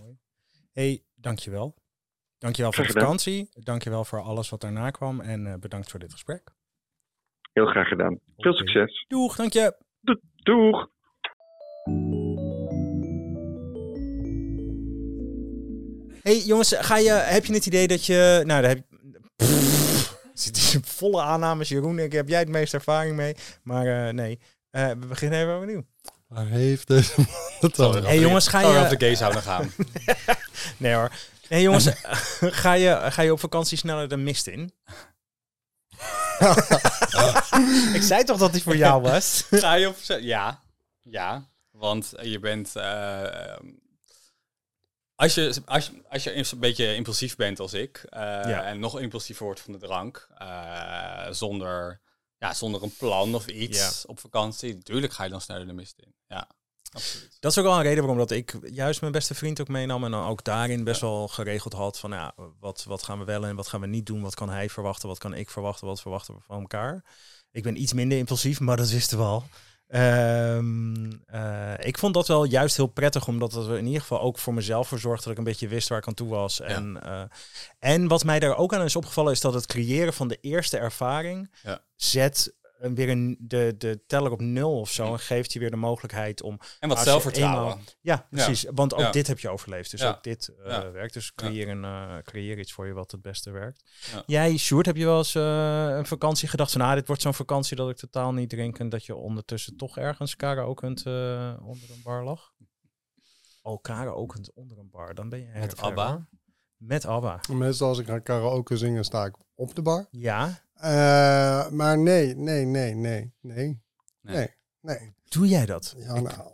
Mooi. 0.01 0.16
hey, 0.72 1.03
dankjewel. 1.14 1.75
Dankjewel 2.46 2.72
voor 2.72 2.87
de 2.87 2.92
vakantie. 2.92 3.48
Dankjewel 3.52 4.04
voor 4.04 4.20
alles 4.20 4.48
wat 4.48 4.61
daarna 4.61 4.90
kwam 4.90 5.20
en 5.20 5.46
uh, 5.46 5.54
bedankt 5.61 5.90
voor 5.90 6.00
dit 6.00 6.12
gesprek. 6.12 6.42
Heel 7.52 7.66
graag 7.66 7.88
gedaan. 7.88 8.20
Veel 8.37 8.52
succes. 8.52 9.04
Doeg, 9.09 9.37
dank 9.37 9.52
je. 9.52 9.76
Do 10.00 10.16
doeg! 10.35 10.88
hey, 16.22 16.38
jongens, 16.38 16.76
ga 16.78 16.98
je, 16.98 17.11
heb 17.11 17.44
je 17.44 17.52
het 17.52 17.66
idee 17.66 17.87
dat 17.87 18.06
je... 18.06 18.42
Nou, 18.44 18.62
daar 18.62 18.70
heb 18.70 18.85
Pff, 19.37 20.18
zit 20.35 20.59
hier 20.59 20.80
volle 20.85 21.22
aannames. 21.22 21.68
Jeroen, 21.68 21.98
ik 21.98 22.12
heb 22.12 22.28
jij 22.28 22.38
het 22.38 22.48
meeste 22.48 22.76
ervaring 22.76 23.16
mee. 23.16 23.35
Maar 23.62 23.87
uh, 23.87 24.12
nee, 24.12 24.38
uh, 24.70 24.88
we 24.88 25.06
beginnen 25.06 25.40
even 25.40 25.59
opnieuw. 25.59 25.82
Waar 26.28 26.46
heeft 26.46 26.87
deze 26.87 27.12
man 27.16 27.26
het 27.61 27.80
over? 27.80 28.04
Hey 28.04 28.18
jongens, 28.18 28.48
ga 28.48 28.61
je... 28.61 28.80
op 28.80 28.98
de 28.98 29.06
gay 29.06 29.14
zouden 29.14 29.42
gaan? 29.42 29.70
Nee 30.78 30.94
hoor. 30.94 31.11
Nee 31.48 31.62
jongens, 31.62 31.88
ga, 32.62 32.72
je, 32.72 33.06
ga 33.11 33.22
je 33.22 33.32
op 33.32 33.40
vakantie 33.40 33.78
sneller 33.78 34.09
de 34.09 34.16
mist 34.16 34.46
in? 34.46 34.72
ik 37.94 38.02
zei 38.02 38.24
toch 38.24 38.38
dat 38.38 38.52
die 38.52 38.62
voor 38.62 38.76
jou 38.76 39.02
was? 39.02 39.46
Ga 39.50 39.74
je 39.74 39.88
op... 39.88 39.96
Ja. 40.20 40.62
Ja. 41.00 41.48
Want 41.70 42.12
je 42.22 42.38
bent... 42.38 42.72
Uh, 42.76 43.56
als 45.14 45.35
je, 45.35 45.62
als, 45.64 45.87
je, 45.87 46.02
als 46.09 46.24
je 46.24 46.37
een 46.37 46.59
beetje 46.59 46.94
impulsief 46.94 47.37
bent 47.37 47.61
als 47.61 47.72
ik, 47.72 48.04
uh, 48.04 48.20
ja. 48.20 48.62
en 48.62 48.78
nog 48.78 49.00
impulsiever 49.00 49.44
wordt 49.44 49.61
van 49.61 49.72
de 49.72 49.78
drank, 49.78 50.28
uh, 50.42 51.26
zonder, 51.30 52.00
ja, 52.38 52.54
zonder 52.54 52.82
een 52.82 52.96
plan 52.96 53.35
of 53.35 53.46
iets 53.46 53.78
ja. 53.78 53.90
op 54.06 54.18
vakantie, 54.18 54.74
natuurlijk 54.74 55.12
ga 55.12 55.24
je 55.24 55.30
dan 55.30 55.40
sneller 55.40 55.66
de 55.66 55.72
mist 55.72 55.98
in. 55.98 56.14
Ja, 56.26 56.48
absoluut. 56.92 57.37
Dat 57.40 57.51
is 57.51 57.59
ook 57.59 57.64
wel 57.64 57.77
een 57.77 57.83
reden 57.83 57.99
waarom 57.99 58.18
dat 58.18 58.31
ik 58.31 58.59
juist 58.62 59.01
mijn 59.01 59.12
beste 59.12 59.35
vriend 59.35 59.61
ook 59.61 59.68
meenam 59.68 60.05
en 60.05 60.11
dan 60.11 60.27
ook 60.27 60.44
daarin 60.44 60.85
best 60.85 61.01
ja. 61.01 61.07
wel 61.07 61.29
geregeld 61.29 61.72
had 61.72 61.99
van 61.99 62.11
ja, 62.11 62.35
wat, 62.61 62.85
wat 62.85 63.03
gaan 63.03 63.18
we 63.18 63.25
wel 63.25 63.46
en 63.46 63.57
wat 63.57 63.68
gaan 63.68 63.81
we 63.81 63.87
niet 63.87 64.07
doen, 64.07 64.22
wat 64.22 64.35
kan 64.35 64.49
hij 64.49 64.70
verwachten, 64.70 65.09
wat 65.09 65.18
kan 65.18 65.35
ik 65.35 65.51
verwachten, 65.51 65.87
wat 65.87 66.01
verwachten 66.01 66.35
we 66.35 66.40
van 66.40 66.61
elkaar. 66.61 67.05
Ik 67.51 67.62
ben 67.62 67.81
iets 67.81 67.92
minder 67.92 68.18
impulsief, 68.18 68.61
maar 68.61 68.77
dat 68.77 68.90
wisten 68.90 69.18
we 69.18 69.25
al. 69.25 69.44
Um, 69.88 71.22
uh, 71.35 71.72
ik 71.79 71.99
vond 71.99 72.14
dat 72.14 72.29
wel 72.29 72.44
juist 72.44 72.77
heel 72.77 72.87
prettig, 72.87 73.29
omdat 73.29 73.53
het 73.53 73.66
er 73.66 73.79
in 73.79 73.87
ieder 73.87 74.01
geval 74.01 74.20
ook 74.20 74.38
voor 74.38 74.55
mezelf 74.55 74.88
voor 74.88 74.99
zorgde 74.99 75.22
dat 75.22 75.33
ik 75.33 75.38
een 75.38 75.44
beetje 75.44 75.68
wist 75.68 75.88
waar 75.88 75.99
ik 75.99 76.07
aan 76.07 76.14
toe 76.14 76.29
was. 76.29 76.57
Ja. 76.57 76.64
En, 76.64 77.01
uh, 77.05 77.22
en 77.79 78.09
wat 78.09 78.25
mij 78.25 78.38
daar 78.38 78.57
ook 78.57 78.75
aan 78.75 78.85
is 78.85 78.96
opgevallen, 78.96 79.33
is 79.33 79.40
dat 79.40 79.55
het 79.55 79.66
creëren 79.66 80.12
van 80.12 80.29
de 80.29 80.38
eerste 80.40 80.79
ervaring 80.79 81.51
ja. 81.62 81.81
zet 81.96 82.55
weer 82.78 83.08
een, 83.08 83.36
de, 83.40 83.74
de 83.78 84.04
teller 84.06 84.32
op 84.32 84.40
nul 84.40 84.80
of 84.80 84.90
zo. 84.90 85.12
En 85.12 85.18
geeft 85.18 85.52
je 85.52 85.58
weer 85.58 85.70
de 85.70 85.76
mogelijkheid 85.76 86.42
om. 86.42 86.58
En 86.80 86.88
wat 86.88 86.98
zelfvertrouwen. 86.98 87.68
Eenmaal, 87.70 87.84
ja, 88.00 88.26
precies. 88.30 88.60
Ja. 88.60 88.70
Want 88.74 88.94
ook 88.94 89.00
ja. 89.00 89.10
dit 89.10 89.26
heb 89.26 89.38
je 89.38 89.48
overleefd. 89.48 89.90
Dus 89.90 90.00
Ja. 90.00 90.08
ook 90.08 90.22
dit 90.22 90.52
uh, 90.58 90.66
Ja. 90.66 90.90
werkt. 90.90 91.12
Dus 91.14 91.34
creëer, 91.34 91.68
een, 91.68 91.82
uh, 91.82 92.16
creëer 92.22 92.58
iets 92.58 92.72
voor 92.72 92.86
je 92.86 92.92
wat 92.92 93.10
het 93.10 93.22
beste 93.22 93.50
werkt. 93.50 93.82
Ja. 94.12 94.22
Jij, 94.26 94.56
Sjoerd, 94.56 94.86
heb 94.86 94.96
je 94.96 95.04
wel 95.04 95.18
eens 95.18 95.34
uh, 95.34 95.86
een 95.96 96.06
vakantie 96.06 96.48
gedacht 96.48 96.72
van... 96.72 96.80
Nou, 96.80 96.94
dit 96.94 97.06
wordt 97.06 97.22
zo'n 97.22 97.34
vakantie 97.34 97.76
dat 97.76 97.90
ik 97.90 97.96
totaal 97.96 98.32
niet 98.32 98.48
drink... 98.50 98.78
en 98.78 98.88
dat 98.88 99.04
je 99.04 99.14
ondertussen 99.14 99.76
toch 99.76 99.98
ergens 99.98 100.36
karaokend 100.36 101.04
uh, 101.06 101.54
onder 101.62 101.90
een 101.90 102.00
bar 102.02 102.24
lag? 102.24 102.52
Oh, 103.62 103.80
karaokend 103.82 104.52
onder 104.54 104.78
een 104.78 104.90
bar. 104.90 105.14
Dan 105.14 105.28
ben 105.28 105.40
je 105.40 105.48
Met 105.54 105.80
ABBA? 105.80 106.26
Met 106.76 107.06
ABBA. 107.06 107.40
Meestal 107.52 107.88
als 107.88 107.98
ik 107.98 108.06
ga 108.06 108.18
karaoke 108.18 108.76
zingen, 108.76 109.04
sta 109.04 109.24
ik 109.24 109.34
op 109.54 109.74
de 109.74 109.82
bar. 109.82 110.06
Ja. 110.10 110.64
Uh, 110.84 111.65
maar 111.76 111.98
nee, 111.98 112.36
nee, 112.36 112.64
nee, 112.64 112.94
nee, 112.94 113.34
nee. 113.40 113.84
Nee, 114.20 114.54
nee. 114.80 115.14
Doe 115.24 115.48
jij 115.48 115.66
dat? 115.66 115.94
Ja, 115.96 116.20
nou, 116.20 116.50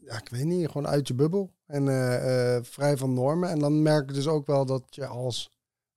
ja, 0.00 0.18
ik 0.18 0.28
weet 0.28 0.44
niet. 0.44 0.66
Gewoon 0.66 0.86
uit 0.86 1.08
je 1.08 1.14
bubbel. 1.14 1.54
En 1.66 1.86
uh, 1.86 2.56
uh, 2.56 2.62
vrij 2.62 2.96
van 2.96 3.12
normen. 3.12 3.50
En 3.50 3.58
dan 3.58 3.82
merk 3.82 4.08
ik 4.08 4.14
dus 4.14 4.26
ook 4.26 4.46
wel 4.46 4.66
dat 4.66 4.82
je 4.88 5.06
als 5.06 5.50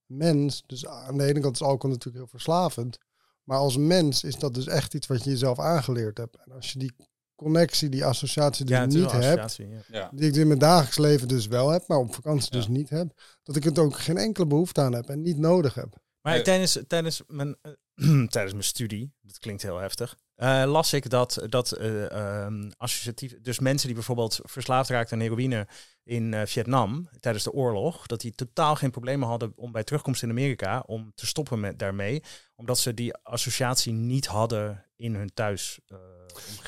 mens... 0.06 0.62
Dus 0.66 0.86
aan 0.86 1.18
de 1.18 1.24
ene 1.24 1.40
kant 1.40 1.54
is 1.54 1.62
alcohol 1.62 1.90
natuurlijk 1.90 2.16
heel 2.16 2.38
verslavend. 2.38 2.98
Maar 3.44 3.58
als 3.58 3.76
mens 3.76 4.24
is 4.24 4.36
dat 4.36 4.54
dus 4.54 4.66
echt 4.66 4.94
iets 4.94 5.06
wat 5.06 5.24
je 5.24 5.30
jezelf 5.30 5.58
aangeleerd 5.58 6.18
hebt. 6.18 6.36
En 6.36 6.52
als 6.52 6.72
je 6.72 6.78
die 6.78 6.92
connectie, 7.34 7.88
die 7.88 8.04
associatie 8.04 8.64
die 8.64 8.74
ja, 8.74 8.80
je 8.80 8.86
niet. 8.86 9.10
Ja. 9.10 9.48
Ja. 9.88 10.10
Die 10.14 10.28
ik 10.28 10.36
in 10.36 10.46
mijn 10.46 10.58
dagelijks 10.58 10.98
leven 10.98 11.28
dus 11.28 11.46
wel 11.46 11.68
heb, 11.68 11.86
maar 11.86 11.98
op 11.98 12.14
vakantie 12.14 12.52
Ja. 12.52 12.58
dus 12.58 12.68
niet 12.68 12.90
heb. 12.90 13.20
Dat 13.42 13.56
ik 13.56 13.64
het 13.64 13.78
ook 13.78 13.98
geen 13.98 14.16
enkele 14.16 14.46
behoefte 14.46 14.80
aan 14.80 14.94
heb 14.94 15.08
en 15.08 15.22
niet 15.22 15.38
nodig 15.38 15.74
heb. 15.74 15.96
Maar 16.22 16.34
Nee. 16.34 16.42
tijdens, 16.42 16.78
tijdens, 16.86 17.22
mijn, 17.26 17.56
eh, 17.62 17.72
tijdens 18.34 18.52
mijn 18.52 18.64
studie, 18.64 19.14
dat 19.20 19.38
klinkt 19.38 19.62
heel 19.62 19.78
heftig, 19.78 20.16
eh, 20.40 20.62
las 20.66 20.92
ik 20.92 21.10
dat, 21.10 21.42
dat 21.48 21.72
eh, 21.72 22.10
ehm, 22.10 22.70
associatief, 22.76 23.34
dus 23.42 23.58
mensen 23.58 23.86
die 23.86 23.96
bijvoorbeeld 23.96 24.40
verslaafd 24.42 24.90
raakten 24.90 25.16
aan 25.16 25.22
heroïne 25.22 25.66
in 26.04 26.34
eh, 26.34 26.40
Vietnam 26.46 27.08
tijdens 27.20 27.44
de 27.44 27.52
oorlog, 27.52 28.06
dat 28.06 28.20
die 28.20 28.34
totaal 28.34 28.74
geen 28.76 28.90
problemen 28.90 29.28
hadden 29.28 29.52
om 29.56 29.72
bij 29.72 29.84
terugkomst 29.84 30.22
in 30.22 30.30
Amerika 30.30 30.82
om 30.86 31.12
te 31.14 31.26
stoppen 31.26 31.60
met 31.60 31.78
daarmee, 31.78 32.22
omdat 32.56 32.78
ze 32.78 32.94
die 32.94 33.14
associatie 33.22 33.92
niet 33.92 34.26
hadden 34.26 34.84
in 34.96 35.14
hun 35.14 35.30
thuis. 35.34 35.78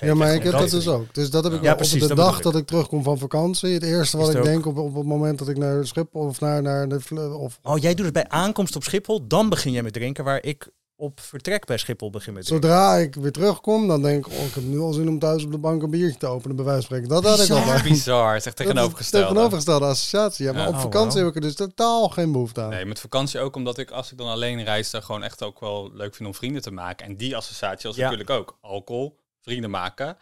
Ja, 0.01 0.15
maar 0.15 0.35
ik 0.35 0.43
heb 0.43 0.53
dat 0.53 0.63
is- 0.63 0.71
dus 0.71 0.89
ook. 0.89 1.15
Dus 1.15 1.31
dat 1.31 1.45
heb 1.45 1.53
ik 1.53 1.59
Ja, 1.61 1.65
wel 1.67 1.75
precies, 1.77 2.03
op 2.03 2.09
de 2.09 2.15
dat 2.15 2.25
dag 2.27 2.41
dat 2.41 2.57
ik 2.57 2.67
terugkom 2.67 3.03
van 3.03 3.19
vakantie. 3.19 3.73
Het 3.73 3.83
eerste 3.83 4.17
wat 4.17 4.31
ik 4.31 4.37
ook- 4.37 4.45
denk 4.45 4.67
op, 4.67 4.77
op 4.77 4.95
het 4.95 5.05
moment 5.07 5.39
dat 5.39 5.49
ik 5.49 5.57
naar 5.59 5.87
Schiphol 5.87 6.27
of 6.27 6.41
naar, 6.41 6.63
naar 6.63 6.89
de... 6.89 7.01
Of, 7.39 7.59
Oh, 7.63 7.79
jij 7.79 7.95
doet 7.95 8.05
het 8.05 8.15
bij 8.15 8.29
aankomst 8.29 8.77
op 8.77 8.83
Schiphol, 8.83 9.27
dan 9.27 9.49
begin 9.49 9.73
jij 9.73 9.83
met 9.83 9.93
drinken, 9.93 10.25
waar 10.25 10.43
ik 10.45 10.71
op 11.03 11.21
vertrek 11.21 11.65
bij 11.67 11.77
Schiphol 11.79 12.11
begin 12.11 12.33
met. 12.33 12.47
Zodra 12.47 12.97
ik 12.97 13.15
weer 13.15 13.33
terugkom, 13.33 13.89
dan 13.89 14.03
denk 14.03 14.27
ik, 14.27 14.33
oh, 14.33 14.45
ik 14.45 14.55
heb 14.55 14.65
nu 14.65 14.79
al 14.79 14.93
zin 14.93 15.09
om 15.09 15.19
thuis 15.19 15.45
op 15.45 15.51
de 15.51 15.59
bank 15.59 15.83
een 15.83 15.91
biertje 15.91 16.19
te 16.19 16.27
openen, 16.27 16.57
bij 16.57 16.65
wijze 16.65 16.87
van 16.87 16.97
spreken. 16.99 17.09
Dat 17.23 17.25
had 17.39 17.45
ik 17.45 17.51
al. 17.51 17.61
Bizar. 17.63 17.83
Bizar, 17.83 18.33
het 18.35 18.41
is 18.41 18.47
echt 18.47 18.57
Dat 18.57 18.67
is 18.67 18.73
tegenovergesteld. 18.73 19.23
Tegenovergestelde 19.29 19.87
associatie. 19.87 20.45
Ja, 20.45 20.53
maar 20.53 20.63
Ja. 20.63 20.69
op 20.69 20.75
Oh, 20.75 20.81
vakantie 20.81 21.19
heb 21.19 21.29
ik 21.29 21.35
er 21.35 21.41
dus 21.41 21.55
totaal 21.55 22.09
geen 22.09 22.33
behoefte 22.33 22.61
aan. 22.61 22.69
Nee, 22.71 22.85
met 22.85 23.01
vakantie 23.01 23.41
ook 23.41 23.57
omdat 23.57 23.79
ik 23.79 23.91
als 23.91 24.13
ik 24.13 24.19
dan 24.19 24.29
alleen 24.29 24.65
reis, 24.65 24.91
dan 24.91 25.03
gewoon 25.03 25.23
echt 25.23 25.43
ook 25.43 25.61
wel 25.61 25.91
leuk 25.95 26.15
vind 26.15 26.29
om 26.29 26.35
vrienden 26.35 26.63
te 26.63 26.71
maken. 26.71 27.07
En 27.07 27.17
die 27.17 27.37
associatie 27.37 27.89
was 27.89 27.97
Ja. 27.97 28.03
natuurlijk 28.03 28.31
ook 28.31 28.59
alcohol, 28.61 29.19
vrienden 29.41 29.71
maken. 29.71 30.17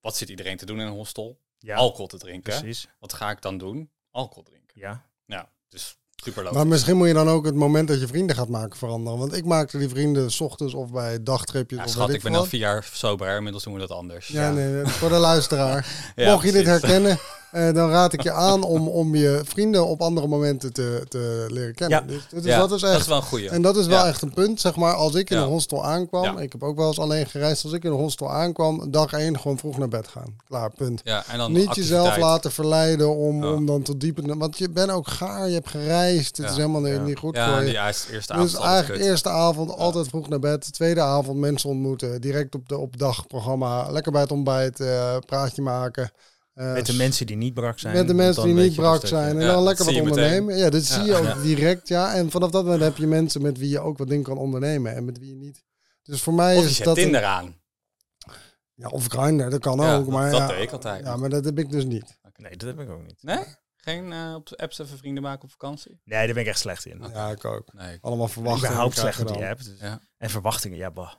wat 0.00 0.16
zit 0.16 0.28
iedereen 0.28 0.56
te 0.56 0.66
doen 0.66 0.80
in 0.80 0.86
een 0.86 0.92
hostel? 0.92 1.38
Ja, 1.58 1.76
Alcohol 1.76 2.06
te 2.06 2.18
drinken. 2.18 2.58
precies. 2.60 2.88
Wat 2.98 3.12
ga 3.12 3.30
ik 3.30 3.42
dan 3.42 3.58
doen? 3.58 3.90
Alcohol 4.10 4.42
drinken. 4.42 4.80
Ja. 4.80 5.04
Ja, 5.26 5.48
dus 5.68 5.96
super 6.24 6.42
logisch. 6.42 6.58
Maar 6.58 6.66
misschien 6.66 6.96
moet 6.96 7.06
je 7.08 7.14
dan 7.14 7.28
ook 7.28 7.44
het 7.44 7.54
moment 7.54 7.88
dat 7.88 8.00
je 8.00 8.06
vrienden 8.06 8.36
gaat 8.36 8.48
maken 8.48 8.78
veranderen. 8.78 9.18
Want 9.18 9.34
ik 9.36 9.44
maakte 9.44 9.78
die 9.78 9.88
vrienden 9.88 10.30
's 10.30 10.40
ochtends 10.40 10.74
of 10.74 10.90
bij 10.90 11.22
dagtripjes. 11.22 11.78
Ja, 11.78 11.84
of 11.84 11.90
schat, 11.90 12.10
ik 12.10 12.22
ben 12.22 12.34
al 12.34 12.44
vier 12.44 12.60
jaar 12.60 12.88
sober. 12.92 13.36
Inmiddels 13.36 13.64
doen 13.64 13.72
we 13.74 13.78
dat 13.80 13.90
anders. 13.90 14.26
Ja, 14.26 14.50
nee, 14.52 14.86
voor 14.86 15.08
de 15.08 15.14
luisteraar. 15.14 15.86
Ja, 16.16 16.32
Mocht 16.32 16.44
je 16.44 16.52
dit 16.52 16.66
herkennen, 16.66 17.18
eh, 17.52 17.72
dan 17.74 17.90
raad 17.90 18.12
ik 18.12 18.22
je 18.22 18.32
aan 18.32 18.62
om, 18.62 18.88
om 18.88 19.14
je 19.14 19.40
vrienden 19.44 19.86
op 19.86 20.00
andere 20.02 20.26
momenten 20.26 20.72
te, 20.72 21.04
te 21.08 21.46
leren 21.48 21.74
kennen. 21.74 21.98
Ja. 22.00 22.06
Dus, 22.06 22.26
dus 22.30 22.44
Ja, 22.44 22.58
dat 22.58 22.72
is 22.72 22.80
dat 22.80 22.90
echt. 22.90 23.00
is 23.00 23.06
wel 23.06 23.16
een 23.16 23.22
goeie. 23.22 23.48
En 23.48 23.62
dat 23.62 23.76
is 23.76 23.86
wel 23.86 23.98
Ja. 23.98 24.06
echt 24.06 24.22
een 24.22 24.32
punt, 24.34 24.60
zeg 24.60 24.76
maar. 24.76 24.94
Als 24.94 25.14
ik 25.14 25.30
in 25.30 25.36
Ja. 25.36 25.42
een 25.42 25.48
hostel 25.48 25.84
aankwam, 25.84 26.22
Ja. 26.22 26.38
ik 26.38 26.52
heb 26.52 26.62
ook 26.62 26.76
wel 26.76 26.86
eens 26.86 26.98
alleen 26.98 27.26
gereisd. 27.26 27.64
Als 27.64 27.72
ik 27.72 27.84
in 27.84 27.90
een 27.90 27.96
hostel 27.96 28.30
aankwam, 28.32 28.90
dag 28.90 29.12
één 29.12 29.38
gewoon 29.40 29.58
vroeg 29.58 29.78
naar 29.78 29.88
bed 29.88 30.08
gaan. 30.08 30.36
Klaar, 30.48 30.70
punt. 30.70 31.00
Ja, 31.04 31.24
en 31.28 31.38
dan 31.38 31.52
Niet 31.52 31.66
activiteit. 31.68 32.02
jezelf 32.04 32.16
laten 32.16 32.52
verleiden 32.52 33.16
om, 33.16 33.42
Ja. 33.44 33.52
om 33.52 33.66
dan 33.66 33.82
tot 33.82 34.00
diep 34.00 34.18
in 34.18 34.26
de- 34.26 34.36
Want 34.36 34.58
je 34.58 34.70
bent 34.70 34.90
ook 34.90 35.08
gaar, 35.08 35.48
je 35.48 35.54
hebt 35.54 35.68
gereisd. 35.68 36.36
Het 36.36 36.46
Ja. 36.46 36.52
is 36.52 36.56
helemaal 36.58 36.80
niet, 36.80 36.92
Ja. 36.94 37.02
niet 37.02 37.18
goed 37.18 37.36
Ja, 37.36 37.48
voor 37.50 37.58
je. 37.58 37.64
die 37.64 37.78
eerste, 37.80 38.12
eerste 38.12 38.32
avond 38.32 38.50
Dus 38.50 38.60
eigenlijk 38.60 39.02
eerste 39.04 39.28
avond 39.28 39.76
altijd 39.76 40.08
vroeg 40.08 40.28
naar 40.28 40.38
bed. 40.38 40.72
Tweede 40.72 41.00
avond 41.00 41.38
mensen 41.38 41.68
ontmoeten. 41.70 42.20
Direct 42.20 42.54
op 42.54 42.68
de 42.68 42.78
op 42.78 42.98
dagprogramma. 42.98 43.90
Lekker 43.90 44.12
bij 44.12 44.20
het 44.20 44.30
ontbijt. 44.32 44.80
eh, 44.80 45.16
praatje 45.26 45.62
maken. 45.62 46.10
Eh, 46.54 46.72
Met 46.72 46.86
de 46.86 46.94
mensen 46.94 47.26
die 47.26 47.36
niet 47.36 47.54
brak 47.54 47.78
zijn. 47.78 47.94
met 47.96 48.06
de 48.06 48.14
mensen 48.14 48.42
die 48.44 48.54
niet 48.54 48.74
je 48.74 48.80
brak 48.80 48.92
dat 48.92 49.00
je- 49.00 49.06
zijn. 49.06 49.34
En 49.36 49.40
Ja, 49.40 49.46
dan 49.46 49.54
dat 49.56 49.64
lekker 49.64 49.84
wat 49.84 49.94
je 49.94 50.02
meteen. 50.02 50.16
ondernemen. 50.18 50.56
Ja, 50.56 50.64
Ja. 50.70 50.80
zie 50.80 51.02
je 51.02 51.14
ook 51.16 51.24
Ja. 51.24 51.34
direct. 51.42 51.88
Ja. 51.88 52.14
En 52.14 52.30
vanaf 52.30 52.50
dat 52.50 52.64
moment 52.64 52.82
heb 52.82 52.96
je 52.96 53.06
mensen 53.06 53.42
met 53.42 53.58
wie 53.58 53.68
je 53.68 53.80
ook 53.80 53.98
wat 53.98 54.08
dingen 54.08 54.24
kan 54.24 54.38
ondernemen. 54.38 54.94
En 54.94 55.04
met 55.04 55.18
wie 55.18 55.28
je 55.28 55.34
niet. 55.36 55.64
Dus 56.02 56.22
voor 56.22 56.34
mij 56.34 56.56
Of 56.56 56.62
je 56.62 56.68
is 56.68 56.76
zet 56.76 56.84
dat... 56.84 56.96
een- 56.96 57.02
Tinder 57.02 57.24
aan. 57.24 57.60
ja, 58.74 58.88
of 58.88 59.06
Grindr, 59.06 59.48
dat 59.50 59.60
kan 59.60 59.80
Ja, 59.80 59.96
ook. 59.96 60.06
Maar 60.06 60.30
dat 60.30 60.40
ja, 60.40 60.46
deed 60.46 60.62
ik 60.62 60.70
altijd. 60.72 61.04
Ja, 61.04 61.16
maar 61.16 61.30
dat 61.30 61.44
heb 61.44 61.58
ik 61.58 61.70
dus 61.70 61.84
niet. 61.84 62.18
Nee, 62.36 62.56
dat 62.56 62.68
heb 62.68 62.80
ik 62.80 62.90
ook 62.90 63.02
niet. 63.06 63.22
Nee? 63.22 63.44
Geen 63.76 64.12
eh, 64.12 64.34
op 64.36 64.46
de 64.48 64.56
apps 64.56 64.78
even 64.78 64.98
vrienden 64.98 65.22
maken 65.22 65.42
op 65.44 65.50
vakantie? 65.50 66.00
Nee, 66.04 66.24
daar 66.26 66.34
ben 66.34 66.42
ik 66.42 66.48
echt 66.48 66.58
slecht 66.58 66.86
in. 66.86 67.04
Ja, 67.12 67.30
ik 67.30 67.44
ook. 67.44 67.72
Nee. 67.72 67.98
Allemaal 68.00 68.28
verwachtingen. 68.28 68.68
Überhaupt 68.70 68.94
krijg 68.94 69.14
slecht 69.14 69.28
je 69.28 69.34
op 69.34 69.40
die 69.40 69.50
app. 69.50 69.64
dus- 69.64 69.80
Ja. 69.80 70.00
En 70.18 70.30
verwachtingen, 70.30 70.78
ja, 70.78 70.90
bah. 70.90 71.12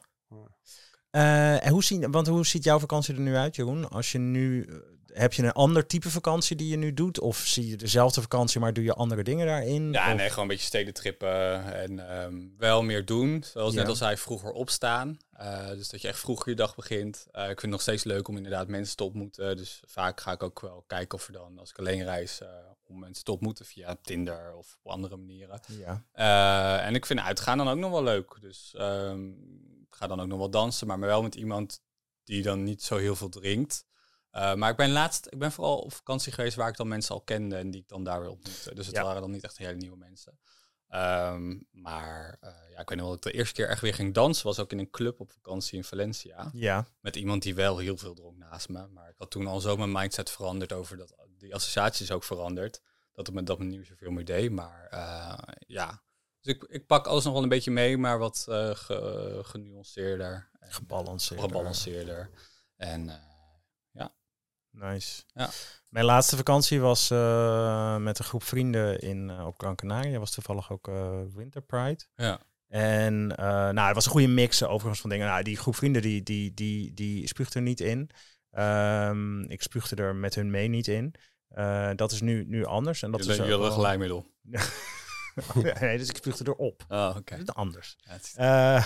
Eh, 1.10 1.65
en 1.65 1.72
hoe, 1.72 1.84
zien, 1.84 2.12
want 2.12 2.28
hoe 2.28 2.46
ziet 2.46 2.63
jouw 2.63 2.80
vakantie 2.80 3.13
er 3.15 3.20
nu 3.20 3.36
uit, 3.36 3.56
Jeroen? 3.56 3.89
Als 3.89 4.12
je 4.12 4.17
nu, 4.17 4.67
heb 5.13 5.34
je 5.34 5.43
een 5.43 5.52
ander 5.52 5.88
type 5.88 6.10
vakantie 6.10 6.56
die 6.56 6.67
je 6.67 6.78
nu 6.78 6.93
doet? 6.93 7.19
Of 7.19 7.38
zie 7.38 7.67
je 7.67 7.76
dezelfde 7.76 8.21
vakantie, 8.21 8.60
maar 8.60 8.74
doe 8.74 8.84
je 8.84 8.93
andere 8.93 9.24
dingen 9.24 9.45
daarin? 9.45 9.91
Ja, 9.91 10.12
Of- 10.12 10.17
nee, 10.17 10.28
gewoon 10.30 10.43
een 10.43 10.47
beetje 10.50 10.65
stedentrippen 10.65 11.63
en 11.74 12.10
ehm, 12.10 12.36
wel 12.58 12.84
meer 12.84 13.06
doen. 13.06 13.43
Zoals 13.43 13.74
net 13.74 13.88
als 13.88 14.00
hij 14.00 14.17
vroeger 14.17 14.52
opstaan. 14.52 15.17
Eh, 15.32 15.67
dus 15.67 15.89
dat 15.89 16.02
je 16.02 16.08
echt 16.08 16.19
vroeger 16.19 16.50
je 16.50 16.56
dag 16.56 16.76
begint. 16.76 17.28
Eh, 17.32 17.41
ik 17.41 17.47
vind 17.47 17.62
het 17.62 17.69
nog 17.71 17.82
steeds 17.82 18.04
leuk 18.04 18.28
om 18.28 18.38
inderdaad 18.38 18.67
mensen 18.67 18.95
te 18.95 19.04
ontmoeten. 19.04 19.58
Dus 19.58 19.82
vaak 19.88 20.21
ga 20.21 20.32
ik 20.32 20.43
ook 20.43 20.60
wel 20.62 20.84
kijken 20.88 21.17
of 21.17 21.28
er 21.28 21.34
dan, 21.34 21.60
als 21.60 21.69
ik 21.69 21.80
alleen 21.80 22.04
reis, 22.04 22.41
eh, 22.41 22.47
om 22.88 23.00
mensen 23.00 23.24
te 23.24 23.32
ontmoeten 23.32 23.65
via 23.65 23.97
Tinder 24.02 24.54
of 24.56 24.78
op 24.84 24.91
andere 24.91 25.17
manieren. 25.17 25.60
Ja. 26.13 26.80
En 26.80 26.95
ik 26.95 27.06
vind 27.06 27.19
uitgaan 27.19 27.58
dan 27.58 27.69
ook 27.69 27.78
nog 27.78 27.91
wel 27.91 28.04
leuk. 28.04 28.38
Dus 28.41 28.74
ehm, 28.78 29.28
ik 29.82 29.95
ga 29.97 30.08
dan 30.08 30.21
ook 30.21 30.28
nog 30.28 30.38
wel 30.38 30.50
dansen, 30.50 30.88
maar 30.88 31.00
wel 31.00 31.21
met 31.21 31.36
iemand 31.36 31.82
die 32.24 32.41
dan 32.43 32.63
niet 32.63 32.84
zo 32.84 32.97
heel 32.97 33.15
veel 33.15 33.30
drinkt. 33.30 33.86
Eh, 34.32 34.54
maar 34.54 34.70
ik 34.72 34.76
ben 34.78 34.91
laatst, 34.91 35.28
ik 35.30 35.39
ben 35.39 35.52
vooral 35.52 35.78
op 35.80 35.94
vakantie 35.94 36.32
geweest 36.32 36.56
waar 36.56 36.70
ik 36.70 36.78
dan 36.78 36.88
mensen 36.88 37.15
al 37.15 37.22
kende 37.22 37.56
en 37.56 37.72
die 37.72 37.82
ik 37.82 37.88
dan 37.88 38.04
daar 38.04 38.22
wil 38.22 38.32
ontmoeten. 38.32 38.76
Dus 38.76 38.86
het 38.86 38.96
Ja. 38.96 39.04
waren 39.04 39.22
dan 39.22 39.32
niet 39.32 39.44
echt 39.44 39.58
hele 39.58 39.74
nieuwe 39.76 39.98
mensen. 39.98 40.39
Ehm, 40.88 41.60
maar 41.72 42.38
eh, 42.39 42.50
ja, 42.72 42.80
ik 42.80 42.89
weet 42.89 42.98
nog 42.98 43.08
wel 43.08 43.15
dat 43.15 43.26
ik 43.26 43.32
de 43.32 43.38
eerste 43.38 43.54
keer 43.54 43.67
echt 43.70 43.82
weer 43.82 43.94
ging 43.94 44.13
dansen 44.13 44.46
was 44.46 44.60
ook 44.60 44.72
in 44.72 44.80
een 44.80 44.89
club 44.89 45.20
op 45.20 45.32
vakantie 45.32 45.78
in 45.78 45.84
Valencia. 45.84 46.50
Ja. 46.54 46.88
Met 47.00 47.15
iemand 47.15 47.41
die 47.44 47.56
wel 47.56 47.78
heel 47.78 47.98
veel 47.98 48.13
dronk 48.13 48.38
naast 48.38 48.70
me. 48.70 48.88
Maar 48.88 49.10
ik 49.10 49.15
had 49.17 49.32
toen 49.32 49.48
al 49.48 49.60
zo 49.60 49.78
mijn 49.78 49.91
mindset 49.91 50.30
veranderd 50.32 50.74
over 50.74 50.98
dat. 50.98 51.15
Die 51.38 51.56
associatie 51.56 52.04
is 52.06 52.12
ook 52.12 52.24
veranderd. 52.24 52.82
Dat 53.13 53.26
het 53.26 53.36
me 53.36 53.44
dat 53.44 53.60
niet 53.60 53.88
zoveel 53.88 54.12
meer 54.12 54.26
deed. 54.26 54.52
Maar 54.52 54.88
eh, 54.89 55.38
ja. 55.67 56.02
Dus 56.41 56.54
ik, 56.54 56.63
ik 56.63 56.88
pak 56.88 57.08
alles 57.08 57.24
nog 57.24 57.34
wel 57.34 57.44
een 57.44 57.50
beetje 57.50 57.72
mee, 57.72 57.98
maar 57.98 58.20
wat 58.20 58.39
ge- 58.74 59.39
genuanceerder. 59.44 60.50
En, 60.60 60.72
Gebalanceerd. 60.74 61.41
gebalanceerder. 61.41 62.30
En 62.76 63.10
Nice. 64.71 65.23
Ja. 65.34 65.49
Mijn 65.89 66.05
laatste 66.05 66.36
vakantie 66.36 66.79
was 66.79 67.10
eh, 67.12 67.97
met 67.97 68.19
een 68.19 68.25
groep 68.25 68.43
vrienden 68.43 68.99
in, 68.99 69.29
eh, 69.29 69.45
op 69.45 69.60
Gran 69.60 69.75
Canaria. 69.75 70.19
was 70.19 70.31
toevallig 70.31 70.71
ook 70.71 70.88
eh, 70.88 71.19
Winter 71.36 71.62
Pride. 71.62 72.03
ja. 72.15 72.39
En 72.67 73.27
nou, 73.27 73.79
het 73.79 73.95
was 73.95 74.05
een 74.05 74.12
goede 74.12 74.27
mix 74.27 74.63
overigens 74.63 75.01
van 75.01 75.10
dingen. 75.10 75.27
Nou, 75.27 75.43
die 75.43 75.57
groep 75.57 75.75
vrienden 75.75 76.01
die, 76.01 76.23
die, 76.23 76.53
die, 76.53 76.93
die 76.93 77.27
spuugde 77.27 77.60
er 77.60 77.65
niet 77.65 77.79
in. 77.79 78.10
Ehm, 78.51 79.41
ik 79.41 79.62
spuugde 79.62 79.95
er 79.95 80.15
met 80.15 80.36
hun 80.36 80.49
mee 80.51 80.67
niet 80.67 80.88
in. 80.88 81.15
Dat 81.95 82.12
is 82.12 82.21
nu, 82.21 82.45
nu 82.47 82.65
anders. 82.65 83.01
En 83.01 83.12
dat 83.12 83.19
is 83.19 83.39
ook 83.39 83.47
een 83.47 83.60
wel- 83.60 83.71
glijmiddel. 83.71 84.25
nee, 85.82 85.98
dus 85.98 86.10
ik 86.10 86.15
spuugde 86.15 86.44
erop. 86.48 86.86
Oh, 86.89 87.15
oké. 87.17 87.38
Dat 87.38 87.48
is 87.48 87.54
anders. 87.54 87.98
Ja, 88.00 88.12
het 88.12 88.24
is 88.24 88.34
Eh 88.36 88.84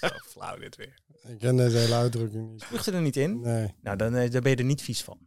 zo 0.00 0.06
flauw 0.32 0.56
dit 0.56 0.76
weer. 0.76 0.94
Ik 1.26 1.38
ken 1.38 1.56
deze 1.56 1.76
hele 1.76 1.94
uitdrukking 1.94 2.50
niet. 2.50 2.62
spuugde 2.62 2.92
er 2.92 3.00
niet 3.00 3.16
in. 3.16 3.40
Nee. 3.40 3.74
Nou, 3.80 3.96
dan, 3.96 4.16
eh, 4.16 4.30
dan 4.30 4.42
ben 4.42 4.50
je 4.50 4.56
er 4.56 4.64
niet 4.64 4.82
vies 4.82 5.02
van. 5.02 5.18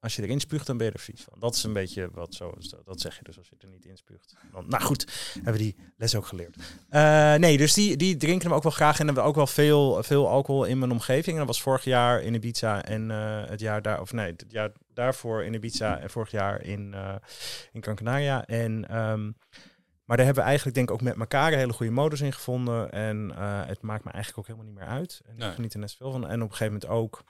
Als 0.00 0.16
je 0.16 0.22
erin 0.22 0.40
spuugt, 0.40 0.66
dan 0.66 0.76
ben 0.76 0.86
je 0.86 0.92
er 0.92 0.98
vies 0.98 1.22
van. 1.30 1.40
Dat 1.40 1.54
is 1.54 1.62
een 1.62 1.72
beetje 1.72 2.08
wat 2.12 2.34
zo 2.34 2.50
is. 2.58 2.74
Dat, 2.84 3.00
zeg 3.00 3.16
je 3.16 3.22
dus 3.22 3.38
als 3.38 3.48
je 3.48 3.56
er 3.58 3.68
niet 3.68 3.84
in 3.84 3.96
spuugt. 3.96 4.36
Dan, 4.52 4.64
nou 4.68 4.82
goed, 4.82 5.30
hebben 5.34 5.52
we 5.52 5.58
die 5.58 5.76
les 5.96 6.14
ook 6.14 6.26
geleerd. 6.26 6.56
Eh, 6.88 7.34
nee, 7.34 7.56
dus 7.56 7.72
die, 7.74 7.96
die 7.96 8.16
drinken 8.16 8.46
hem 8.48 8.56
ook 8.56 8.62
wel 8.62 8.72
graag. 8.72 8.98
En 9.00 9.06
hebben 9.06 9.24
ook 9.24 9.34
wel 9.34 9.46
veel, 9.46 10.02
veel 10.02 10.28
alcohol 10.28 10.64
in 10.64 10.78
mijn 10.78 10.90
omgeving. 10.90 11.26
En 11.32 11.36
dat 11.36 11.46
was 11.46 11.62
vorig 11.62 11.84
jaar 11.84 12.22
in 12.22 12.34
Ibiza 12.34 12.84
en 12.84 13.10
eh, 13.10 13.44
het 13.48 13.60
jaar 13.60 13.82
daar, 13.82 14.00
of 14.00 14.12
nee, 14.12 14.26
het 14.26 14.44
jaar 14.48 14.70
daarvoor 14.94 15.44
in 15.44 15.54
Ibiza 15.54 15.98
en 15.98 16.10
vorig 16.10 16.30
jaar 16.30 16.62
in, 16.62 16.94
eh 16.94 17.14
in 17.72 17.82
Gran 17.82 17.96
Canaria. 17.96 18.44
En, 18.46 18.88
ehm, 18.88 19.24
maar 20.04 20.16
daar 20.16 20.26
hebben 20.26 20.42
we 20.42 20.48
eigenlijk 20.48 20.76
denk 20.76 20.88
ik 20.88 20.94
ook 20.94 21.02
met 21.02 21.18
elkaar 21.18 21.52
een 21.52 21.58
hele 21.58 21.72
goede 21.72 21.92
modus 21.92 22.20
in 22.20 22.32
gevonden. 22.32 22.92
En 22.92 23.30
het 23.66 23.82
maakt 23.82 24.04
me 24.04 24.10
eigenlijk 24.10 24.38
ook 24.38 24.46
helemaal 24.46 24.72
niet 24.72 24.78
meer 24.80 24.98
uit. 24.98 25.20
En 25.26 25.36
Nee. 25.36 25.48
ik 25.48 25.54
geniet 25.54 25.74
er 25.74 25.78
net 25.80 25.90
zoveel 25.90 26.10
van. 26.12 26.28
En 26.28 26.42
op 26.42 26.50
een 26.50 26.56
gegeven 26.56 26.72
moment 26.72 26.90
ook 26.90 27.24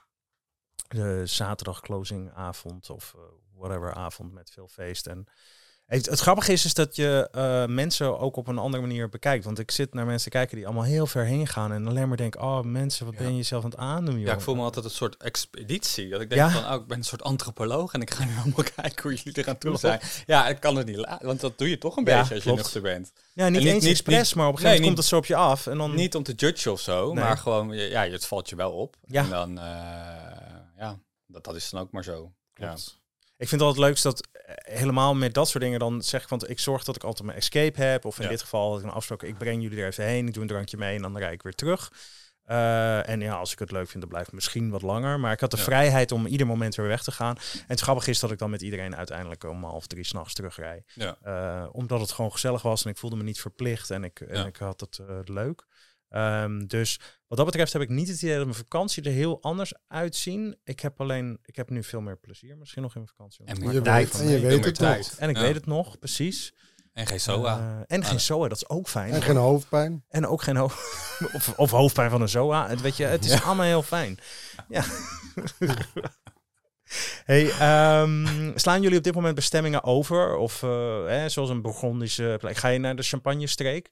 de 0.87 1.21
zaterdag 1.25 1.79
closing 1.81 2.31
avond 2.33 2.89
of 2.89 3.13
eh, 3.15 3.21
whatever 3.57 3.93
avond 3.93 4.33
met 4.33 4.51
veel 4.53 4.67
feest. 4.67 5.07
En 5.07 5.25
het, 5.85 6.05
het 6.05 6.19
grappige 6.19 6.51
is, 6.51 6.65
is 6.65 6.73
dat 6.73 6.95
je 6.95 7.29
eh, 7.31 7.65
mensen 7.65 8.19
ook 8.19 8.35
op 8.35 8.47
een 8.47 8.57
andere 8.57 8.81
manier 8.83 9.09
bekijkt. 9.09 9.45
Want 9.45 9.59
ik 9.59 9.71
zit 9.71 9.93
naar 9.93 10.05
mensen 10.05 10.31
kijken 10.31 10.55
die 10.55 10.65
allemaal 10.65 10.83
heel 10.83 11.07
ver 11.07 11.23
heen 11.25 11.47
gaan. 11.47 11.71
En 11.71 11.87
alleen 11.87 12.07
maar 12.07 12.17
denk, 12.17 12.41
oh 12.41 12.61
mensen, 12.61 13.05
wat 13.05 13.13
Ja. 13.13 13.19
ben 13.19 13.29
je 13.29 13.35
jezelf 13.35 13.63
aan 13.63 13.69
het 13.69 13.79
aandoen, 13.79 14.15
joh. 14.17 14.25
Ja, 14.27 14.33
ik 14.33 14.41
voel 14.41 14.55
me 14.55 14.61
altijd 14.61 14.85
een 14.85 14.91
soort 14.91 15.17
expeditie. 15.17 16.09
Dat 16.09 16.21
ik 16.21 16.29
denk 16.29 16.41
Ja. 16.41 16.49
van, 16.61 16.73
oh, 16.73 16.81
ik 16.81 16.87
ben 16.87 16.97
een 16.97 17.03
soort 17.03 17.23
antropoloog 17.23 17.93
en 17.93 18.01
ik 18.01 18.11
ga 18.11 18.25
nu 18.25 18.31
allemaal 18.43 18.63
kijken 18.75 19.01
hoe 19.01 19.13
jullie 19.13 19.41
er 19.41 19.49
aan 19.49 19.57
toe 19.57 19.77
zijn. 19.77 19.99
Ja, 20.25 20.47
ik 20.47 20.59
kan 20.59 20.75
het 20.75 20.85
niet 20.87 20.95
laten, 20.97 21.25
want 21.27 21.39
dat 21.39 21.57
doe 21.57 21.69
je 21.69 21.77
toch 21.77 21.97
een 21.97 22.05
Ja, 22.05 22.17
beetje 22.19 22.33
als 22.33 22.43
je 22.43 22.49
klopt. 22.49 22.57
nuchter 22.61 22.81
bent. 22.81 23.11
Ja, 23.33 23.49
niet 23.49 23.63
niet- 23.63 23.73
eens 23.73 23.85
expres, 23.85 24.33
maar 24.33 24.47
op 24.47 24.53
een 24.53 24.59
gegeven 24.59 24.81
nee, 24.81 24.89
moment 24.89 24.95
komt 24.95 24.97
het 24.97 25.05
zo 25.07 25.17
op 25.17 25.25
je 25.25 25.51
af. 25.51 25.67
En 25.67 25.77
dan, 25.77 25.95
Niet 25.95 26.15
om 26.15 26.23
te 26.23 26.33
judgen 26.33 26.71
of 26.71 26.79
zo, 26.79 27.13
Nee. 27.13 27.23
maar 27.23 27.37
gewoon, 27.37 27.69
ja, 27.75 28.03
het 28.09 28.25
valt 28.25 28.49
je 28.49 28.55
wel 28.55 28.71
op. 28.71 28.95
Ja. 29.05 29.23
En 29.23 29.29
dan, 29.29 29.59
eh, 29.59 30.46
ja, 30.77 30.99
dat, 31.25 31.43
dat 31.43 31.55
is 31.55 31.69
dan 31.69 31.81
ook 31.81 31.91
maar 31.91 32.03
zo. 32.03 32.33
Ja. 32.53 32.65
Klopt. 32.67 32.99
Ik 33.37 33.47
vind 33.47 33.61
het 33.61 33.69
altijd 33.69 34.03
dat 34.03 34.27
eh, 34.31 34.53
helemaal 34.75 35.15
met 35.15 35.33
dat 35.33 35.47
soort 35.49 35.63
dingen 35.63 35.79
dan 35.79 36.01
zeg 36.01 36.23
ik, 36.23 36.29
want 36.29 36.49
ik 36.49 36.59
zorg 36.59 36.83
dat 36.83 36.95
ik 36.95 37.03
altijd 37.03 37.25
mijn 37.25 37.37
escape 37.37 37.81
heb. 37.81 38.05
Of 38.05 38.17
in 38.17 38.23
Ja. 38.23 38.29
dit 38.29 38.41
geval 38.41 38.69
had 38.69 38.79
ik 38.79 38.85
een 38.85 38.91
afspraak, 38.91 39.23
ik 39.23 39.37
breng 39.37 39.61
jullie 39.61 39.79
er 39.81 39.87
even 39.87 40.03
heen, 40.03 40.27
ik 40.27 40.33
doe 40.33 40.41
een 40.41 40.47
drankje 40.49 40.77
mee 40.77 40.95
en 40.95 41.01
dan 41.01 41.17
rijd 41.17 41.33
ik 41.33 41.41
weer 41.41 41.53
terug. 41.55 41.91
Eh, 42.43 43.09
en 43.09 43.19
ja, 43.19 43.33
als 43.35 43.51
ik 43.51 43.59
het 43.59 43.71
leuk 43.71 43.87
vind, 43.89 43.99
dan 44.01 44.09
blijf 44.09 44.27
ik 44.27 44.33
misschien 44.33 44.69
wat 44.69 44.81
langer. 44.81 45.19
Maar 45.19 45.31
ik 45.31 45.39
had 45.39 45.51
de 45.51 45.57
Ja. 45.57 45.63
vrijheid 45.63 46.11
om 46.11 46.25
ieder 46.25 46.47
moment 46.47 46.75
weer 46.75 46.87
weg 46.87 47.03
te 47.03 47.11
gaan. 47.11 47.35
En 47.37 47.63
het 47.67 47.79
grappige 47.79 48.09
is 48.09 48.19
dat 48.19 48.31
ik 48.31 48.37
dan 48.37 48.49
met 48.49 48.61
iedereen 48.61 48.95
uiteindelijk 48.95 49.43
om 49.43 49.63
half 49.63 49.87
drie 49.87 50.03
s'nachts 50.03 50.33
terugrij. 50.33 50.83
Ja. 50.93 51.17
Eh, 51.21 51.69
omdat 51.71 51.99
het 51.99 52.11
gewoon 52.11 52.31
gezellig 52.31 52.61
was 52.61 52.83
en 52.85 52.89
ik 52.89 52.97
voelde 52.97 53.15
me 53.15 53.23
niet 53.23 53.39
verplicht 53.41 53.89
en 53.91 54.03
ik, 54.03 54.19
en 54.19 54.37
Ja. 54.37 54.45
ik 54.45 54.57
had 54.57 54.79
het 54.79 54.99
leuk. 55.25 55.65
Ehm, 56.09 56.65
dus 56.65 56.99
wat 57.27 57.37
dat 57.37 57.45
betreft 57.47 57.73
heb 57.73 57.81
ik 57.81 57.89
niet 57.89 58.07
het 58.07 58.21
idee 58.21 58.35
dat 58.35 58.43
mijn 58.45 58.57
vakantie 58.57 59.03
er 59.03 59.11
heel 59.11 59.41
anders 59.41 59.73
uitzien. 59.87 60.57
Ik 60.63 60.79
heb 60.79 61.01
alleen, 61.01 61.39
ik 61.45 61.55
heb 61.55 61.69
nu 61.69 61.83
veel 61.83 62.01
meer 62.01 62.17
plezier 62.17 62.57
misschien 62.57 62.81
nog 62.81 62.95
in 62.95 63.01
mijn 63.01 63.13
vakantie. 63.15 63.45
En 63.45 63.59
meer 63.59 63.71
Je 63.71 63.77
er 63.77 63.93
weet, 63.93 64.19
en 64.19 64.27
je 64.27 64.39
weet 64.39 64.65
het 64.65 64.79
nog. 64.79 64.89
tijd. 64.89 65.15
En 65.17 65.29
ik 65.29 65.35
Ja. 65.35 65.41
weet 65.41 65.55
het 65.55 65.65
nog, 65.65 65.99
precies. 65.99 66.53
En 66.93 67.07
geen 67.07 67.19
SOA. 67.19 67.57
Eh, 67.59 67.95
en 67.95 68.01
Ah, 68.03 68.07
geen 68.09 68.19
SOA, 68.19 68.47
dat 68.47 68.57
is 68.57 68.69
ook 68.69 68.87
fijn. 68.89 69.13
En 69.13 69.21
geen 69.21 69.35
hoofdpijn. 69.35 70.03
En 70.09 70.27
ook 70.27 70.41
geen 70.41 70.55
hoofd 70.55 70.77
of, 71.35 71.53
of 71.57 71.71
hoofdpijn 71.71 72.09
van 72.09 72.21
een 72.21 72.29
ZOA. 72.29 72.67
Het, 72.69 72.81
weet 72.81 72.97
je, 72.97 73.03
het 73.05 73.25
is 73.25 73.41
allemaal 73.43 73.65
heel 73.65 73.83
fijn. 73.83 74.17
Ja. 74.69 74.83
hey, 77.25 77.49
ehm, 77.49 78.51
slaan 78.55 78.81
jullie 78.81 78.97
op 78.97 79.03
dit 79.03 79.15
moment 79.15 79.35
bestemmingen 79.35 79.83
over? 79.83 80.35
Of 80.35 80.63
eh, 80.63 81.05
hè, 81.05 81.29
zoals 81.29 81.49
een 81.49 81.61
Burgondische 81.61 82.35
plek? 82.39 82.55
Ga 82.55 82.67
je 82.67 82.79
naar 82.79 82.95
de 82.95 83.03
Champagne-streek? 83.03 83.89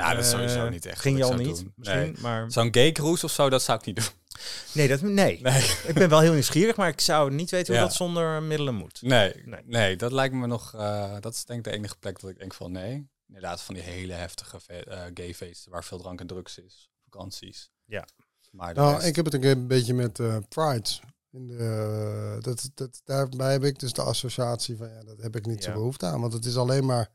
Nou, 0.00 0.14
dat 0.16 0.24
is 0.24 0.32
Eh, 0.32 0.38
sowieso 0.38 0.68
niet 0.68 0.86
echt. 0.86 1.00
Ging 1.00 1.16
je 1.18 1.24
al 1.24 1.34
niet? 1.34 1.56
doen. 1.56 1.72
Misschien, 1.76 2.00
Nee. 2.00 2.14
maar... 2.20 2.50
Zo'n 2.52 2.68
gay 2.74 2.92
cruise 2.92 3.24
of 3.24 3.32
zo, 3.32 3.50
dat 3.50 3.62
zou 3.62 3.78
ik 3.78 3.84
niet 3.86 3.96
doen. 3.96 4.04
Nee, 4.72 4.88
dat, 4.88 5.00
nee. 5.00 5.40
Nee. 5.42 5.62
ik 5.86 5.94
ben 5.94 6.08
wel 6.08 6.20
heel 6.20 6.32
nieuwsgierig, 6.32 6.76
maar 6.76 6.88
ik 6.88 7.00
zou 7.00 7.30
niet 7.32 7.50
weten 7.50 7.66
hoe 7.66 7.82
Ja. 7.82 7.88
dat 7.88 7.96
zonder 7.96 8.42
middelen 8.42 8.74
moet. 8.74 9.02
Nee, 9.02 9.32
Nee. 9.44 9.60
nee. 9.64 9.96
dat 9.96 10.12
lijkt 10.12 10.34
me 10.34 10.46
nog. 10.46 10.74
eh, 10.74 11.16
dat 11.20 11.34
is 11.34 11.44
denk 11.44 11.58
ik 11.66 11.72
de 11.72 11.78
enige 11.78 11.96
plek 11.98 12.20
dat 12.20 12.30
ik 12.30 12.38
denk 12.38 12.54
van 12.54 12.72
nee. 12.72 13.08
Inderdaad, 13.26 13.62
van 13.62 13.74
die 13.74 13.84
hele 13.84 14.12
heftige 14.12 14.58
eh, 14.66 15.00
gay 15.14 15.34
feesten 15.34 15.70
waar 15.70 15.84
veel 15.84 15.98
drank 15.98 16.20
en 16.20 16.26
drugs 16.26 16.58
is. 16.58 16.90
Vakanties. 17.10 17.70
Maar 18.50 18.74
de 18.74 18.80
Nou, 18.80 18.94
rest- 18.94 19.06
ik 19.06 19.16
heb 19.16 19.24
het 19.24 19.34
een, 19.34 19.40
keer 19.40 19.50
een 19.50 19.66
beetje 19.66 19.94
met 19.94 20.18
eh 20.20 20.36
Pride. 20.48 20.88
In 21.32 21.46
de, 21.46 22.36
dat, 22.40 22.70
dat, 22.74 23.00
daarbij 23.04 23.52
heb 23.52 23.64
ik 23.64 23.78
dus 23.78 23.92
de 23.92 24.02
associatie 24.02 24.76
van, 24.76 24.88
ja, 24.88 25.00
dat 25.04 25.22
heb 25.22 25.36
ik 25.36 25.46
niet 25.46 25.64
Ja. 25.64 25.70
zo 25.70 25.72
behoefte 25.78 26.06
aan. 26.06 26.20
Want 26.20 26.32
het 26.32 26.44
is 26.44 26.56
alleen 26.56 26.86
maar 26.86 27.08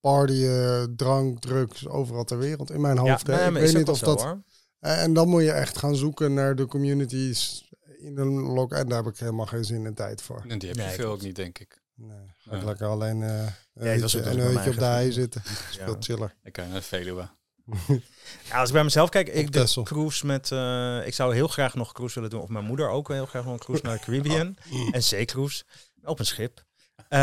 partyen, 0.00 0.96
drank, 0.96 1.40
drugs, 1.40 1.88
overal 1.88 2.24
ter 2.24 2.38
wereld. 2.38 2.70
In 2.70 2.80
mijn 2.80 2.98
hoofd. 2.98 3.26
nee, 3.26 3.46
ik 3.46 3.52
weet 3.52 3.74
niet 3.74 3.88
of 3.88 3.98
zo, 3.98 4.04
dat... 4.04 4.22
hoor. 4.22 4.42
Eh, 4.78 5.02
En 5.02 5.12
dan 5.14 5.28
moet 5.28 5.42
je 5.42 5.50
echt 5.52 5.78
gaan 5.78 5.96
zoeken 5.96 6.34
naar 6.34 6.54
de 6.56 6.66
communities 6.66 7.68
in 7.98 8.18
een 8.18 8.32
lok. 8.40 8.72
En 8.72 8.88
daar 8.88 9.02
heb 9.04 9.12
ik 9.12 9.18
helemaal 9.18 9.46
geen 9.46 9.64
zin 9.64 9.86
en 9.86 9.94
tijd 9.94 10.22
voor. 10.22 10.44
En 10.48 10.58
die 10.58 10.68
heb 10.68 10.78
je 10.78 10.84
Nee, 10.84 10.94
veel 10.94 11.04
klopt. 11.04 11.18
ook 11.20 11.26
niet, 11.26 11.36
denk 11.36 11.58
ik. 11.58 11.82
Nee, 11.94 12.18
Ja. 12.38 12.64
lekker 12.64 12.86
alleen 12.86 13.22
eh 13.22 13.46
het 13.74 14.00
was 14.00 14.16
ook 14.16 14.24
een 14.24 14.52
mij 14.52 14.68
op 14.68 14.78
de 14.78 14.84
hei 14.84 15.12
zitten. 15.12 15.42
Ja. 15.44 15.84
veel 15.84 15.96
chiller. 16.00 16.34
Ik 16.42 16.52
kan 16.52 16.64
naar 16.68 16.74
de 16.78 16.82
Veluwe. 16.82 17.28
Ja, 18.48 18.58
als 18.60 18.68
ik 18.68 18.74
bij 18.74 18.84
mezelf 18.84 19.08
kijk, 19.08 19.28
ik 19.28 19.52
de 19.52 19.80
cruise 19.84 20.26
met... 20.26 20.52
eh, 20.52 21.06
ik 21.06 21.14
zou 21.14 21.34
heel 21.34 21.48
graag 21.48 21.74
nog 21.74 21.86
een 21.88 21.94
cruise 21.94 22.14
willen 22.14 22.30
doen. 22.30 22.40
Of 22.40 22.48
mijn 22.48 22.64
moeder 22.64 22.88
ook 22.88 23.08
heel 23.08 23.26
graag 23.26 23.44
nog 23.44 23.52
een 23.52 23.58
cruise 23.58 23.84
naar 23.86 23.96
de 23.96 24.04
Caribbean. 24.04 24.56
En 24.92 25.02
zeecruise. 25.02 25.64
Op 26.02 26.18
een 26.18 26.26
schip. 26.26 26.64
Eh, 27.08 27.18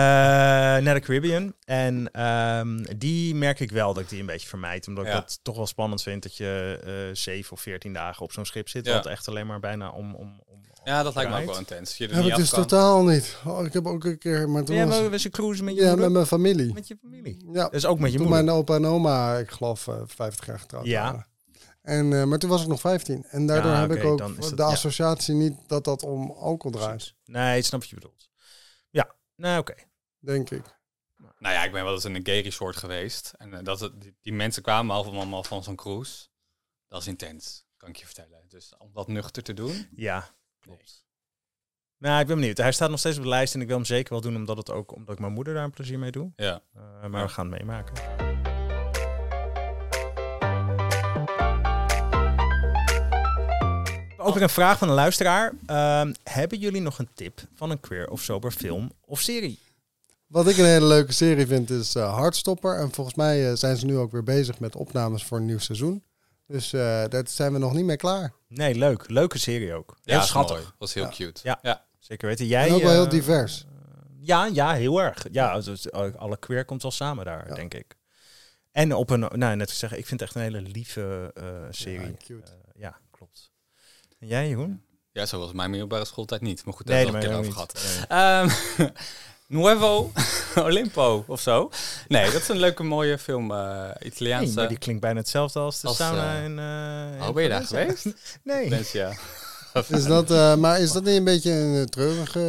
naar 0.83 0.93
de 0.93 0.99
Caribbean. 0.99 1.53
En 1.65 2.11
ehm, 2.11 2.83
die 2.97 3.35
merk 3.35 3.59
ik 3.59 3.71
wel 3.71 3.93
dat 3.93 4.03
ik 4.03 4.09
die 4.09 4.19
een 4.19 4.25
beetje 4.25 4.47
vermijd. 4.47 4.87
Omdat 4.87 5.05
ik 5.05 5.11
dat 5.11 5.39
toch 5.41 5.55
wel 5.55 5.67
spannend 5.67 6.01
vind 6.03 6.23
dat 6.23 6.37
je 6.37 6.79
eh 7.09 7.15
zeven 7.15 7.51
of 7.51 7.61
veertien 7.61 7.93
dagen 7.93 8.23
op 8.23 8.31
zo'n 8.31 8.45
schip 8.45 8.69
zit. 8.69 8.85
Ja. 8.85 8.93
Wat 8.93 9.05
echt 9.05 9.27
alleen 9.27 9.47
maar 9.47 9.59
bijna 9.59 9.89
om... 9.89 10.15
om, 10.15 10.41
om 10.45 10.61
Ja, 10.83 11.03
dat 11.03 11.15
lijkt 11.15 11.31
me 11.31 11.39
ook 11.39 11.45
wel 11.45 11.57
intens. 11.57 11.97
Je 11.97 12.07
er 12.07 12.15
Ja, 12.15 12.21
niet 12.21 12.35
het 12.37 12.49
kan. 12.49 12.61
totaal 12.61 13.03
niet. 13.03 13.37
Oh, 13.45 13.65
ik 13.65 13.73
heb 13.73 13.87
ook 13.87 14.03
een 14.03 14.17
keer... 14.17 14.49
Maar 14.49 14.63
toen 14.63 14.75
Ja, 14.75 14.85
was- 14.87 14.99
maar 14.99 15.09
we 15.09 15.17
zijn 15.17 15.33
cruisen 15.33 15.65
met 15.65 15.75
je 15.75 15.81
ja, 15.81 15.87
moeder? 15.87 16.05
met 16.05 16.13
mijn 16.13 16.25
familie. 16.25 16.73
Met 16.73 16.87
je 16.87 16.97
familie. 17.01 17.49
Ja, 17.51 17.69
Dus 17.69 17.85
ook 17.85 17.99
met 17.99 18.11
je 18.11 18.17
toen 18.17 18.27
moeder. 18.27 18.45
mijn 18.45 18.57
opa 18.57 18.75
en 18.75 18.85
oma, 18.85 19.37
ik 19.37 19.49
geloof, 19.51 19.87
eh 19.87 19.95
50 20.05 20.45
jaar 20.45 20.59
getrouwd 20.59 20.85
Ja. 20.85 21.03
waren. 21.03 21.25
En, 21.81 22.13
eh, 22.13 22.23
maar 22.23 22.37
toen 22.39 22.49
was 22.49 22.61
ik 22.61 22.67
nog 22.67 22.79
15. 22.79 23.25
En 23.29 23.45
daardoor 23.45 23.71
Ja, 23.71 23.79
heb 23.79 23.91
ik 23.91 24.03
ook 24.03 24.17
dan 24.17 24.37
is 24.37 24.47
dat- 24.47 24.57
de 24.57 24.63
ja. 24.63 24.69
associatie 24.69 25.33
niet 25.35 25.53
dat 25.67 25.83
dat 25.83 26.03
om 26.03 26.31
alcohol 26.31 26.79
draait, 26.79 26.95
Precies. 26.97 27.13
Nee, 27.25 27.57
ik 27.57 27.65
snap 27.65 27.79
wat 27.79 27.89
je 27.89 27.95
bedoelt. 27.95 28.26
Nou 29.37 29.59
oké. 29.59 29.73
denk 30.19 30.49
ik. 30.49 30.75
Nou 31.39 31.53
ja, 31.55 31.63
ik 31.63 31.71
ben 31.71 31.83
wel 31.83 31.93
eens 31.93 32.05
in 32.05 32.15
een 32.15 32.25
gay 32.25 32.41
resort 32.41 32.75
geweest. 32.75 33.33
En 33.37 33.53
eh, 33.53 33.63
dat, 33.63 33.79
het- 33.79 34.01
die, 34.01 34.15
die 34.21 34.33
mensen 34.33 34.63
kwamen 34.63 34.95
allemaal 34.95 35.43
van 35.43 35.63
zo'n 35.63 35.75
cruise. 35.75 36.27
Dat 36.87 37.01
is 37.01 37.07
intens, 37.07 37.65
kan 37.77 37.89
ik 37.89 37.95
je 37.95 38.05
vertellen. 38.05 38.43
Dus 38.47 38.73
om 38.77 38.93
dat 38.93 39.07
nuchter 39.07 39.43
te 39.43 39.53
doen. 39.53 39.87
Ja, 39.95 40.29
klopt. 40.59 41.05
Nou, 41.97 42.21
ik 42.21 42.27
ben 42.27 42.35
benieuwd. 42.35 42.57
Hij 42.57 42.71
staat 42.71 42.89
nog 42.89 42.99
steeds 42.99 43.17
op 43.17 43.23
de 43.23 43.29
lijst 43.29 43.53
en 43.55 43.61
ik 43.61 43.67
wil 43.67 43.75
hem 43.75 43.85
zeker 43.85 44.11
wel 44.11 44.21
doen 44.21 44.35
omdat 44.35 44.57
het 44.57 44.71
ook 44.71 44.91
omdat 44.95 45.13
ik 45.13 45.19
mijn 45.21 45.33
moeder 45.33 45.53
daar 45.53 45.63
een 45.63 45.71
plezier 45.71 45.99
mee 45.99 46.11
doe. 46.11 46.31
Ja. 46.35 46.61
Eh, 46.73 46.81
maar 46.81 47.11
Ja. 47.19 47.21
we 47.25 47.29
gaan 47.29 47.51
het 47.51 47.59
meemaken. 47.59 48.26
Ook 54.27 54.33
weer 54.33 54.43
een 54.43 54.49
vraag 54.49 54.77
van 54.77 54.87
een 54.89 54.93
luisteraar. 54.95 55.53
Ehm, 55.65 56.13
hebben 56.23 56.57
jullie 56.59 56.81
nog 56.81 56.99
een 56.99 57.09
tip 57.13 57.39
van 57.55 57.69
een 57.71 57.79
queer 57.79 58.09
of 58.09 58.21
sober 58.21 58.51
film 58.51 58.91
of 59.05 59.19
serie? 59.21 59.59
Wat 60.27 60.47
ik 60.47 60.57
een 60.57 60.65
hele 60.65 60.85
leuke 60.85 61.13
serie 61.13 61.47
vind 61.47 61.69
is 61.69 61.95
eh 61.95 62.13
Hardstopper. 62.13 62.79
En 62.79 62.91
volgens 62.91 63.15
mij 63.15 63.49
eh, 63.49 63.55
zijn 63.55 63.77
ze 63.77 63.85
nu 63.85 63.97
ook 63.97 64.11
weer 64.11 64.23
bezig 64.23 64.59
met 64.59 64.75
opnames 64.75 65.23
voor 65.23 65.37
een 65.37 65.45
nieuw 65.45 65.59
seizoen. 65.59 66.03
Dus 66.47 66.73
eh, 66.73 66.79
daar 67.09 67.23
zijn 67.27 67.53
we 67.53 67.59
nog 67.59 67.73
niet 67.73 67.85
mee 67.85 67.95
klaar. 67.97 68.33
Nee, 68.47 68.75
leuk. 68.75 69.09
Leuke 69.09 69.37
serie 69.39 69.73
ook. 69.73 69.97
Heel 70.03 70.15
Ja, 70.15 70.21
schattig. 70.21 70.57
mooi. 70.57 70.67
was 70.77 70.93
heel 70.93 71.03
Ja. 71.03 71.09
cute. 71.09 71.39
Ja. 71.43 71.59
ja. 71.61 71.85
Zeker 71.99 72.27
weten. 72.27 72.45
Jij, 72.45 72.67
En 72.67 72.73
ook 72.73 72.81
wel 72.81 72.91
heel 72.91 73.03
eh, 73.03 73.09
divers. 73.09 73.65
Ja, 74.21 74.45
ja, 74.45 74.73
heel 74.73 75.01
erg. 75.01 75.25
Ja, 75.31 75.59
dus 75.59 75.91
alle 75.91 76.37
queer 76.37 76.65
komt 76.65 76.81
wel 76.81 76.91
samen 76.91 77.25
daar, 77.25 77.47
Ja. 77.49 77.55
denk 77.55 77.73
ik. 77.73 77.95
En 78.71 78.93
op 78.93 79.09
een, 79.09 79.19
nou 79.19 79.55
net 79.55 79.69
zeggen, 79.69 79.97
ik 79.99 80.05
vind 80.05 80.19
het 80.19 80.29
echt 80.29 80.37
een 80.37 80.53
hele 80.53 80.61
lieve 80.61 81.31
eh, 81.33 81.43
serie. 81.69 81.99
Ja, 82.07 82.25
cute. 82.25 82.51
En 84.19 84.27
jij, 84.27 84.47
Jeroen? 84.47 84.81
Ja, 85.11 85.25
zo 85.25 85.39
was 85.39 85.51
mijn 85.53 85.69
middelbare 85.69 86.05
schooltijd 86.05 86.41
niet. 86.41 86.65
Maar 86.65 86.73
goed, 86.73 86.85
Nee, 86.85 87.05
daar 87.05 87.21
hebben 87.21 87.39
we 87.39 87.45
het 87.45 87.57
al 87.57 87.63
een 87.63 87.71
keer 87.71 87.79
over 87.79 88.07
gehad. 88.07 88.49
Ehm, 88.79 88.89
Nuevo 89.57 90.11
Olimpo 90.67 91.23
of 91.27 91.41
zo. 91.41 91.71
Nee, 92.07 92.31
dat 92.31 92.41
is 92.41 92.47
een 92.47 92.57
leuke 92.57 92.83
mooie 92.83 93.17
film. 93.17 93.51
eh 93.51 93.57
Nee, 93.83 93.93
Italiaanse. 94.11 94.53
maar 94.53 94.67
die 94.67 94.77
klinkt 94.77 95.01
bijna 95.01 95.19
hetzelfde 95.19 95.59
als 95.59 95.79
de 95.81 95.87
Als, 95.87 95.97
sauna 95.97 96.35
in... 96.37 96.59
Oh, 97.21 97.33
ben 97.33 97.43
je 97.43 97.49
daar 97.49 97.63
geweest? 97.65 98.05
Nee. 98.43 98.67
Valencia. 98.69 99.13
Is 99.87 100.03
dat, 100.05 100.31
eh, 100.31 100.55
maar 100.55 100.79
is 100.79 100.91
dat 100.91 101.03
niet 101.03 101.15
een 101.15 101.23
beetje 101.23 101.51
een 101.51 101.75
eh, 101.81 101.83
treurige... 101.83 102.39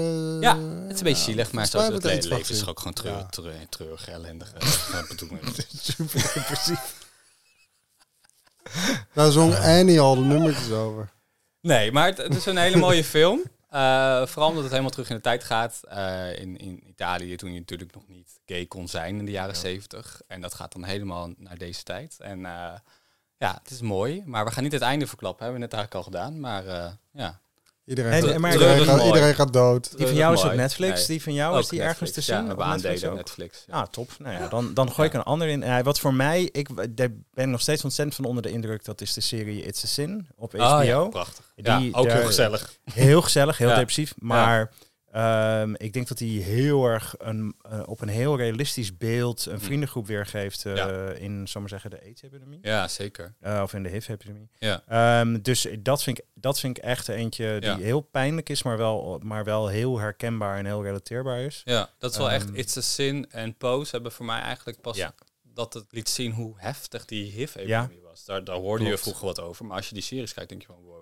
Ja, 0.40 0.56
het 0.58 0.92
is 0.92 0.98
een 0.98 1.04
beetje 1.04 1.22
zielig, 1.22 1.52
maar 1.52 1.66
zo 1.66 1.78
heb 1.80 1.92
het 1.92 2.04
ik 2.04 2.24
leven 2.24 2.54
is 2.54 2.66
ook 2.66 2.78
gewoon 2.78 2.92
treurig, 2.92 3.20
Ja. 3.22 3.26
treurig, 3.28 3.66
treurig 3.68 4.08
ellendige 4.08 4.52
bedoeling. 5.08 5.40
Super 5.82 6.30
depressief. 6.34 6.94
Daar 9.14 9.30
zong 9.30 9.54
Annie 9.56 10.00
al 10.00 10.14
de 10.14 10.20
nummertjes 10.20 10.70
over. 10.70 11.08
Nee, 11.60 11.92
maar 11.92 12.06
het, 12.06 12.18
het 12.18 12.34
is 12.34 12.46
een 12.46 12.56
hele 12.56 12.76
mooie 12.76 13.04
film. 13.16 13.42
Eh, 13.68 14.26
vooral 14.26 14.48
omdat 14.48 14.62
het 14.62 14.70
helemaal 14.70 14.90
terug 14.90 15.10
in 15.10 15.16
de 15.16 15.22
tijd 15.22 15.44
gaat. 15.44 15.80
Eh, 15.88 16.38
in, 16.38 16.56
in 16.56 16.88
Italië, 16.88 17.36
toen 17.36 17.52
je 17.52 17.58
natuurlijk 17.58 17.94
nog 17.94 18.08
niet 18.08 18.40
gay 18.46 18.66
kon 18.66 18.88
zijn 18.88 19.18
in 19.18 19.24
de 19.24 19.30
jaren 19.30 19.56
zeventig. 19.56 20.20
En 20.26 20.40
dat 20.40 20.54
gaat 20.54 20.72
dan 20.72 20.84
helemaal 20.84 21.32
naar 21.36 21.58
deze 21.58 21.82
tijd. 21.82 22.20
En 22.20 22.46
eh, 22.46 22.74
ja, 23.36 23.58
het 23.62 23.70
is 23.70 23.80
mooi. 23.80 24.22
Maar 24.26 24.44
we 24.44 24.50
gaan 24.50 24.62
niet 24.62 24.72
het 24.72 24.82
einde 24.82 25.06
verklappen. 25.06 25.44
Hebben 25.44 25.60
we 25.60 25.66
net 25.66 25.76
eigenlijk 25.76 26.06
al 26.06 26.12
gedaan. 26.12 26.40
Maar 26.40 26.64
ja. 27.12 27.40
Iedereen, 27.88 28.12
En- 28.12 28.22
gaat, 28.28 28.38
maar- 28.38 28.52
iedereen, 28.52 28.84
gaat, 28.84 28.96
mooi. 28.96 29.06
iedereen 29.08 29.34
gaat 29.34 29.52
dood. 29.52 29.96
Die 29.96 30.06
van 30.06 30.16
jou 30.16 30.34
is 30.34 30.44
op. 30.44 30.52
Netflix. 30.52 30.98
Nee. 30.98 31.06
Die 31.06 31.22
van 31.22 31.32
jou 31.32 31.54
Ook 31.54 31.60
is 31.62 31.68
die 31.68 31.82
ergens 31.82 32.12
te 32.12 32.20
zien? 32.20 32.34
Ja, 32.36 32.44
we 32.44 32.50
op 32.52 32.58
Netflix 32.58 32.84
aandelen 32.84 33.04
op 33.04 33.10
ook? 33.10 33.16
Netflix. 33.16 33.64
ja. 33.66 33.74
Ah, 33.74 33.86
top. 33.86 34.10
Nou 34.18 34.32
ja, 34.42 34.48
dan, 34.48 34.74
dan 34.74 34.92
gooi 34.92 35.08
ik 35.08 35.14
een 35.14 35.22
ander 35.22 35.48
in. 35.48 35.82
Wat 35.82 36.00
voor 36.00 36.14
mij, 36.14 36.48
ik 36.52 36.68
daar 36.96 37.08
ben 37.34 37.44
ik 37.44 37.50
nog 37.50 37.60
steeds 37.60 37.84
ontzettend 37.84 38.16
van 38.16 38.24
onder 38.24 38.42
de 38.42 38.50
indruk. 38.50 38.84
Dat 38.84 39.00
is 39.00 39.12
de 39.12 39.20
serie 39.20 39.62
It's 39.64 39.84
a 39.84 39.86
Sin 39.86 40.28
op 40.36 40.52
HBO. 40.52 40.78
Oh, 40.78 40.84
ja, 40.84 41.04
prachtig. 41.04 41.44
Ja, 41.56 41.78
Die- 41.78 41.94
ook 41.94 42.06
daar- 42.08 42.16
heel 42.16 42.26
gezellig. 42.26 42.72
Heel 42.92 43.22
gezellig, 43.22 43.58
heel 43.58 43.68
Ja. 43.68 43.74
depressief. 43.76 44.14
Maar 44.18 44.70
ehm, 45.12 45.74
ik 45.76 45.92
denk 45.92 46.08
dat 46.08 46.18
hij 46.18 46.28
heel 46.28 46.84
erg 46.86 47.14
een, 47.18 47.54
eh, 47.70 47.82
op 47.86 48.00
een 48.00 48.08
heel 48.08 48.36
realistisch 48.36 48.96
beeld 48.96 49.46
een 49.46 49.60
vriendengroep 49.60 50.06
weergeeft 50.06 50.64
eh, 50.64 50.72
Mm. 50.72 50.78
Ja. 50.78 51.10
in, 51.12 51.48
zal 51.48 51.60
maar 51.60 51.70
zeggen, 51.70 51.90
de 51.90 52.00
AIDS-epidemie. 52.02 52.58
Ja, 52.62 52.88
zeker. 52.88 53.34
Eh, 53.40 53.60
of 53.62 53.74
in 53.74 53.82
de 53.82 53.88
HIV-epidemie. 53.88 54.48
Ja. 54.58 54.82
Ehm, 54.88 55.40
dus 55.42 55.66
dat 55.78 56.02
vind, 56.02 56.18
ik, 56.18 56.24
dat 56.34 56.60
vind 56.60 56.76
ik 56.78 56.84
echt 56.84 57.08
eentje 57.08 57.56
die 57.60 57.70
Ja. 57.70 57.76
heel 57.76 58.00
pijnlijk 58.00 58.48
is, 58.48 58.62
maar 58.62 58.76
wel, 58.76 59.20
maar 59.22 59.44
wel 59.44 59.68
heel 59.68 59.98
herkenbaar 59.98 60.58
en 60.58 60.66
heel 60.66 60.82
relateerbaar 60.82 61.40
is. 61.40 61.62
Ja, 61.64 61.90
dat 61.98 62.10
is 62.10 62.16
wel 62.16 62.30
echt 62.30 62.46
Ehm, 62.46 62.54
It's 62.56 62.76
a 62.76 62.80
Sin 62.80 63.30
en 63.30 63.54
Pose 63.56 63.90
hebben 63.90 64.12
voor 64.12 64.26
mij 64.26 64.40
eigenlijk 64.40 64.80
pas 64.80 64.96
Ja. 64.96 65.14
dat 65.54 65.74
het 65.74 65.84
liet 65.90 66.08
zien 66.08 66.32
hoe 66.32 66.54
heftig 66.56 67.04
die 67.04 67.30
HIV-epidemie 67.30 68.00
was. 68.02 68.24
Daar, 68.24 68.44
daar 68.44 68.56
hoorde 68.56 68.84
je 68.84 68.98
vroeger 68.98 69.24
wat 69.24 69.40
over, 69.40 69.64
maar 69.64 69.76
als 69.76 69.88
je 69.88 69.94
die 69.94 70.02
series 70.02 70.34
kijkt, 70.34 70.48
denk 70.48 70.60
je 70.60 70.66
van 70.66 70.76
wow. 70.84 70.97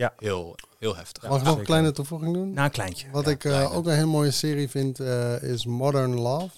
Ja. 0.00 0.12
Heel, 0.18 0.54
heel 0.78 0.96
heftig. 0.96 1.28
Mag 1.28 1.38
ik 1.40 1.46
nog 1.46 1.58
een 1.58 1.64
kleine 1.64 1.92
toevoeging 1.92 2.34
doen? 2.34 2.52
Na 2.52 2.64
een 2.64 2.70
kleintje. 2.70 3.10
Wat 3.10 3.24
ja, 3.24 3.30
ik 3.30 3.44
eh, 3.44 3.76
ook 3.76 3.86
een 3.86 3.94
hele 3.94 4.06
mooie 4.06 4.30
serie 4.30 4.68
vind, 4.68 5.00
eh, 5.00 5.42
is 5.42 5.66
Modern 5.66 6.14
Love. 6.14 6.50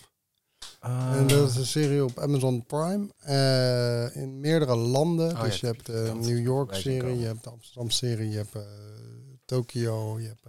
Ah. 0.80 1.12
En 1.16 1.26
dat 1.26 1.48
is 1.50 1.56
een 1.56 1.66
serie 1.66 2.04
op 2.04 2.18
Amazon 2.18 2.66
Prime. 2.66 3.06
eh, 3.18 4.16
in 4.16 4.40
meerdere 4.40 4.76
landen. 4.76 5.30
Oh, 5.30 5.42
dus 5.42 5.60
ja, 5.60 5.68
je 5.68 5.74
hebt 5.74 5.86
de 5.86 6.12
New 6.20 6.38
York 6.38 6.70
wij 6.70 6.80
zien 6.80 6.92
serie, 6.92 7.00
komen. 7.08 7.18
je 7.20 7.26
hebt 7.26 7.44
de 7.44 7.50
Amsterdam 7.50 7.90
serie, 7.90 8.30
je 8.30 8.36
hebt 8.36 8.54
eh, 8.54 8.62
Tokio, 9.44 10.20
je 10.20 10.26
hebt 10.26 10.40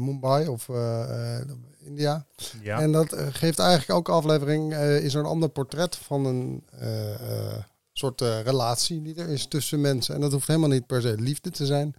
Mumbai 0.00 0.48
of 0.48 0.68
eh, 0.68 1.38
eh, 1.40 1.46
India. 1.84 2.26
ja. 2.62 2.80
En 2.80 2.92
dat 2.92 3.14
geeft 3.30 3.58
eigenlijk 3.58 3.88
elke 3.88 4.10
aflevering 4.12 4.72
eh, 4.72 5.04
is 5.04 5.14
er 5.14 5.20
een 5.20 5.26
ander 5.26 5.48
portret 5.48 5.96
van 5.96 6.24
een 6.24 6.64
eh, 6.78 7.14
eh, 7.14 7.62
soort 7.92 8.20
eh, 8.20 8.40
relatie 8.40 9.02
die 9.02 9.14
er 9.14 9.28
is 9.28 9.46
tussen 9.46 9.80
mensen. 9.80 10.14
En 10.14 10.20
dat 10.20 10.32
hoeft 10.32 10.46
helemaal 10.46 10.68
niet 10.68 10.86
per 10.86 11.02
se 11.02 11.14
liefde 11.18 11.50
te 11.50 11.66
zijn. 11.66 11.94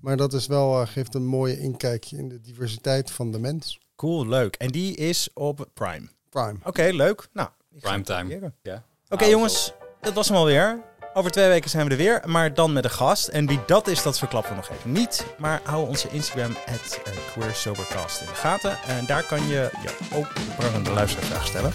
Maar 0.00 0.16
dat 0.16 0.32
is 0.32 0.46
wel, 0.46 0.80
eh, 0.80 0.88
geeft 0.88 1.14
een 1.14 1.26
mooie 1.26 1.60
inkijkje 1.60 2.16
in 2.16 2.28
de 2.28 2.40
diversiteit 2.40 3.10
van 3.10 3.32
de 3.32 3.38
mens. 3.38 3.78
Cool, 3.96 4.26
leuk. 4.26 4.56
En 4.56 4.68
die 4.68 4.96
is 4.96 5.28
op 5.34 5.68
Prime. 5.74 6.08
Prime. 6.28 6.56
Oké, 6.64 6.88
leuk. 6.92 7.28
Nou, 7.32 7.48
het 7.74 7.82
Primetime. 7.82 8.52
Ja. 8.62 8.84
Oké 9.08 9.24
jongens, 9.24 9.72
dat 10.00 10.14
was 10.14 10.28
hem 10.28 10.36
alweer. 10.36 10.82
Over 11.14 11.30
twee 11.30 11.48
weken 11.48 11.70
zijn 11.70 11.84
we 11.84 11.90
er 11.90 11.96
weer, 11.96 12.22
maar 12.24 12.54
dan 12.54 12.72
met 12.72 12.84
een 12.84 12.90
gast. 12.90 13.28
En 13.28 13.46
wie 13.46 13.60
dat 13.66 13.86
is, 13.86 14.02
dat 14.02 14.18
verklappen 14.18 14.50
we 14.50 14.56
nog 14.56 14.70
even 14.70 14.92
niet. 14.92 15.26
Maar 15.38 15.60
hou 15.64 15.88
onze 15.88 16.08
Instagram, 16.08 16.56
at 16.66 17.00
eh, 17.04 17.12
QueerSobercast, 17.32 18.20
in 18.20 18.26
de 18.26 18.34
gaten. 18.34 18.78
En 18.86 19.06
daar 19.06 19.24
kan 19.24 19.46
je 19.46 19.70
je 19.82 19.96
ook 20.14 20.34
de 20.34 20.54
prangende 20.56 20.90
luistervraag 20.90 21.46
stellen. 21.46 21.72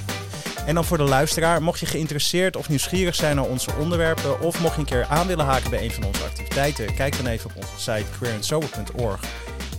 En 0.65 0.75
dan 0.75 0.85
voor 0.85 0.97
de 0.97 1.03
luisteraar, 1.03 1.61
mocht 1.61 1.79
je 1.79 1.85
geïnteresseerd 1.85 2.55
of 2.55 2.69
nieuwsgierig 2.69 3.15
zijn 3.15 3.35
naar 3.35 3.45
onze 3.45 3.71
onderwerpen... 3.79 4.39
of 4.39 4.59
mocht 4.59 4.73
je 4.73 4.79
een 4.79 4.85
keer 4.85 5.05
aan 5.09 5.27
willen 5.27 5.45
haken 5.45 5.69
bij 5.69 5.83
een 5.83 5.91
van 5.91 6.03
onze 6.03 6.23
activiteiten... 6.23 6.95
kijk 6.95 7.17
dan 7.17 7.27
even 7.27 7.49
op 7.49 7.55
onze 7.55 7.77
site 7.77 8.05
queerandsober.org 8.17 9.21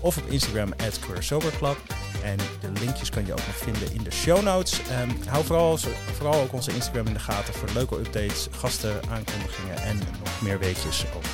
of 0.00 0.16
op 0.16 0.24
Instagram 0.28 0.72
at 0.72 0.98
queersoberclub. 0.98 1.76
En 2.22 2.36
de 2.36 2.80
linkjes 2.80 3.10
kan 3.10 3.26
je 3.26 3.32
ook 3.32 3.46
nog 3.46 3.56
vinden 3.56 3.92
in 3.94 4.02
de 4.02 4.10
show 4.10 4.42
notes. 4.42 4.80
Ehm, 4.90 5.10
hou 5.28 5.44
vooral, 5.44 5.78
vooral 6.16 6.40
ook 6.40 6.52
onze 6.52 6.74
Instagram 6.74 7.06
in 7.06 7.12
de 7.12 7.18
gaten 7.18 7.54
voor 7.54 7.68
leuke 7.74 7.94
updates, 7.94 8.48
gasten, 8.50 9.00
aankondigingen 9.10 9.76
en 9.76 9.98
nog 9.98 10.40
meer 10.40 10.58
weetjes 10.58 11.04
over 11.16 11.30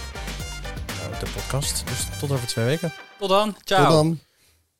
eh, 0.86 1.20
de 1.20 1.26
podcast. 1.34 1.82
Dus 1.86 2.18
tot 2.18 2.30
over 2.30 2.46
twee 2.46 2.64
weken. 2.64 2.92
Tot 3.18 3.28
dan. 3.28 3.56
Ciao. 3.64 3.84
Tot 3.84 3.92
dan. 3.92 4.29